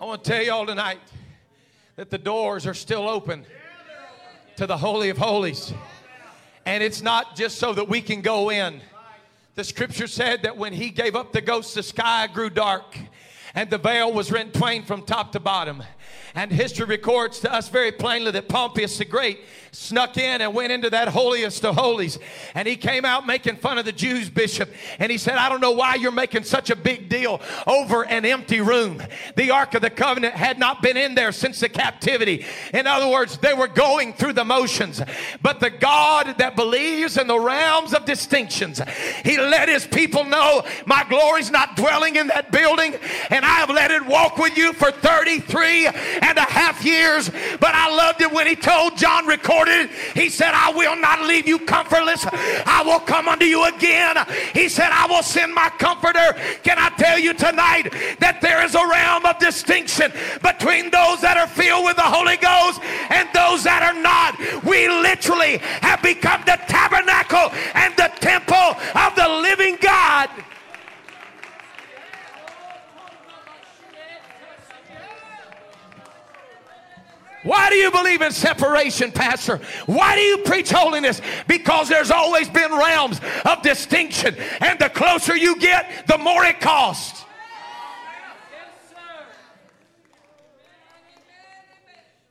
I 0.00 0.04
want 0.06 0.24
to 0.24 0.30
tell 0.30 0.42
y'all 0.42 0.64
tonight 0.64 0.98
that 1.96 2.08
the 2.08 2.16
doors 2.16 2.66
are 2.66 2.72
still 2.72 3.06
open 3.06 3.44
to 4.56 4.66
the 4.66 4.78
Holy 4.78 5.10
of 5.10 5.18
Holies. 5.18 5.74
And 6.64 6.82
it's 6.82 7.02
not 7.02 7.36
just 7.36 7.58
so 7.58 7.74
that 7.74 7.86
we 7.86 8.00
can 8.00 8.22
go 8.22 8.50
in. 8.50 8.80
The 9.60 9.64
scripture 9.64 10.06
said 10.06 10.44
that 10.44 10.56
when 10.56 10.72
he 10.72 10.88
gave 10.88 11.14
up 11.14 11.32
the 11.32 11.42
ghost, 11.42 11.74
the 11.74 11.82
sky 11.82 12.26
grew 12.28 12.48
dark 12.48 12.96
and 13.54 13.68
the 13.68 13.76
veil 13.76 14.10
was 14.10 14.32
rent 14.32 14.54
twain 14.54 14.84
from 14.84 15.02
top 15.02 15.32
to 15.32 15.38
bottom. 15.38 15.82
And 16.34 16.52
history 16.52 16.86
records 16.86 17.40
to 17.40 17.52
us 17.52 17.68
very 17.68 17.90
plainly 17.92 18.30
that 18.30 18.48
Pompeius 18.48 18.98
the 18.98 19.04
Great 19.04 19.40
snuck 19.72 20.16
in 20.16 20.40
and 20.40 20.54
went 20.54 20.72
into 20.72 20.90
that 20.90 21.08
holiest 21.08 21.64
of 21.64 21.76
holies. 21.76 22.18
And 22.54 22.66
he 22.66 22.76
came 22.76 23.04
out 23.04 23.26
making 23.26 23.56
fun 23.56 23.78
of 23.78 23.84
the 23.84 23.92
Jews, 23.92 24.28
Bishop. 24.28 24.70
And 24.98 25.10
he 25.10 25.18
said, 25.18 25.36
I 25.36 25.48
don't 25.48 25.60
know 25.60 25.72
why 25.72 25.94
you're 25.94 26.12
making 26.12 26.44
such 26.44 26.70
a 26.70 26.76
big 26.76 27.08
deal 27.08 27.40
over 27.66 28.04
an 28.04 28.24
empty 28.24 28.60
room. 28.60 29.02
The 29.36 29.50
Ark 29.50 29.74
of 29.74 29.82
the 29.82 29.90
Covenant 29.90 30.34
had 30.34 30.58
not 30.58 30.82
been 30.82 30.96
in 30.96 31.14
there 31.14 31.32
since 31.32 31.60
the 31.60 31.68
captivity. 31.68 32.44
In 32.72 32.86
other 32.86 33.08
words, 33.08 33.38
they 33.38 33.54
were 33.54 33.68
going 33.68 34.12
through 34.12 34.34
the 34.34 34.44
motions. 34.44 35.02
But 35.42 35.60
the 35.60 35.70
God 35.70 36.36
that 36.38 36.56
believes 36.56 37.16
in 37.16 37.26
the 37.26 37.38
realms 37.38 37.94
of 37.94 38.04
distinctions, 38.04 38.80
he 39.24 39.38
let 39.38 39.68
his 39.68 39.86
people 39.86 40.24
know 40.24 40.64
my 40.86 41.04
glory's 41.08 41.50
not 41.50 41.76
dwelling 41.76 42.16
in 42.16 42.28
that 42.28 42.52
building. 42.52 42.96
And 43.30 43.44
I 43.44 43.60
have 43.60 43.70
let 43.70 43.90
it 43.90 44.04
walk 44.06 44.36
with 44.36 44.56
you 44.56 44.72
for 44.72 44.90
33 44.90 45.88
and 46.22 46.38
a 46.38 46.42
half 46.42 46.84
years. 46.84 47.30
But 47.60 47.74
I 47.74 47.94
loved 47.94 48.20
it 48.20 48.32
when 48.32 48.46
he 48.46 48.56
told 48.56 48.96
John 48.96 49.26
recorded, 49.26 49.90
he 50.14 50.28
said, 50.28 50.52
I 50.54 50.72
will 50.72 50.96
not 50.96 51.22
leave 51.22 51.46
you 51.46 51.58
comfortless. 51.58 52.26
I 52.30 52.82
will 52.84 53.00
come 53.00 53.28
unto 53.28 53.44
you 53.44 53.64
again. 53.64 54.16
He 54.54 54.68
said, 54.68 54.90
I 54.92 55.06
will 55.06 55.22
send 55.22 55.54
my 55.54 55.70
comforter. 55.78 56.34
Can 56.62 56.78
I 56.78 56.90
tell 56.96 57.18
you 57.18 57.34
tonight 57.34 57.92
that 58.18 58.40
there 58.40 58.64
is 58.64 58.74
a 58.74 58.86
realm 58.86 59.26
of 59.26 59.38
distinction 59.38 60.12
between 60.42 60.90
those 60.90 61.20
that 61.20 61.36
are 61.36 61.46
filled 61.46 61.84
with 61.84 61.96
the 61.96 62.02
Holy 62.02 62.36
Ghost 62.36 62.80
and 63.10 63.28
those 63.34 63.64
that 63.64 63.82
are 63.82 64.00
not? 64.00 64.38
We 64.64 64.88
literally 64.88 65.58
have 65.82 66.02
become 66.02 66.42
the 66.46 66.58
tabernacle 66.66 67.50
and 67.74 67.94
the 67.96 68.10
temple 68.20 68.76
of 68.94 69.14
the 69.16 69.28
living 69.42 69.76
God. 69.80 70.30
Why 77.42 77.70
do 77.70 77.76
you 77.76 77.90
believe 77.90 78.20
in 78.20 78.32
separation, 78.32 79.12
Pastor? 79.12 79.60
Why 79.86 80.14
do 80.14 80.20
you 80.20 80.38
preach 80.38 80.70
holiness? 80.70 81.22
Because 81.46 81.88
there's 81.88 82.10
always 82.10 82.48
been 82.48 82.70
realms 82.70 83.20
of 83.44 83.62
distinction, 83.62 84.36
and 84.60 84.78
the 84.78 84.90
closer 84.90 85.34
you 85.34 85.56
get, 85.56 86.06
the 86.06 86.18
more 86.18 86.44
it 86.44 86.60
costs. 86.60 87.24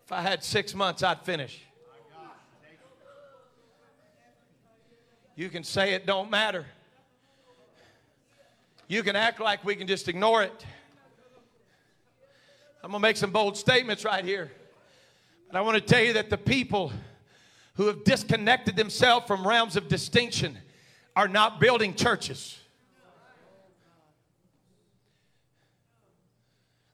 If 0.05 0.11
I 0.11 0.21
had 0.21 0.43
six 0.43 0.73
months, 0.73 1.03
I'd 1.03 1.21
finish. 1.21 1.59
You 5.35 5.49
can 5.49 5.63
say 5.63 5.93
it 5.93 6.05
don't 6.05 6.29
matter. 6.29 6.65
You 8.87 9.03
can 9.03 9.15
act 9.15 9.39
like 9.39 9.63
we 9.63 9.75
can 9.75 9.87
just 9.87 10.07
ignore 10.07 10.43
it. 10.43 10.65
I'm 12.83 12.91
going 12.91 13.01
to 13.01 13.07
make 13.07 13.17
some 13.17 13.31
bold 13.31 13.55
statements 13.55 14.03
right 14.03 14.25
here. 14.25 14.51
And 15.49 15.57
I 15.57 15.61
want 15.61 15.75
to 15.75 15.81
tell 15.81 16.03
you 16.03 16.13
that 16.13 16.29
the 16.29 16.37
people 16.37 16.93
who 17.73 17.87
have 17.87 18.03
disconnected 18.03 18.75
themselves 18.75 19.25
from 19.25 19.47
realms 19.47 19.75
of 19.75 19.87
distinction 19.87 20.57
are 21.15 21.27
not 21.27 21.59
building 21.59 21.95
churches. 21.95 22.59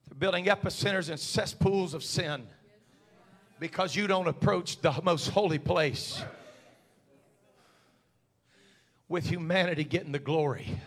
They're 0.08 0.18
building 0.18 0.46
epicenters 0.46 1.10
and 1.10 1.20
cesspools 1.20 1.94
of 1.94 2.04
sin 2.04 2.48
because 3.60 3.94
you 3.96 4.08
don't 4.08 4.28
approach 4.28 4.80
the 4.80 4.94
most 5.04 5.28
holy 5.30 5.60
place 5.60 6.24
with 9.10 9.28
humanity 9.28 9.84
getting 9.84 10.14
the 10.14 10.20
glory. 10.20 10.80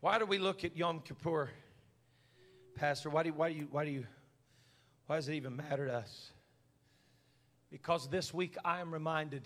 Why 0.00 0.18
do 0.18 0.24
we 0.24 0.38
look 0.38 0.64
at 0.64 0.76
Yom 0.78 1.00
Kippur, 1.00 1.50
Pastor? 2.74 3.10
Why 3.10 3.22
do, 3.22 3.34
why 3.34 3.52
do 3.52 3.58
you, 3.58 3.68
why 3.70 3.84
do 3.84 3.90
you, 3.90 4.06
why 5.06 5.16
does 5.16 5.28
it 5.28 5.34
even 5.34 5.56
matter 5.56 5.86
to 5.86 5.94
us? 5.94 6.30
Because 7.70 8.08
this 8.08 8.32
week 8.32 8.56
I 8.64 8.80
am 8.80 8.94
reminded 8.94 9.42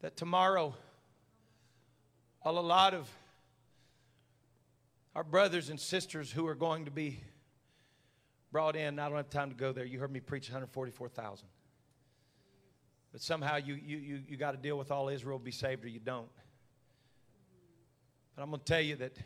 that 0.00 0.16
tomorrow, 0.16 0.76
a 2.44 2.52
lot 2.52 2.94
of 2.94 3.10
our 5.16 5.24
brothers 5.24 5.70
and 5.70 5.80
sisters 5.80 6.30
who 6.30 6.46
are 6.46 6.54
going 6.54 6.84
to 6.84 6.92
be 6.92 7.20
brought 8.52 8.76
in, 8.76 9.00
I 9.00 9.08
don't 9.08 9.16
have 9.16 9.28
time 9.28 9.50
to 9.50 9.56
go 9.56 9.72
there. 9.72 9.84
You 9.84 9.98
heard 9.98 10.12
me 10.12 10.20
preach 10.20 10.48
144,000. 10.48 11.48
But 13.10 13.20
somehow 13.20 13.56
you, 13.56 13.74
you, 13.74 13.96
you, 13.98 14.22
you 14.28 14.36
got 14.36 14.52
to 14.52 14.56
deal 14.56 14.78
with 14.78 14.92
all 14.92 15.08
Israel, 15.08 15.40
be 15.40 15.50
saved, 15.50 15.84
or 15.84 15.88
you 15.88 15.98
don't. 15.98 16.28
But 18.38 18.44
I'm 18.44 18.50
going 18.50 18.60
to 18.60 18.72
tell 18.72 18.80
you 18.80 18.94
that 18.94 19.16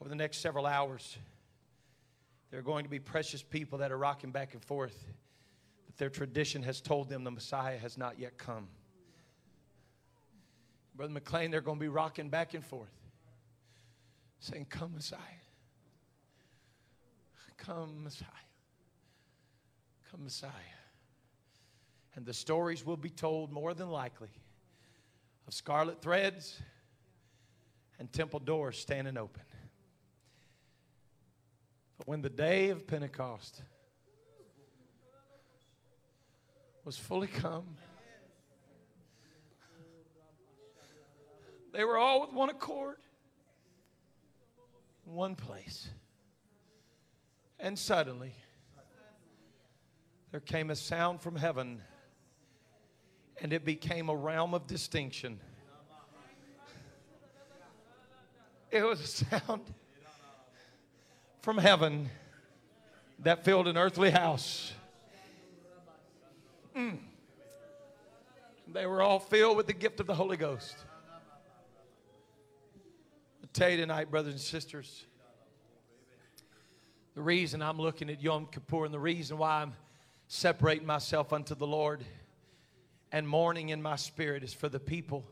over 0.00 0.08
the 0.08 0.14
next 0.14 0.38
several 0.38 0.66
hours, 0.66 1.18
there 2.48 2.60
are 2.60 2.62
going 2.62 2.84
to 2.84 2.88
be 2.88 3.00
precious 3.00 3.42
people 3.42 3.78
that 3.78 3.90
are 3.90 3.98
rocking 3.98 4.30
back 4.30 4.54
and 4.54 4.62
forth. 4.62 5.04
But 5.86 5.96
their 5.96 6.10
tradition 6.10 6.62
has 6.62 6.80
told 6.80 7.08
them 7.08 7.24
the 7.24 7.32
Messiah 7.32 7.76
has 7.76 7.98
not 7.98 8.20
yet 8.20 8.38
come. 8.38 8.68
Brother 10.94 11.12
McLean, 11.12 11.50
they're 11.50 11.60
going 11.60 11.76
to 11.76 11.80
be 11.80 11.88
rocking 11.88 12.28
back 12.28 12.54
and 12.54 12.64
forth, 12.64 12.94
saying, 14.38 14.66
Come, 14.70 14.94
Messiah. 14.94 15.18
Come, 17.56 18.04
Messiah. 18.04 18.28
Come, 20.12 20.22
Messiah. 20.22 20.50
And 22.14 22.24
the 22.24 22.32
stories 22.32 22.86
will 22.86 22.96
be 22.96 23.10
told 23.10 23.50
more 23.50 23.74
than 23.74 23.90
likely 23.90 24.30
of 25.48 25.52
scarlet 25.52 26.00
threads 26.00 26.62
and 27.98 28.12
temple 28.12 28.40
doors 28.40 28.78
standing 28.78 29.16
open. 29.16 29.42
But 31.98 32.08
when 32.08 32.22
the 32.22 32.30
day 32.30 32.70
of 32.70 32.86
Pentecost 32.86 33.62
was 36.84 36.96
fully 36.96 37.28
come, 37.28 37.76
they 41.72 41.84
were 41.84 41.96
all 41.96 42.20
with 42.20 42.32
one 42.32 42.50
accord 42.50 42.96
in 45.06 45.14
one 45.14 45.34
place. 45.34 45.88
And 47.60 47.78
suddenly, 47.78 48.34
there 50.30 50.40
came 50.40 50.70
a 50.70 50.76
sound 50.76 51.20
from 51.20 51.36
heaven, 51.36 51.80
and 53.40 53.52
it 53.52 53.64
became 53.64 54.08
a 54.08 54.16
realm 54.16 54.52
of 54.52 54.66
distinction. 54.66 55.40
It 58.74 58.84
was 58.84 59.00
a 59.00 59.06
sound 59.06 59.62
from 61.42 61.58
heaven 61.58 62.10
that 63.20 63.44
filled 63.44 63.68
an 63.68 63.76
earthly 63.76 64.10
house. 64.10 64.72
Mm. 66.76 66.98
They 68.72 68.84
were 68.86 69.00
all 69.00 69.20
filled 69.20 69.56
with 69.56 69.68
the 69.68 69.74
gift 69.74 70.00
of 70.00 70.08
the 70.08 70.14
Holy 70.16 70.36
Ghost. 70.36 70.74
I 73.44 73.46
tell 73.52 73.70
you 73.70 73.76
tonight, 73.76 74.10
brothers 74.10 74.32
and 74.32 74.42
sisters, 74.42 75.06
the 77.14 77.22
reason 77.22 77.62
I'm 77.62 77.78
looking 77.78 78.10
at 78.10 78.20
Yom 78.20 78.48
Kippur 78.50 78.86
and 78.86 78.92
the 78.92 78.98
reason 78.98 79.38
why 79.38 79.62
I'm 79.62 79.74
separating 80.26 80.84
myself 80.84 81.32
unto 81.32 81.54
the 81.54 81.64
Lord 81.64 82.04
and 83.12 83.28
mourning 83.28 83.68
in 83.68 83.80
my 83.80 83.94
spirit 83.94 84.42
is 84.42 84.52
for 84.52 84.68
the 84.68 84.80
people 84.80 85.24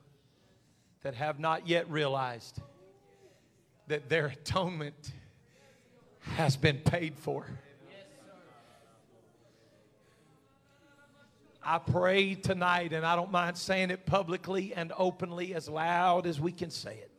that 1.02 1.16
have 1.16 1.40
not 1.40 1.66
yet 1.66 1.90
realized 1.90 2.60
that 3.92 4.08
their 4.08 4.28
atonement 4.28 5.12
has 6.36 6.56
been 6.56 6.78
paid 6.78 7.18
for. 7.18 7.44
I 11.62 11.76
pray 11.76 12.34
tonight, 12.36 12.94
and 12.94 13.04
I 13.04 13.16
don't 13.16 13.30
mind 13.30 13.58
saying 13.58 13.90
it 13.90 14.06
publicly 14.06 14.72
and 14.74 14.94
openly 14.96 15.54
as 15.54 15.68
loud 15.68 16.26
as 16.26 16.40
we 16.40 16.52
can 16.52 16.70
say 16.70 16.94
it. 16.94 17.10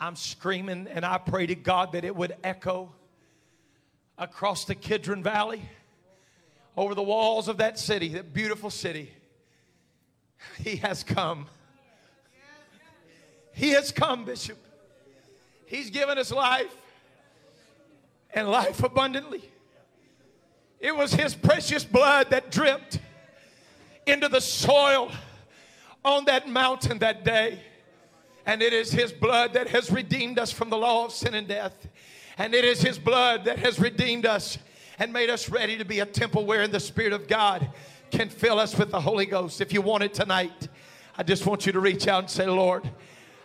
I'm 0.00 0.16
screaming, 0.16 0.88
and 0.90 1.04
I 1.04 1.18
pray 1.18 1.44
to 1.44 1.54
God 1.54 1.92
that 1.92 2.06
it 2.06 2.16
would 2.16 2.34
echo 2.42 2.90
across 4.16 4.64
the 4.64 4.74
Kidron 4.74 5.22
Valley, 5.22 5.60
over 6.74 6.94
the 6.94 7.02
walls 7.02 7.48
of 7.48 7.58
that 7.58 7.78
city, 7.78 8.08
that 8.14 8.32
beautiful 8.32 8.70
city. 8.70 9.12
He 10.58 10.76
has 10.76 11.04
come. 11.04 11.48
He 13.52 13.72
has 13.72 13.92
come, 13.92 14.24
Bishop. 14.24 14.56
He's 15.66 15.90
given 15.90 16.16
us 16.16 16.32
life 16.32 16.74
and 18.32 18.48
life 18.48 18.82
abundantly. 18.82 19.42
It 20.78 20.94
was 20.94 21.12
his 21.12 21.34
precious 21.34 21.84
blood 21.84 22.30
that 22.30 22.50
dripped 22.50 23.00
into 24.06 24.28
the 24.28 24.40
soil 24.40 25.10
on 26.04 26.24
that 26.26 26.48
mountain 26.48 26.98
that 26.98 27.24
day. 27.24 27.60
And 28.44 28.62
it 28.62 28.72
is 28.72 28.92
his 28.92 29.12
blood 29.12 29.54
that 29.54 29.68
has 29.68 29.90
redeemed 29.90 30.38
us 30.38 30.52
from 30.52 30.70
the 30.70 30.76
law 30.76 31.04
of 31.04 31.12
sin 31.12 31.34
and 31.34 31.48
death. 31.48 31.88
And 32.38 32.54
it 32.54 32.64
is 32.64 32.80
his 32.80 32.98
blood 32.98 33.46
that 33.46 33.58
has 33.58 33.80
redeemed 33.80 34.24
us 34.24 34.58
and 34.98 35.12
made 35.12 35.30
us 35.30 35.48
ready 35.48 35.76
to 35.78 35.84
be 35.84 35.98
a 36.00 36.06
temple 36.06 36.46
wherein 36.46 36.70
the 36.70 36.80
Spirit 36.80 37.12
of 37.12 37.26
God 37.26 37.68
can 38.10 38.28
fill 38.28 38.60
us 38.60 38.78
with 38.78 38.92
the 38.92 39.00
Holy 39.00 39.26
Ghost. 39.26 39.60
If 39.60 39.72
you 39.72 39.82
want 39.82 40.04
it 40.04 40.14
tonight, 40.14 40.68
I 41.18 41.24
just 41.24 41.44
want 41.44 41.66
you 41.66 41.72
to 41.72 41.80
reach 41.80 42.06
out 42.06 42.20
and 42.20 42.30
say, 42.30 42.46
Lord, 42.46 42.88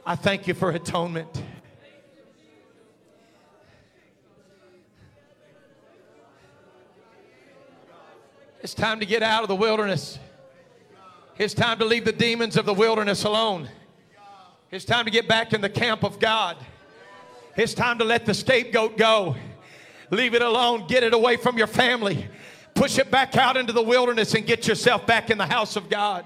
I 0.05 0.15
thank 0.15 0.47
you 0.47 0.53
for 0.53 0.69
atonement. 0.69 1.41
It's 8.63 8.75
time 8.75 8.99
to 8.99 9.07
get 9.07 9.23
out 9.23 9.41
of 9.41 9.47
the 9.47 9.55
wilderness. 9.55 10.19
It's 11.39 11.55
time 11.55 11.79
to 11.79 11.85
leave 11.85 12.05
the 12.05 12.11
demons 12.11 12.57
of 12.57 12.67
the 12.67 12.73
wilderness 12.73 13.23
alone. 13.23 13.67
It's 14.69 14.85
time 14.85 15.05
to 15.05 15.11
get 15.11 15.27
back 15.27 15.53
in 15.53 15.61
the 15.61 15.69
camp 15.69 16.03
of 16.03 16.19
God. 16.19 16.57
It's 17.57 17.73
time 17.73 17.97
to 17.97 18.03
let 18.03 18.27
the 18.27 18.35
scapegoat 18.35 18.97
go. 18.97 19.35
Leave 20.11 20.35
it 20.35 20.43
alone. 20.43 20.85
Get 20.87 21.01
it 21.03 21.15
away 21.15 21.37
from 21.37 21.57
your 21.57 21.65
family. 21.65 22.27
Push 22.75 22.99
it 22.99 23.09
back 23.09 23.35
out 23.35 23.57
into 23.57 23.73
the 23.73 23.81
wilderness 23.81 24.35
and 24.35 24.45
get 24.45 24.67
yourself 24.67 25.07
back 25.07 25.31
in 25.31 25.39
the 25.39 25.47
house 25.47 25.75
of 25.75 25.89
God. 25.89 26.23